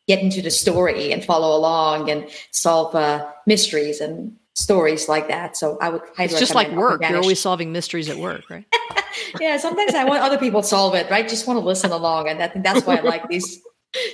get 0.07 0.19
into 0.19 0.41
the 0.41 0.51
story 0.51 1.11
and 1.13 1.23
follow 1.23 1.55
along 1.55 2.09
and 2.09 2.27
solve 2.51 2.95
uh, 2.95 3.27
mysteries 3.45 4.01
and 4.01 4.35
stories 4.55 5.07
like 5.07 5.27
that. 5.27 5.55
So 5.55 5.77
I 5.81 5.89
would 5.89 6.01
highly 6.15 6.31
It's 6.31 6.39
just 6.39 6.55
like 6.55 6.71
work. 6.71 7.01
You're 7.07 7.17
always 7.17 7.39
solving 7.39 7.71
mysteries 7.71 8.09
at 8.09 8.17
work, 8.17 8.49
right? 8.49 8.65
yeah, 9.39 9.57
sometimes 9.57 9.93
I 9.93 10.03
want 10.03 10.21
other 10.21 10.37
people 10.37 10.61
to 10.61 10.67
solve 10.67 10.95
it, 10.95 11.09
right? 11.09 11.27
Just 11.27 11.47
want 11.47 11.59
to 11.59 11.65
listen 11.65 11.91
along. 11.91 12.27
And 12.27 12.41
I 12.41 12.47
think 12.47 12.65
that's 12.65 12.85
why 12.85 12.97
I 12.97 13.01
like 13.01 13.27
these. 13.29 13.61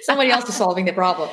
Somebody 0.03 0.31
else 0.31 0.47
is 0.47 0.55
solving 0.55 0.85
the 0.85 0.93
problem. 0.93 1.29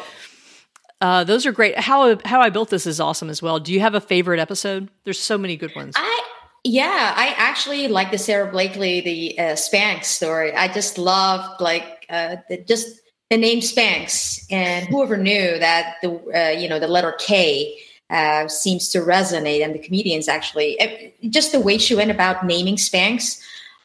Uh, 1.00 1.24
those 1.24 1.46
are 1.46 1.52
great. 1.52 1.78
How 1.78 2.16
how 2.24 2.40
I 2.40 2.48
built 2.48 2.70
this 2.70 2.86
is 2.86 3.00
awesome 3.00 3.28
as 3.28 3.42
well. 3.42 3.58
Do 3.58 3.72
you 3.72 3.80
have 3.80 3.94
a 3.94 4.00
favorite 4.00 4.38
episode? 4.38 4.88
There's 5.04 5.18
so 5.18 5.36
many 5.36 5.56
good 5.56 5.74
ones. 5.74 5.94
I 5.96 6.22
yeah, 6.64 7.12
I 7.16 7.34
actually 7.36 7.88
like 7.88 8.12
the 8.12 8.18
Sara 8.18 8.48
Blakely 8.50 9.00
the 9.00 9.38
uh, 9.38 9.42
Spanx 9.54 10.04
story. 10.04 10.54
I 10.54 10.68
just 10.72 10.98
loved 10.98 11.60
like 11.60 12.06
uh, 12.08 12.36
the, 12.48 12.58
just 12.58 13.00
the 13.30 13.36
name 13.36 13.58
Spanx, 13.58 14.46
and 14.48 14.86
whoever 14.86 15.16
knew 15.16 15.58
that 15.58 15.96
the 16.02 16.10
uh, 16.32 16.50
you 16.50 16.68
know 16.68 16.78
the 16.78 16.86
letter 16.86 17.16
K 17.18 17.76
uh, 18.08 18.46
seems 18.46 18.88
to 18.90 19.00
resonate, 19.00 19.64
and 19.64 19.74
the 19.74 19.80
comedians 19.80 20.28
actually 20.28 20.76
it, 20.78 21.16
just 21.30 21.50
the 21.50 21.58
way 21.58 21.78
she 21.78 21.96
went 21.96 22.12
about 22.12 22.46
naming 22.46 22.76
Spanx, 22.76 23.40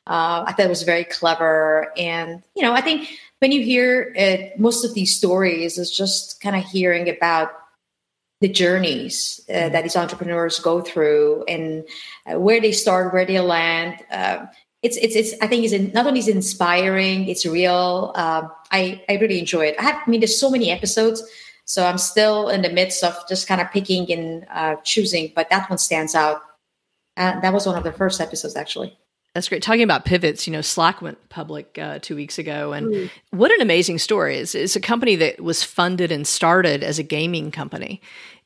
uh, 0.06 0.44
I 0.46 0.54
thought 0.54 0.68
it 0.68 0.70
was 0.70 0.84
very 0.84 1.04
clever, 1.04 1.92
and 1.98 2.44
you 2.56 2.62
know 2.62 2.74
I 2.74 2.82
think 2.82 3.10
when 3.40 3.52
you 3.52 3.62
hear 3.62 4.14
it, 4.16 4.60
most 4.60 4.84
of 4.84 4.94
these 4.94 5.16
stories 5.16 5.78
is 5.78 5.96
just 5.96 6.42
kind 6.42 6.56
of 6.56 6.64
hearing 6.66 7.10
about 7.10 7.52
the 8.42 8.48
journeys 8.48 9.42
uh, 9.50 9.70
that 9.70 9.84
these 9.84 9.96
entrepreneurs 9.96 10.60
go 10.60 10.82
through 10.82 11.44
and 11.48 11.88
uh, 12.32 12.40
where 12.40 12.62
they 12.62 12.72
start, 12.72 13.14
where 13.14 13.26
they 13.26 13.40
land. 13.40 14.00
Uh, 14.12 14.46
it's, 14.84 14.98
it's, 14.98 15.16
it's, 15.16 15.34
I 15.42 15.48
think 15.48 15.64
it's 15.64 15.74
in, 15.74 15.92
not 15.92 16.06
only 16.06 16.20
is 16.20 16.28
inspiring, 16.28 17.28
it's 17.28 17.46
real. 17.46 18.12
Uh, 18.16 18.48
I, 18.72 19.04
I 19.10 19.14
really 19.16 19.40
enjoy 19.40 19.66
it. 19.66 19.76
I 19.80 19.84
have, 19.84 20.02
I 20.06 20.10
mean, 20.10 20.20
there's 20.20 20.40
so 20.40 20.52
many 20.52 20.70
episodes, 20.70 21.24
so 21.66 21.86
I'm 21.86 21.98
still 21.98 22.50
in 22.50 22.62
the 22.62 22.70
midst 22.70 23.04
of 23.04 23.18
just 23.28 23.48
kind 23.48 23.60
of 23.60 23.72
picking 23.72 24.12
and 24.12 24.46
uh, 24.52 24.76
choosing, 24.84 25.32
but 25.36 25.50
that 25.50 25.70
one 25.70 25.80
stands 25.80 26.14
out. 26.14 26.42
Uh, 27.18 27.40
that 27.40 27.52
was 27.52 27.66
one 27.66 27.76
of 27.76 27.84
the 27.84 27.92
first 27.92 28.22
episodes, 28.22 28.56
actually. 28.56 28.96
That's 29.38 29.50
great. 29.50 29.62
Talking 29.62 29.84
about 29.84 30.04
pivots, 30.04 30.48
you 30.48 30.52
know, 30.52 30.62
Slack 30.62 31.00
went 31.00 31.30
public 31.30 31.78
uh, 31.80 32.00
two 32.02 32.16
weeks 32.16 32.40
ago, 32.40 32.74
and 32.74 32.88
mm. 32.88 33.12
what 33.30 33.52
an 33.52 33.62
amazing 33.62 34.00
story! 34.00 34.38
It's, 34.38 34.56
it's 34.56 34.76
a 34.76 34.82
company 34.82 35.16
that 35.18 35.40
was 35.40 35.62
funded 35.62 36.12
and 36.12 36.26
started 36.26 36.84
as 36.84 36.98
a 36.98 37.04
gaming 37.04 37.52
company, 37.52 38.02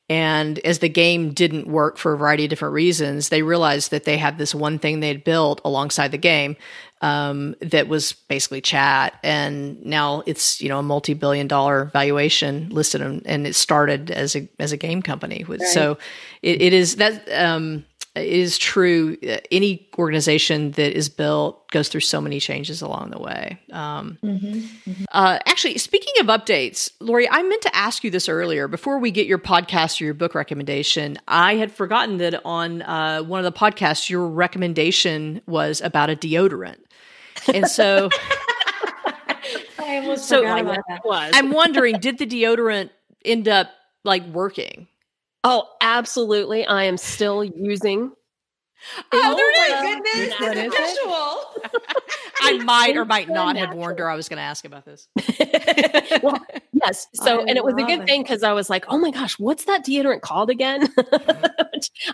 and 0.10 0.60
as 0.60 0.80
the 0.80 0.90
game 0.90 1.32
didn't 1.32 1.66
work 1.66 1.98
for 1.98 2.12
a 2.12 2.18
variety 2.18 2.44
of 2.44 2.50
different 2.50 2.74
reasons, 2.74 3.30
they 3.30 3.42
realized 3.42 3.92
that 3.92 4.04
they 4.04 4.18
had 4.18 4.38
this 4.38 4.54
one 4.54 4.80
thing 4.80 5.00
they'd 5.00 5.24
built 5.24 5.62
alongside 5.64 6.12
the 6.12 6.18
game 6.18 6.58
um, 7.00 7.56
that 7.62 7.88
was 7.88 8.12
basically 8.12 8.60
chat, 8.60 9.18
and 9.24 9.82
now 9.86 10.24
it's 10.26 10.60
you 10.60 10.68
know 10.68 10.80
a 10.80 10.84
multi-billion-dollar 10.84 11.86
valuation 11.94 12.68
listed, 12.68 13.00
in, 13.00 13.22
and 13.26 13.48
it 13.48 13.56
started 13.56 14.12
as 14.12 14.36
a 14.36 14.50
as 14.60 14.74
a 14.74 14.78
game 14.78 15.02
company. 15.02 15.46
Right. 15.48 15.62
So 15.62 15.98
it, 16.42 16.62
it 16.62 16.74
is 16.74 16.98
that. 16.98 17.32
Um, 17.32 17.86
it 18.14 18.28
is 18.28 18.58
true. 18.58 19.18
Uh, 19.26 19.38
any 19.52 19.90
organization 19.98 20.72
that 20.72 20.94
is 20.98 21.08
built 21.08 21.72
goes 21.72 21.88
through 21.88 22.02
so 22.02 22.20
many 22.20 22.42
changes 22.42 22.82
along 22.82 23.12
the 23.12 23.20
way. 23.20 23.58
Um, 23.72 24.18
mm-hmm, 24.22 24.48
mm-hmm. 24.48 25.04
Uh, 25.12 25.40
actually, 25.46 25.78
speaking 25.78 26.14
of 26.20 26.28
updates, 26.28 26.92
Lori, 27.00 27.30
I 27.30 27.42
meant 27.42 27.62
to 27.62 27.74
ask 27.74 28.04
you 28.04 28.12
this 28.12 28.28
earlier 28.28 28.68
before 28.68 29.00
we 29.00 29.12
get 29.12 29.28
your 29.28 29.38
podcast 29.38 30.02
or 30.02 30.06
your 30.06 30.14
book 30.14 30.36
recommendation. 30.36 31.18
I 31.28 31.56
had 31.56 31.72
forgotten 31.72 32.18
that 32.18 32.42
on 32.44 32.82
uh, 32.82 33.24
one 33.24 33.44
of 33.44 33.46
the 33.46 33.58
podcasts, 33.58 34.10
your 34.10 34.28
recommendation 34.28 35.42
was 35.48 35.80
about 35.80 36.10
a 36.10 36.16
deodorant, 36.16 36.80
and 37.54 37.68
so. 37.68 38.10
I 39.80 39.98
almost 39.98 40.28
so 40.28 40.38
forgot 40.38 40.62
about 40.62 40.84
that. 40.88 41.02
Was. 41.04 41.32
I'm 41.34 41.52
wondering, 41.52 42.00
did 42.00 42.18
the 42.18 42.26
deodorant 42.26 42.92
end 43.26 43.48
up 43.48 43.70
like 44.04 44.26
working? 44.28 44.88
Oh, 45.44 45.68
absolutely. 45.82 46.66
I 46.66 46.84
am 46.84 46.98
still 46.98 47.44
using. 47.44 48.12
Oh, 49.12 49.52
my 49.58 49.82
goodness. 49.82 50.40
What 50.40 50.58
is 50.58 50.74
it? 50.76 51.72
I 52.42 52.58
might 52.64 52.98
or 52.98 53.06
might 53.06 53.30
not 53.30 53.56
have 53.56 53.74
warned 53.74 54.00
her 54.00 54.10
I 54.10 54.16
was 54.16 54.28
going 54.28 54.38
to 54.38 54.44
ask 54.44 54.66
about 54.66 54.86
this. 54.86 55.08
well, 56.24 56.40
yes. 56.74 57.08
So, 57.22 57.42
I 57.42 57.44
and 57.44 57.58
it 57.58 57.64
was 57.64 57.76
a 57.76 57.84
good 57.84 58.02
it. 58.02 58.08
thing 58.08 58.24
because 58.24 58.42
I 58.42 58.54
was 58.54 58.70
like, 58.70 58.86
oh 58.88 58.98
my 58.98 59.12
gosh, 59.12 59.38
what's 59.38 59.66
that 59.66 59.86
deodorant 59.86 60.22
called 60.22 60.50
again? 60.50 60.90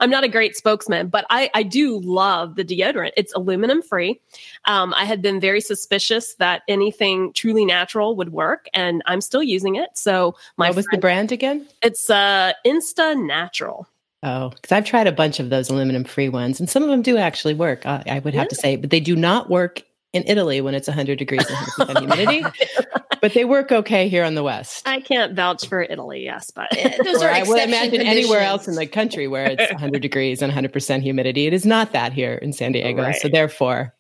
I'm 0.02 0.10
not 0.10 0.24
a 0.24 0.28
great 0.28 0.58
spokesman, 0.58 1.08
but 1.08 1.26
I, 1.30 1.50
I 1.54 1.64
do 1.64 2.00
love 2.00 2.56
the 2.56 2.66
deodorant. 2.66 3.12
It's 3.16 3.34
aluminum 3.34 3.82
free. 3.82 4.20
Um, 4.66 4.94
I 4.94 5.06
had 5.06 5.22
been 5.22 5.40
very 5.40 5.62
suspicious 5.62 6.36
that 6.36 6.64
anything 6.68 7.32
truly 7.34 7.64
natural 7.64 8.16
would 8.18 8.34
work, 8.34 8.68
and 8.74 9.02
I'm 9.06 9.22
still 9.22 9.44
using 9.44 9.76
it. 9.76 9.90
So, 9.94 10.36
my 10.58 10.70
what 10.70 10.76
was 10.76 10.86
friend, 10.86 10.98
the 10.98 11.02
brand 11.02 11.32
again? 11.32 11.68
It's 11.82 12.10
uh, 12.10 12.54
Insta 12.66 13.18
Natural. 13.18 13.88
Oh, 14.24 14.50
because 14.50 14.72
I've 14.72 14.86
tried 14.86 15.08
a 15.08 15.12
bunch 15.12 15.40
of 15.40 15.50
those 15.50 15.70
aluminum 15.70 16.04
free 16.04 16.30
ones, 16.30 16.60
and 16.60 16.70
some 16.70 16.84
of 16.84 16.90
them 16.90 17.02
do 17.02 17.18
actually 17.18 17.54
work. 17.54 17.86
I, 17.86 18.04
I 18.08 18.20
would 18.20 18.34
have 18.34 18.46
yeah. 18.46 18.50
to 18.50 18.56
say, 18.56 18.76
but 18.76 18.90
they 18.90 19.00
do 19.00 19.16
not 19.16 19.50
work 19.50 19.84
in 20.14 20.24
Italy 20.26 20.62
when 20.62 20.74
it's 20.74 20.88
100 20.88 21.20
degrees 21.20 21.46
and 21.80 21.98
humidity. 21.98 22.44
but 23.22 23.34
they 23.34 23.46
work 23.46 23.72
okay 23.72 24.08
here 24.08 24.24
on 24.24 24.36
the 24.36 24.44
west. 24.44 24.88
I 24.88 25.02
can't 25.02 25.34
vouch 25.34 25.68
for 25.68 25.82
Italy, 25.82 26.24
yes, 26.24 26.52
but 26.52 26.70
those 27.04 27.22
are 27.22 27.30
I 27.30 27.44
would 27.44 27.62
imagine 27.62 27.92
conditions. 27.92 28.18
anywhere 28.18 28.42
else 28.42 28.68
in 28.68 28.76
the 28.76 28.88
country 28.88 29.28
where 29.28 29.46
it's 29.46 29.72
100 29.72 30.02
degrees 30.02 30.42
and 30.42 30.52
100% 30.52 31.02
humidity. 31.02 31.46
It 31.46 31.54
is 31.54 31.66
not 31.66 31.94
that 31.94 32.14
here 32.14 32.36
in 32.36 32.54
San 32.54 32.72
Diego. 32.72 33.04
Right. 33.04 33.16
So 33.16 33.28
therefore, 33.28 33.94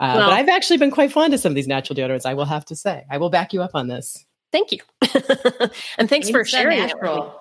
uh, 0.00 0.14
well, 0.16 0.28
but 0.28 0.34
I've 0.34 0.48
actually 0.48 0.78
been 0.78 0.90
quite 0.90 1.12
fond 1.12 1.34
of 1.34 1.40
some 1.40 1.52
of 1.52 1.56
these 1.56 1.68
natural 1.68 1.96
deodorants. 1.96 2.26
I 2.26 2.34
will 2.34 2.44
have 2.44 2.64
to 2.66 2.76
say, 2.76 3.04
I 3.10 3.18
will 3.18 3.30
back 3.30 3.52
you 3.52 3.62
up 3.62 3.70
on 3.74 3.88
this. 3.88 4.24
Thank 4.54 4.70
you, 4.70 4.78
and 5.98 6.08
thanks 6.08 6.30
for 6.30 6.44
sharing. 6.44 6.78
Natural. 6.86 7.40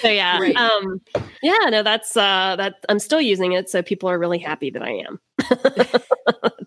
so 0.00 0.08
yeah, 0.08 0.38
um, 0.56 1.02
yeah, 1.42 1.58
no, 1.68 1.82
that's 1.82 2.16
uh, 2.16 2.56
that. 2.56 2.76
I'm 2.88 2.98
still 2.98 3.20
using 3.20 3.52
it, 3.52 3.68
so 3.68 3.82
people 3.82 4.08
are 4.08 4.18
really 4.18 4.38
happy 4.38 4.70
that 4.70 4.82
I 4.82 4.92
am. 4.92 5.20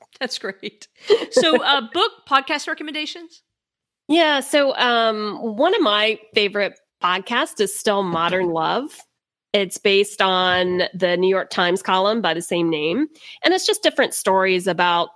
that's 0.19 0.37
great. 0.37 0.87
So, 1.31 1.63
uh, 1.63 1.81
book 1.91 2.11
podcast 2.29 2.67
recommendations. 2.67 3.41
Yeah, 4.07 4.41
so 4.41 4.75
um, 4.75 5.39
one 5.57 5.73
of 5.73 5.81
my 5.81 6.19
favorite 6.35 6.79
podcasts 7.03 7.59
is 7.59 7.75
still 7.75 8.03
Modern 8.03 8.51
Love. 8.51 8.95
It's 9.51 9.79
based 9.79 10.21
on 10.21 10.83
the 10.93 11.17
New 11.17 11.27
York 11.27 11.49
Times 11.49 11.81
column 11.81 12.21
by 12.21 12.35
the 12.35 12.41
same 12.41 12.69
name. 12.69 13.07
And 13.43 13.51
it's 13.51 13.65
just 13.65 13.81
different 13.81 14.13
stories 14.13 14.67
about 14.67 15.09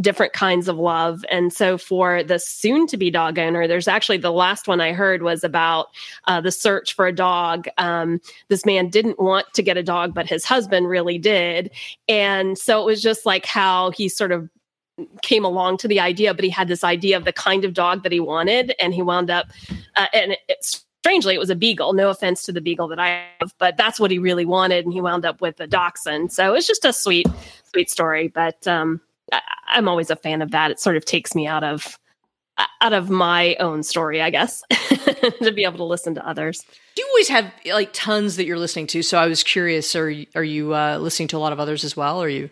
different 0.00 0.32
kinds 0.32 0.68
of 0.68 0.78
love. 0.78 1.22
And 1.30 1.52
so 1.52 1.76
for 1.76 2.22
the 2.22 2.38
soon 2.38 2.86
to 2.86 2.96
be 2.96 3.10
dog 3.10 3.38
owner, 3.38 3.68
there's 3.68 3.86
actually 3.86 4.16
the 4.16 4.32
last 4.32 4.66
one 4.66 4.80
I 4.80 4.92
heard 4.92 5.22
was 5.22 5.44
about 5.44 5.88
uh, 6.26 6.40
the 6.40 6.50
search 6.50 6.94
for 6.94 7.06
a 7.06 7.12
dog. 7.12 7.66
Um, 7.76 8.22
this 8.48 8.64
man 8.64 8.88
didn't 8.88 9.20
want 9.20 9.52
to 9.52 9.62
get 9.62 9.76
a 9.76 9.82
dog, 9.82 10.14
but 10.14 10.26
his 10.26 10.46
husband 10.46 10.88
really 10.88 11.18
did. 11.18 11.70
And 12.08 12.56
so 12.56 12.80
it 12.80 12.86
was 12.86 13.02
just 13.02 13.26
like 13.26 13.44
how 13.44 13.90
he 13.90 14.08
sort 14.08 14.32
of 14.32 14.48
came 15.20 15.44
along 15.44 15.76
to 15.76 15.88
the 15.88 16.00
idea, 16.00 16.32
but 16.32 16.44
he 16.44 16.50
had 16.50 16.68
this 16.68 16.84
idea 16.84 17.18
of 17.18 17.24
the 17.24 17.32
kind 17.32 17.64
of 17.64 17.74
dog 17.74 18.02
that 18.02 18.12
he 18.12 18.20
wanted. 18.20 18.74
And 18.80 18.94
he 18.94 19.02
wound 19.02 19.30
up, 19.30 19.48
uh, 19.96 20.06
and 20.14 20.38
it's 20.48 20.86
strangely, 21.04 21.34
it 21.34 21.38
was 21.38 21.50
a 21.50 21.54
beagle. 21.54 21.92
No 21.92 22.08
offense 22.08 22.44
to 22.44 22.52
the 22.52 22.62
beagle 22.62 22.88
that 22.88 22.98
I 22.98 23.26
have, 23.38 23.52
but 23.58 23.76
that's 23.76 24.00
what 24.00 24.10
he 24.10 24.18
really 24.18 24.46
wanted, 24.46 24.86
and 24.86 24.94
he 24.94 25.02
wound 25.02 25.26
up 25.26 25.42
with 25.42 25.60
a 25.60 25.66
dachshund. 25.66 26.32
So 26.32 26.54
it's 26.54 26.66
just 26.66 26.86
a 26.86 26.94
sweet, 26.94 27.26
sweet 27.70 27.90
story. 27.90 28.28
But 28.28 28.66
um, 28.66 29.02
I, 29.30 29.42
I'm 29.66 29.86
always 29.86 30.08
a 30.08 30.16
fan 30.16 30.40
of 30.40 30.50
that. 30.52 30.70
It 30.70 30.80
sort 30.80 30.96
of 30.96 31.04
takes 31.04 31.34
me 31.34 31.46
out 31.46 31.62
of 31.62 31.98
out 32.80 32.94
of 32.94 33.10
my 33.10 33.54
own 33.56 33.82
story, 33.82 34.22
I 34.22 34.30
guess, 34.30 34.62
to 35.42 35.52
be 35.54 35.64
able 35.64 35.76
to 35.76 35.84
listen 35.84 36.14
to 36.14 36.26
others. 36.26 36.64
Do 36.96 37.02
you 37.02 37.08
always 37.08 37.28
have 37.28 37.52
like 37.66 37.90
tons 37.92 38.36
that 38.36 38.46
you're 38.46 38.58
listening 38.58 38.86
to? 38.88 39.02
So 39.02 39.18
I 39.18 39.26
was 39.26 39.42
curious. 39.42 39.94
Are 39.94 40.08
you, 40.08 40.26
are 40.34 40.44
you 40.44 40.74
uh, 40.74 40.96
listening 40.96 41.28
to 41.28 41.36
a 41.36 41.38
lot 41.38 41.52
of 41.52 41.60
others 41.60 41.84
as 41.84 41.98
well? 41.98 42.22
Or 42.22 42.26
are 42.26 42.30
you? 42.30 42.48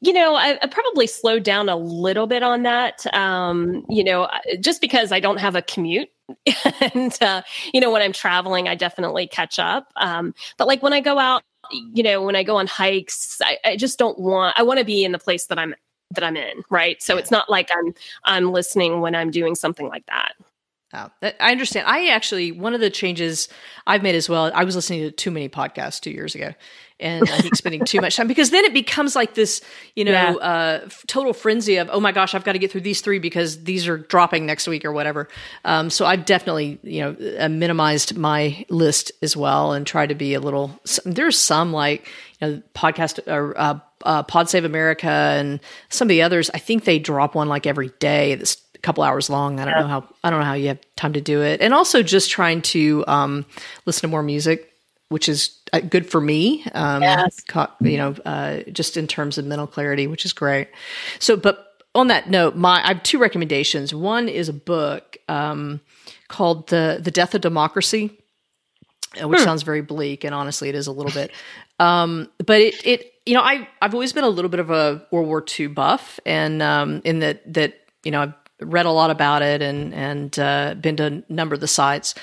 You 0.00 0.12
know, 0.14 0.34
I, 0.34 0.58
I, 0.62 0.66
probably 0.66 1.06
slowed 1.06 1.42
down 1.42 1.68
a 1.68 1.76
little 1.76 2.26
bit 2.26 2.42
on 2.42 2.62
that. 2.62 3.04
Um, 3.14 3.84
you 3.88 4.02
know, 4.02 4.26
just 4.58 4.80
because 4.80 5.12
I 5.12 5.20
don't 5.20 5.38
have 5.38 5.54
a 5.54 5.60
commute 5.60 6.08
and 6.94 7.16
uh, 7.22 7.42
you 7.72 7.80
know 7.80 7.90
when 7.90 8.02
i'm 8.02 8.12
traveling 8.12 8.68
i 8.68 8.74
definitely 8.74 9.26
catch 9.26 9.58
up 9.58 9.92
um, 9.96 10.34
but 10.56 10.66
like 10.66 10.82
when 10.82 10.92
i 10.92 11.00
go 11.00 11.18
out 11.18 11.42
you 11.70 12.02
know 12.02 12.22
when 12.22 12.36
i 12.36 12.42
go 12.42 12.56
on 12.56 12.66
hikes 12.66 13.38
I, 13.42 13.58
I 13.64 13.76
just 13.76 13.98
don't 13.98 14.18
want 14.18 14.58
i 14.58 14.62
want 14.62 14.78
to 14.78 14.84
be 14.84 15.04
in 15.04 15.12
the 15.12 15.18
place 15.18 15.46
that 15.46 15.58
i'm 15.58 15.74
that 16.12 16.24
i'm 16.24 16.36
in 16.36 16.62
right 16.70 17.00
so 17.02 17.14
yeah. 17.14 17.20
it's 17.20 17.30
not 17.30 17.48
like 17.48 17.70
i'm 17.72 17.94
i'm 18.24 18.52
listening 18.52 19.00
when 19.00 19.14
i'm 19.14 19.30
doing 19.30 19.54
something 19.54 19.88
like 19.88 20.06
that 20.06 20.34
Oh, 20.92 21.08
I 21.22 21.52
understand. 21.52 21.86
I 21.86 22.08
actually 22.08 22.50
one 22.50 22.74
of 22.74 22.80
the 22.80 22.90
changes 22.90 23.48
I've 23.86 24.02
made 24.02 24.16
as 24.16 24.28
well. 24.28 24.50
I 24.52 24.64
was 24.64 24.74
listening 24.74 25.02
to 25.02 25.12
too 25.12 25.30
many 25.30 25.48
podcasts 25.48 26.00
two 26.00 26.10
years 26.10 26.34
ago, 26.34 26.52
and 27.00 27.28
I 27.28 27.38
think 27.38 27.56
spending 27.56 27.84
too 27.84 28.00
much 28.00 28.16
time 28.16 28.28
because 28.28 28.50
then 28.50 28.64
it 28.64 28.72
becomes 28.72 29.16
like 29.16 29.34
this, 29.34 29.60
you 29.94 30.04
know, 30.04 30.12
yeah. 30.12 30.32
uh, 30.32 30.88
total 31.06 31.32
frenzy 31.32 31.76
of 31.76 31.88
oh 31.92 32.00
my 32.00 32.12
gosh, 32.12 32.34
I've 32.34 32.44
got 32.44 32.52
to 32.52 32.58
get 32.58 32.70
through 32.70 32.82
these 32.82 33.00
three 33.00 33.18
because 33.18 33.64
these 33.64 33.88
are 33.88 33.98
dropping 33.98 34.46
next 34.46 34.68
week 34.68 34.84
or 34.84 34.92
whatever. 34.92 35.28
Um, 35.64 35.90
so 35.90 36.06
I've 36.06 36.24
definitely 36.24 36.78
you 36.82 37.00
know 37.00 37.36
uh, 37.38 37.48
minimized 37.48 38.16
my 38.16 38.64
list 38.68 39.12
as 39.22 39.36
well 39.36 39.72
and 39.72 39.86
tried 39.86 40.10
to 40.10 40.14
be 40.14 40.34
a 40.34 40.40
little. 40.40 40.78
There's 41.04 41.38
some 41.38 41.72
like 41.72 42.08
you 42.40 42.46
know 42.46 42.62
podcast 42.74 43.26
or 43.26 43.58
uh, 43.58 43.78
uh, 44.04 44.22
Pod 44.22 44.48
Save 44.48 44.64
America 44.64 45.08
and 45.08 45.60
some 45.88 46.06
of 46.06 46.10
the 46.10 46.22
others. 46.22 46.50
I 46.54 46.58
think 46.58 46.84
they 46.84 46.98
drop 46.98 47.34
one 47.34 47.48
like 47.48 47.66
every 47.66 47.90
day. 47.98 48.34
That's 48.34 48.56
couple 48.82 49.04
hours 49.04 49.30
long. 49.30 49.60
I 49.60 49.64
don't 49.64 49.74
yeah. 49.74 49.80
know 49.80 49.86
how 49.86 50.08
I 50.24 50.30
don't 50.30 50.40
know 50.40 50.46
how 50.46 50.54
you 50.54 50.68
have 50.68 50.78
time 50.96 51.12
to 51.12 51.20
do 51.20 51.42
it. 51.42 51.60
And 51.60 51.74
also 51.74 52.02
just 52.02 52.30
trying 52.30 52.62
to 52.62 53.04
um, 53.06 53.46
listen 53.86 54.02
to 54.02 54.08
more 54.08 54.22
music, 54.22 54.69
which 55.10 55.28
is 55.28 55.58
uh, 55.72 55.80
good 55.80 56.08
for 56.08 56.20
me. 56.20 56.64
Um, 56.72 57.02
yes. 57.02 57.42
you 57.80 57.98
know, 57.98 58.14
uh, 58.24 58.60
just 58.72 58.96
in 58.96 59.06
terms 59.06 59.36
of 59.36 59.44
mental 59.44 59.66
clarity, 59.66 60.06
which 60.06 60.24
is 60.24 60.32
great. 60.32 60.68
So, 61.18 61.36
but 61.36 61.84
on 61.94 62.06
that 62.08 62.30
note, 62.30 62.56
my 62.56 62.82
I 62.82 62.88
have 62.88 63.02
two 63.02 63.18
recommendations. 63.18 63.92
One 63.92 64.28
is 64.28 64.48
a 64.48 64.52
book 64.52 65.18
um, 65.28 65.80
called 66.28 66.68
the 66.68 67.00
The 67.02 67.10
Death 67.10 67.34
of 67.34 67.42
Democracy. 67.42 68.16
Uh, 69.20 69.26
which 69.26 69.40
hmm. 69.40 69.44
sounds 69.44 69.64
very 69.64 69.80
bleak, 69.80 70.22
and 70.22 70.32
honestly, 70.32 70.68
it 70.68 70.76
is 70.76 70.86
a 70.86 70.92
little 70.92 71.10
bit. 71.10 71.32
Um, 71.80 72.28
but 72.46 72.60
it, 72.60 72.86
it, 72.86 73.14
you 73.26 73.34
know, 73.34 73.40
I 73.40 73.66
I've 73.82 73.92
always 73.92 74.12
been 74.12 74.22
a 74.22 74.28
little 74.28 74.48
bit 74.48 74.60
of 74.60 74.70
a 74.70 75.04
World 75.10 75.26
War 75.26 75.44
II 75.58 75.66
buff, 75.66 76.20
and 76.24 76.62
um, 76.62 77.02
in 77.04 77.18
that 77.18 77.52
that 77.52 77.74
you 78.04 78.12
know 78.12 78.22
I've 78.22 78.34
read 78.60 78.86
a 78.86 78.92
lot 78.92 79.10
about 79.10 79.42
it 79.42 79.62
and 79.62 79.92
and 79.92 80.38
uh, 80.38 80.74
been 80.74 80.94
to 80.98 81.06
a 81.06 81.32
number 81.32 81.56
of 81.56 81.60
the 81.60 81.66
sites. 81.66 82.14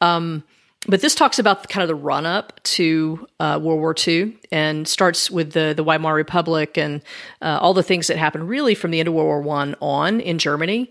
Um, 0.00 0.44
but 0.88 1.00
this 1.00 1.14
talks 1.14 1.38
about 1.38 1.62
the, 1.62 1.68
kind 1.68 1.82
of 1.82 1.88
the 1.88 1.94
run 1.94 2.26
up 2.26 2.62
to 2.62 3.26
uh, 3.40 3.58
World 3.62 3.80
War 3.80 3.94
II 4.06 4.36
and 4.52 4.86
starts 4.86 5.30
with 5.30 5.52
the 5.52 5.74
the 5.76 5.82
Weimar 5.82 6.14
Republic 6.14 6.78
and 6.78 7.02
uh, 7.42 7.58
all 7.60 7.74
the 7.74 7.82
things 7.82 8.06
that 8.06 8.16
happened 8.16 8.48
really 8.48 8.74
from 8.74 8.90
the 8.90 9.00
end 9.00 9.08
of 9.08 9.14
World 9.14 9.26
War 9.26 9.40
One 9.40 9.74
on 9.80 10.20
in 10.20 10.38
Germany. 10.38 10.90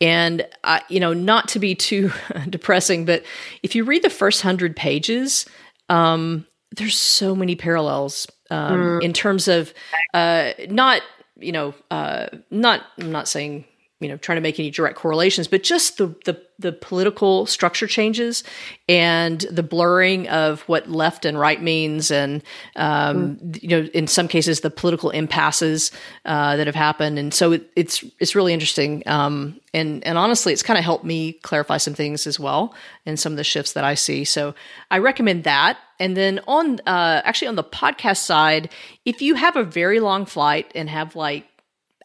And, 0.00 0.46
uh, 0.64 0.80
you 0.88 1.00
know, 1.00 1.14
not 1.14 1.48
to 1.48 1.58
be 1.58 1.74
too 1.74 2.12
depressing, 2.50 3.04
but 3.04 3.24
if 3.62 3.74
you 3.74 3.84
read 3.84 4.02
the 4.02 4.10
first 4.10 4.42
hundred 4.42 4.76
pages, 4.76 5.46
um, 5.88 6.46
there's 6.76 6.98
so 6.98 7.34
many 7.34 7.56
parallels 7.56 8.26
um, 8.50 8.80
mm. 8.80 9.02
in 9.02 9.12
terms 9.12 9.48
of 9.48 9.72
uh, 10.12 10.52
not, 10.68 11.00
you 11.38 11.52
know, 11.52 11.74
uh, 11.90 12.26
not, 12.50 12.82
I'm 13.00 13.12
not 13.12 13.28
saying, 13.28 13.64
you 13.98 14.08
know, 14.08 14.18
trying 14.18 14.36
to 14.36 14.42
make 14.42 14.58
any 14.58 14.70
direct 14.70 14.96
correlations, 14.96 15.48
but 15.48 15.62
just 15.62 15.96
the, 15.96 16.08
the 16.26 16.40
the 16.58 16.72
political 16.72 17.46
structure 17.46 17.86
changes 17.86 18.44
and 18.88 19.40
the 19.50 19.62
blurring 19.62 20.28
of 20.28 20.62
what 20.62 20.90
left 20.90 21.24
and 21.24 21.38
right 21.38 21.62
means, 21.62 22.10
and 22.10 22.42
um, 22.76 23.36
mm. 23.36 23.62
you 23.62 23.68
know, 23.68 23.82
in 23.94 24.06
some 24.06 24.28
cases, 24.28 24.60
the 24.60 24.70
political 24.70 25.10
impasses 25.10 25.92
uh, 26.26 26.56
that 26.56 26.66
have 26.66 26.76
happened, 26.76 27.18
and 27.18 27.32
so 27.32 27.52
it, 27.52 27.70
it's 27.74 28.04
it's 28.20 28.34
really 28.34 28.52
interesting. 28.52 29.02
Um, 29.06 29.60
and 29.72 30.06
and 30.06 30.18
honestly, 30.18 30.52
it's 30.52 30.62
kind 30.62 30.78
of 30.78 30.84
helped 30.84 31.04
me 31.04 31.32
clarify 31.32 31.78
some 31.78 31.94
things 31.94 32.26
as 32.26 32.38
well, 32.38 32.74
and 33.06 33.18
some 33.18 33.32
of 33.32 33.38
the 33.38 33.44
shifts 33.44 33.72
that 33.72 33.84
I 33.84 33.94
see. 33.94 34.24
So 34.24 34.54
I 34.90 34.98
recommend 34.98 35.44
that. 35.44 35.78
And 35.98 36.14
then 36.14 36.40
on 36.46 36.80
uh, 36.80 37.22
actually 37.24 37.48
on 37.48 37.56
the 37.56 37.64
podcast 37.64 38.18
side, 38.18 38.68
if 39.06 39.22
you 39.22 39.36
have 39.36 39.56
a 39.56 39.64
very 39.64 40.00
long 40.00 40.26
flight 40.26 40.70
and 40.74 40.90
have 40.90 41.16
like 41.16 41.46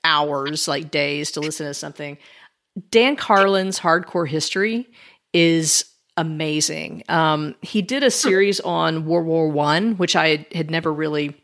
hours, 0.04 0.68
like 0.68 0.92
days 0.92 1.32
to 1.32 1.40
listen 1.40 1.68
to 1.68 1.74
something 1.74 2.18
Dan 2.90 3.16
Carlin's 3.16 3.80
Hardcore 3.80 4.28
History 4.28 4.88
is 5.34 5.86
amazing. 6.18 7.04
Um, 7.10 7.56
he 7.62 7.82
did 7.82 8.04
a 8.04 8.12
series 8.12 8.60
on 8.60 9.06
World 9.06 9.26
War 9.26 9.50
One, 9.50 9.98
which 9.98 10.16
I 10.16 10.46
had 10.54 10.72
never 10.72 10.92
really 10.92 11.36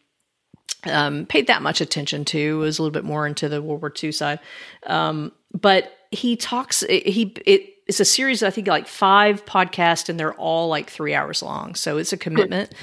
um, 0.86 1.26
paid 1.26 1.48
that 1.48 1.62
much 1.62 1.82
attention 1.82 2.26
to. 2.26 2.40
It 2.40 2.54
was 2.66 2.80
a 2.80 2.82
little 2.82 2.94
bit 2.94 3.04
more 3.04 3.28
into 3.28 3.50
the 3.50 3.62
World 3.62 3.82
War 3.82 3.94
II 4.02 4.12
side, 4.12 4.40
um, 4.86 5.32
but 5.54 5.92
he 6.12 6.36
talks. 6.36 6.82
He 6.82 7.34
it, 7.46 7.74
it's 7.88 8.00
a 8.00 8.06
series. 8.06 8.44
I 8.44 8.50
think 8.50 8.68
like 8.68 8.88
five 8.88 9.46
podcasts, 9.46 10.08
and 10.10 10.20
they're 10.20 10.36
all 10.36 10.70
like 10.70 10.90
three 10.90 11.14
hours 11.14 11.42
long. 11.42 11.76
So 11.76 11.98
it's 11.98 12.14
a 12.14 12.18
commitment. 12.18 12.74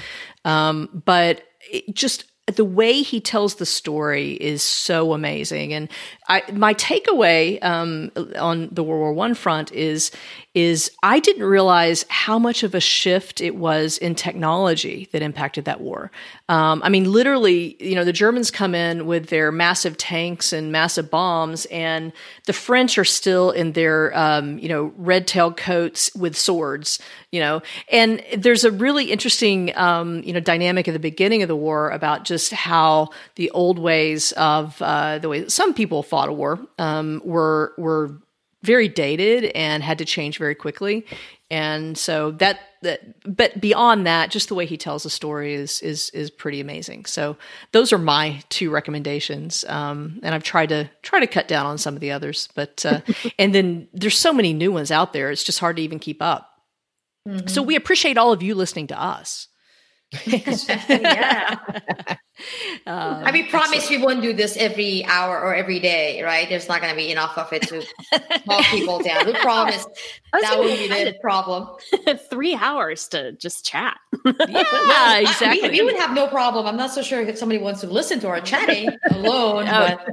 Um, 0.43 1.01
but 1.05 1.43
it 1.71 1.95
just 1.95 2.25
the 2.47 2.65
way 2.65 3.01
he 3.01 3.19
tells 3.19 3.55
the 3.55 3.65
story 3.65 4.33
is 4.33 4.61
so 4.61 5.13
amazing. 5.13 5.73
And 5.73 5.89
I, 6.27 6.43
my 6.51 6.75
takeaway 6.75 7.63
um, 7.63 8.11
on 8.37 8.69
the 8.71 8.83
World 8.83 8.99
War 8.99 9.13
One 9.13 9.33
front 9.33 9.71
is 9.71 10.11
is 10.55 10.89
I 11.03 11.19
didn't 11.19 11.43
realize 11.43 12.05
how 12.07 12.39
much 12.39 12.63
of 12.63 12.73
a 12.73 12.79
shift 12.79 13.41
it 13.41 13.57
was 13.57 13.97
in 13.97 14.15
technology 14.15 15.09
that 15.11 15.21
impacted 15.21 15.65
that 15.65 15.81
war. 15.81 16.11
Um, 16.47 16.81
I 16.81 16.87
mean, 16.87 17.11
literally, 17.11 17.75
you 17.83 17.93
know, 17.93 18.05
the 18.05 18.13
Germans 18.13 18.51
come 18.51 18.73
in 18.73 19.05
with 19.05 19.27
their 19.27 19.51
massive 19.51 19.97
tanks 19.97 20.53
and 20.53 20.71
massive 20.71 21.11
bombs, 21.11 21.65
and 21.65 22.13
the 22.45 22.53
French 22.53 22.97
are 22.97 23.03
still 23.05 23.51
in 23.51 23.73
their, 23.73 24.17
um, 24.17 24.57
you 24.57 24.69
know, 24.69 24.93
red 24.95 25.27
tailed 25.27 25.57
coats 25.57 26.09
with 26.15 26.37
swords, 26.37 26.99
you 27.31 27.41
know. 27.41 27.61
And 27.91 28.23
there's 28.37 28.63
a 28.63 28.71
really 28.71 29.11
interesting, 29.11 29.75
um, 29.77 30.23
you 30.23 30.31
know, 30.31 30.39
dynamic 30.39 30.87
at 30.87 30.93
the 30.93 30.99
beginning 30.99 31.41
of 31.41 31.49
the 31.49 31.55
war 31.55 31.89
about 31.89 32.23
just 32.23 32.53
how 32.53 33.09
the 33.35 33.51
old 33.51 33.77
ways 33.77 34.31
of 34.33 34.81
uh, 34.81 35.19
the 35.19 35.27
way 35.27 35.49
some 35.49 35.73
people 35.73 36.01
fought 36.01 36.29
a 36.29 36.33
war 36.33 36.59
um, 36.79 37.21
were 37.25 37.73
were 37.77 38.15
very 38.65 38.87
dated 38.87 39.45
and 39.55 39.83
had 39.83 39.99
to 39.99 40.05
change 40.05 40.37
very 40.37 40.55
quickly. 40.55 41.05
And 41.51 41.95
so 41.97 42.31
that 42.31 42.59
that 42.81 43.01
but 43.23 43.61
beyond 43.61 44.07
that, 44.07 44.31
just 44.31 44.49
the 44.49 44.55
way 44.55 44.65
he 44.65 44.77
tells 44.77 45.03
the 45.03 45.09
story 45.09 45.53
is 45.53 45.81
is 45.81 46.09
is 46.09 46.31
pretty 46.31 46.59
amazing. 46.59 47.05
So 47.05 47.37
those 47.71 47.93
are 47.93 47.99
my 47.99 48.41
two 48.49 48.71
recommendations. 48.71 49.63
Um, 49.65 50.19
and 50.23 50.33
I've 50.33 50.43
tried 50.43 50.69
to 50.69 50.89
try 51.03 51.19
to 51.19 51.27
cut 51.27 51.47
down 51.47 51.67
on 51.67 51.77
some 51.77 51.93
of 51.93 51.99
the 51.99 52.11
others, 52.11 52.49
but 52.55 52.83
uh, 52.85 53.01
and 53.39 53.53
then 53.53 53.87
there's 53.93 54.17
so 54.17 54.33
many 54.33 54.53
new 54.53 54.71
ones 54.71 54.89
out 54.89 55.13
there. 55.13 55.29
It's 55.29 55.43
just 55.43 55.59
hard 55.59 55.75
to 55.75 55.83
even 55.83 55.99
keep 55.99 56.21
up. 56.21 56.49
Mm-hmm. 57.27 57.47
So 57.47 57.61
we 57.61 57.75
appreciate 57.75 58.17
all 58.17 58.31
of 58.31 58.41
you 58.41 58.55
listening 58.55 58.87
to 58.87 58.99
us. 58.99 59.47
yeah. 60.25 61.59
Um, 62.85 63.23
I 63.25 63.31
mean, 63.31 63.47
promise 63.47 63.89
we 63.89 63.97
won't 63.97 64.21
do 64.21 64.33
this 64.33 64.57
every 64.57 65.05
hour 65.05 65.39
or 65.39 65.55
every 65.55 65.79
day, 65.79 66.21
right? 66.23 66.47
There's 66.49 66.67
not 66.67 66.81
going 66.81 66.91
to 66.93 66.97
be 66.97 67.11
enough 67.11 67.37
of 67.37 67.51
it 67.53 67.63
to 67.63 67.85
calm 68.47 68.63
people 68.65 68.99
down. 68.99 69.25
We 69.25 69.33
promise 69.33 69.85
that 70.33 70.59
would 70.59 70.67
be 70.67 70.87
the 70.87 71.15
problem. 71.21 71.69
Three 72.29 72.55
hours 72.55 73.07
to 73.09 73.33
just 73.33 73.65
chat. 73.65 73.97
yeah, 74.25 75.19
exactly. 75.19 75.69
We, 75.69 75.81
we, 75.81 75.85
would 75.85 75.97
have 75.97 76.13
no 76.13 76.27
problem. 76.27 76.65
I'm 76.65 76.77
not 76.77 76.91
so 76.91 77.01
sure 77.01 77.21
if 77.21 77.37
somebody 77.37 77.61
wants 77.61 77.81
to 77.81 77.87
listen 77.87 78.19
to 78.21 78.27
our 78.27 78.41
chatting 78.41 78.89
alone, 79.11 79.67
oh. 79.67 79.97
but 80.05 80.09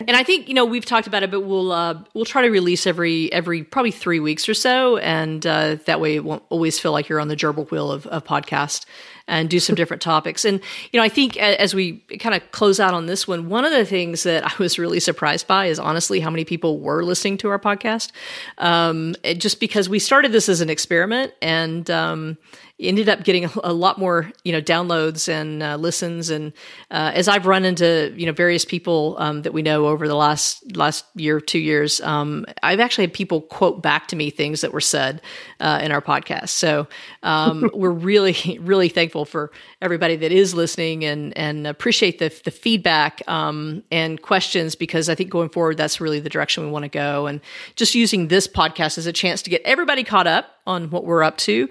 and 0.00 0.16
I 0.16 0.24
think 0.24 0.48
you 0.48 0.54
know 0.54 0.64
we've 0.64 0.84
talked 0.84 1.06
about 1.06 1.22
it, 1.22 1.30
but 1.30 1.42
we'll 1.42 1.70
uh, 1.70 2.02
we'll 2.14 2.24
try 2.24 2.42
to 2.42 2.50
release 2.50 2.86
every 2.86 3.32
every 3.32 3.62
probably 3.62 3.92
three 3.92 4.18
weeks 4.18 4.48
or 4.48 4.54
so, 4.54 4.96
and 4.96 5.46
uh, 5.46 5.76
that 5.86 6.00
way 6.00 6.16
it 6.16 6.24
won't 6.24 6.42
always 6.48 6.78
feel 6.80 6.90
like 6.90 7.08
you're 7.08 7.20
on 7.20 7.28
the 7.28 7.36
gerbil 7.36 7.70
wheel 7.70 7.92
of, 7.92 8.06
of 8.08 8.24
podcast 8.24 8.86
and 9.28 9.48
do 9.48 9.60
some 9.60 9.74
different 9.74 10.02
topics. 10.02 10.44
And 10.44 10.60
you 10.92 10.98
know, 10.98 11.04
I 11.04 11.08
think 11.08 11.36
as 11.36 11.74
we 11.74 11.98
kind 12.18 12.34
of 12.34 12.50
close 12.52 12.80
out 12.80 12.94
on 12.94 13.06
this 13.06 13.26
one, 13.26 13.48
one 13.48 13.64
of 13.64 13.72
the 13.72 13.84
things 13.84 14.22
that 14.24 14.44
I 14.44 14.52
was 14.58 14.78
really 14.78 15.00
surprised 15.00 15.46
by 15.46 15.66
is 15.66 15.78
honestly 15.78 16.20
how 16.20 16.30
many 16.30 16.44
people 16.44 16.80
were 16.80 17.02
listening 17.04 17.38
to 17.38 17.48
our 17.48 17.58
podcast. 17.58 18.12
Um, 18.58 19.14
just 19.36 19.60
because 19.60 19.88
we 19.88 19.98
started 19.98 20.32
this 20.32 20.48
as 20.48 20.60
an 20.60 20.70
experiment, 20.70 21.32
and 21.40 21.90
um, 21.90 22.38
ended 22.82 23.08
up 23.08 23.22
getting 23.24 23.44
a, 23.62 23.72
lot 23.72 23.98
more 23.98 24.30
you 24.44 24.52
know 24.52 24.60
downloads 24.60 25.28
and 25.28 25.62
uh, 25.62 25.76
listens 25.76 26.30
and 26.30 26.52
uh, 26.90 27.12
as 27.14 27.28
I've 27.28 27.46
run 27.46 27.64
into 27.64 28.12
you 28.16 28.26
know 28.26 28.32
various 28.32 28.64
people 28.64 29.16
um, 29.18 29.42
that 29.42 29.52
we 29.52 29.62
know 29.62 29.86
over 29.86 30.06
the 30.06 30.14
last 30.14 30.76
last 30.76 31.04
year 31.14 31.40
two 31.40 31.58
years 31.58 32.00
um, 32.00 32.44
I've 32.62 32.80
actually 32.80 33.04
had 33.04 33.14
people 33.14 33.40
quote 33.40 33.82
back 33.82 34.08
to 34.08 34.16
me 34.16 34.30
things 34.30 34.60
that 34.60 34.72
were 34.72 34.80
said 34.80 35.22
uh, 35.60 35.80
in 35.82 35.92
our 35.92 36.02
podcast 36.02 36.50
so 36.50 36.86
um, 37.22 37.70
we're 37.74 37.90
really 37.90 38.58
really 38.60 38.88
thankful 38.88 39.11
for 39.24 39.50
everybody 39.80 40.16
that 40.16 40.32
is 40.32 40.54
listening 40.54 41.04
and 41.04 41.36
and 41.36 41.66
appreciate 41.66 42.18
the 42.18 42.32
the 42.44 42.50
feedback 42.50 43.22
um, 43.28 43.82
and 43.90 44.22
questions 44.22 44.74
because 44.74 45.08
I 45.08 45.14
think 45.14 45.30
going 45.30 45.50
forward 45.50 45.76
that's 45.76 46.00
really 46.00 46.20
the 46.20 46.30
direction 46.30 46.64
we 46.64 46.70
want 46.70 46.84
to 46.84 46.88
go 46.88 47.26
and 47.26 47.40
just 47.76 47.94
using 47.94 48.28
this 48.28 48.48
podcast 48.48 48.98
as 48.98 49.06
a 49.06 49.12
chance 49.12 49.42
to 49.42 49.50
get 49.50 49.62
everybody 49.64 50.04
caught 50.04 50.26
up 50.26 50.46
on 50.66 50.90
what 50.90 51.04
we're 51.04 51.22
up 51.22 51.36
to 51.38 51.68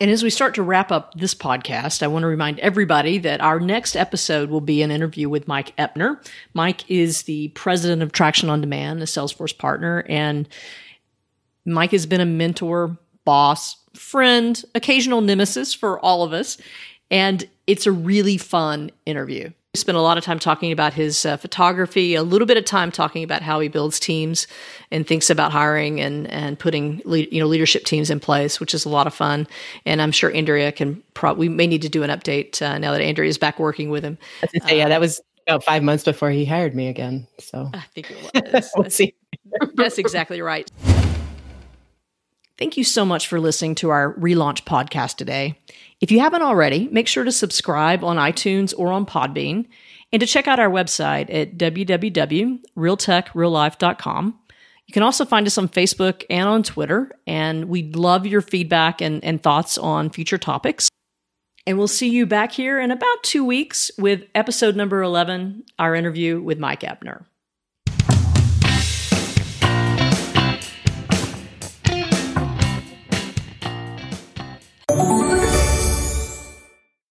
and 0.00 0.12
as 0.12 0.22
we 0.22 0.30
start 0.30 0.54
to 0.54 0.62
wrap 0.62 0.92
up 0.92 1.14
this 1.14 1.34
podcast, 1.34 2.04
I 2.04 2.06
want 2.06 2.22
to 2.22 2.28
remind 2.28 2.60
everybody 2.60 3.18
that 3.18 3.40
our 3.40 3.58
next 3.58 3.96
episode 3.96 4.48
will 4.48 4.60
be 4.60 4.80
an 4.82 4.92
interview 4.92 5.28
with 5.28 5.48
Mike 5.48 5.74
Epner. 5.76 6.24
Mike 6.54 6.88
is 6.88 7.22
the 7.22 7.48
president 7.48 8.02
of 8.02 8.12
Traction 8.12 8.48
on 8.48 8.60
Demand, 8.60 9.02
a 9.02 9.06
Salesforce 9.06 9.56
partner, 9.56 10.04
and 10.08 10.48
Mike 11.64 11.90
has 11.90 12.06
been 12.06 12.20
a 12.20 12.26
mentor, 12.26 12.96
boss, 13.28 13.76
friend, 13.92 14.64
occasional 14.74 15.20
nemesis 15.20 15.74
for 15.74 16.00
all 16.00 16.22
of 16.22 16.32
us. 16.32 16.56
And 17.10 17.46
it's 17.66 17.86
a 17.86 17.92
really 17.92 18.38
fun 18.38 18.90
interview. 19.04 19.50
We 19.74 19.78
spent 19.78 19.98
a 19.98 20.00
lot 20.00 20.16
of 20.16 20.24
time 20.24 20.38
talking 20.38 20.72
about 20.72 20.94
his 20.94 21.26
uh, 21.26 21.36
photography, 21.36 22.14
a 22.14 22.22
little 22.22 22.46
bit 22.46 22.56
of 22.56 22.64
time 22.64 22.90
talking 22.90 23.22
about 23.22 23.42
how 23.42 23.60
he 23.60 23.68
builds 23.68 24.00
teams 24.00 24.46
and 24.90 25.06
thinks 25.06 25.28
about 25.28 25.52
hiring 25.52 26.00
and 26.00 26.26
and 26.28 26.58
putting 26.58 27.02
le- 27.04 27.18
you 27.18 27.38
know 27.38 27.46
leadership 27.46 27.84
teams 27.84 28.08
in 28.08 28.18
place, 28.18 28.60
which 28.60 28.72
is 28.72 28.86
a 28.86 28.88
lot 28.88 29.06
of 29.06 29.12
fun. 29.12 29.46
And 29.84 30.00
I'm 30.00 30.10
sure 30.10 30.32
Andrea 30.34 30.72
can. 30.72 31.02
Pro- 31.12 31.34
we 31.34 31.50
may 31.50 31.66
need 31.66 31.82
to 31.82 31.90
do 31.90 32.02
an 32.02 32.08
update 32.08 32.62
uh, 32.62 32.78
now 32.78 32.92
that 32.92 33.02
Andrea 33.02 33.28
is 33.28 33.36
back 33.36 33.58
working 33.58 33.90
with 33.90 34.04
him. 34.04 34.16
Say, 34.66 34.78
yeah, 34.78 34.88
that 34.88 35.00
was 35.00 35.20
about 35.46 35.64
five 35.64 35.82
months 35.82 36.02
before 36.02 36.30
he 36.30 36.46
hired 36.46 36.74
me 36.74 36.88
again. 36.88 37.26
So 37.40 37.68
I 37.74 37.84
think 37.94 38.10
it 38.10 38.54
was. 38.54 38.70
we'll 38.76 38.88
see. 38.88 39.12
That's 39.74 39.98
exactly 39.98 40.40
right. 40.40 40.70
Thank 42.58 42.76
you 42.76 42.82
so 42.82 43.04
much 43.04 43.28
for 43.28 43.38
listening 43.38 43.76
to 43.76 43.90
our 43.90 44.14
relaunch 44.14 44.64
podcast 44.64 45.14
today. 45.16 45.56
If 46.00 46.10
you 46.10 46.18
haven't 46.18 46.42
already, 46.42 46.88
make 46.88 47.06
sure 47.06 47.22
to 47.22 47.30
subscribe 47.30 48.02
on 48.02 48.16
iTunes 48.16 48.74
or 48.76 48.90
on 48.92 49.06
Podbean 49.06 49.66
and 50.12 50.18
to 50.20 50.26
check 50.26 50.48
out 50.48 50.58
our 50.58 50.68
website 50.68 51.32
at 51.32 51.56
www.realtechreallife.com. 51.56 54.38
You 54.86 54.92
can 54.92 55.02
also 55.02 55.24
find 55.24 55.46
us 55.46 55.56
on 55.58 55.68
Facebook 55.68 56.24
and 56.30 56.48
on 56.48 56.64
Twitter, 56.64 57.12
and 57.26 57.66
we'd 57.66 57.94
love 57.94 58.26
your 58.26 58.40
feedback 58.40 59.02
and, 59.02 59.22
and 59.22 59.42
thoughts 59.42 59.78
on 59.78 60.08
future 60.10 60.38
topics. 60.38 60.88
And 61.66 61.76
we'll 61.76 61.88
see 61.88 62.08
you 62.08 62.24
back 62.26 62.52
here 62.52 62.80
in 62.80 62.90
about 62.90 63.22
two 63.22 63.44
weeks 63.44 63.90
with 63.98 64.24
episode 64.34 64.74
number 64.74 65.02
11, 65.02 65.64
our 65.78 65.94
interview 65.94 66.40
with 66.40 66.58
Mike 66.58 66.80
Epner. 66.80 67.26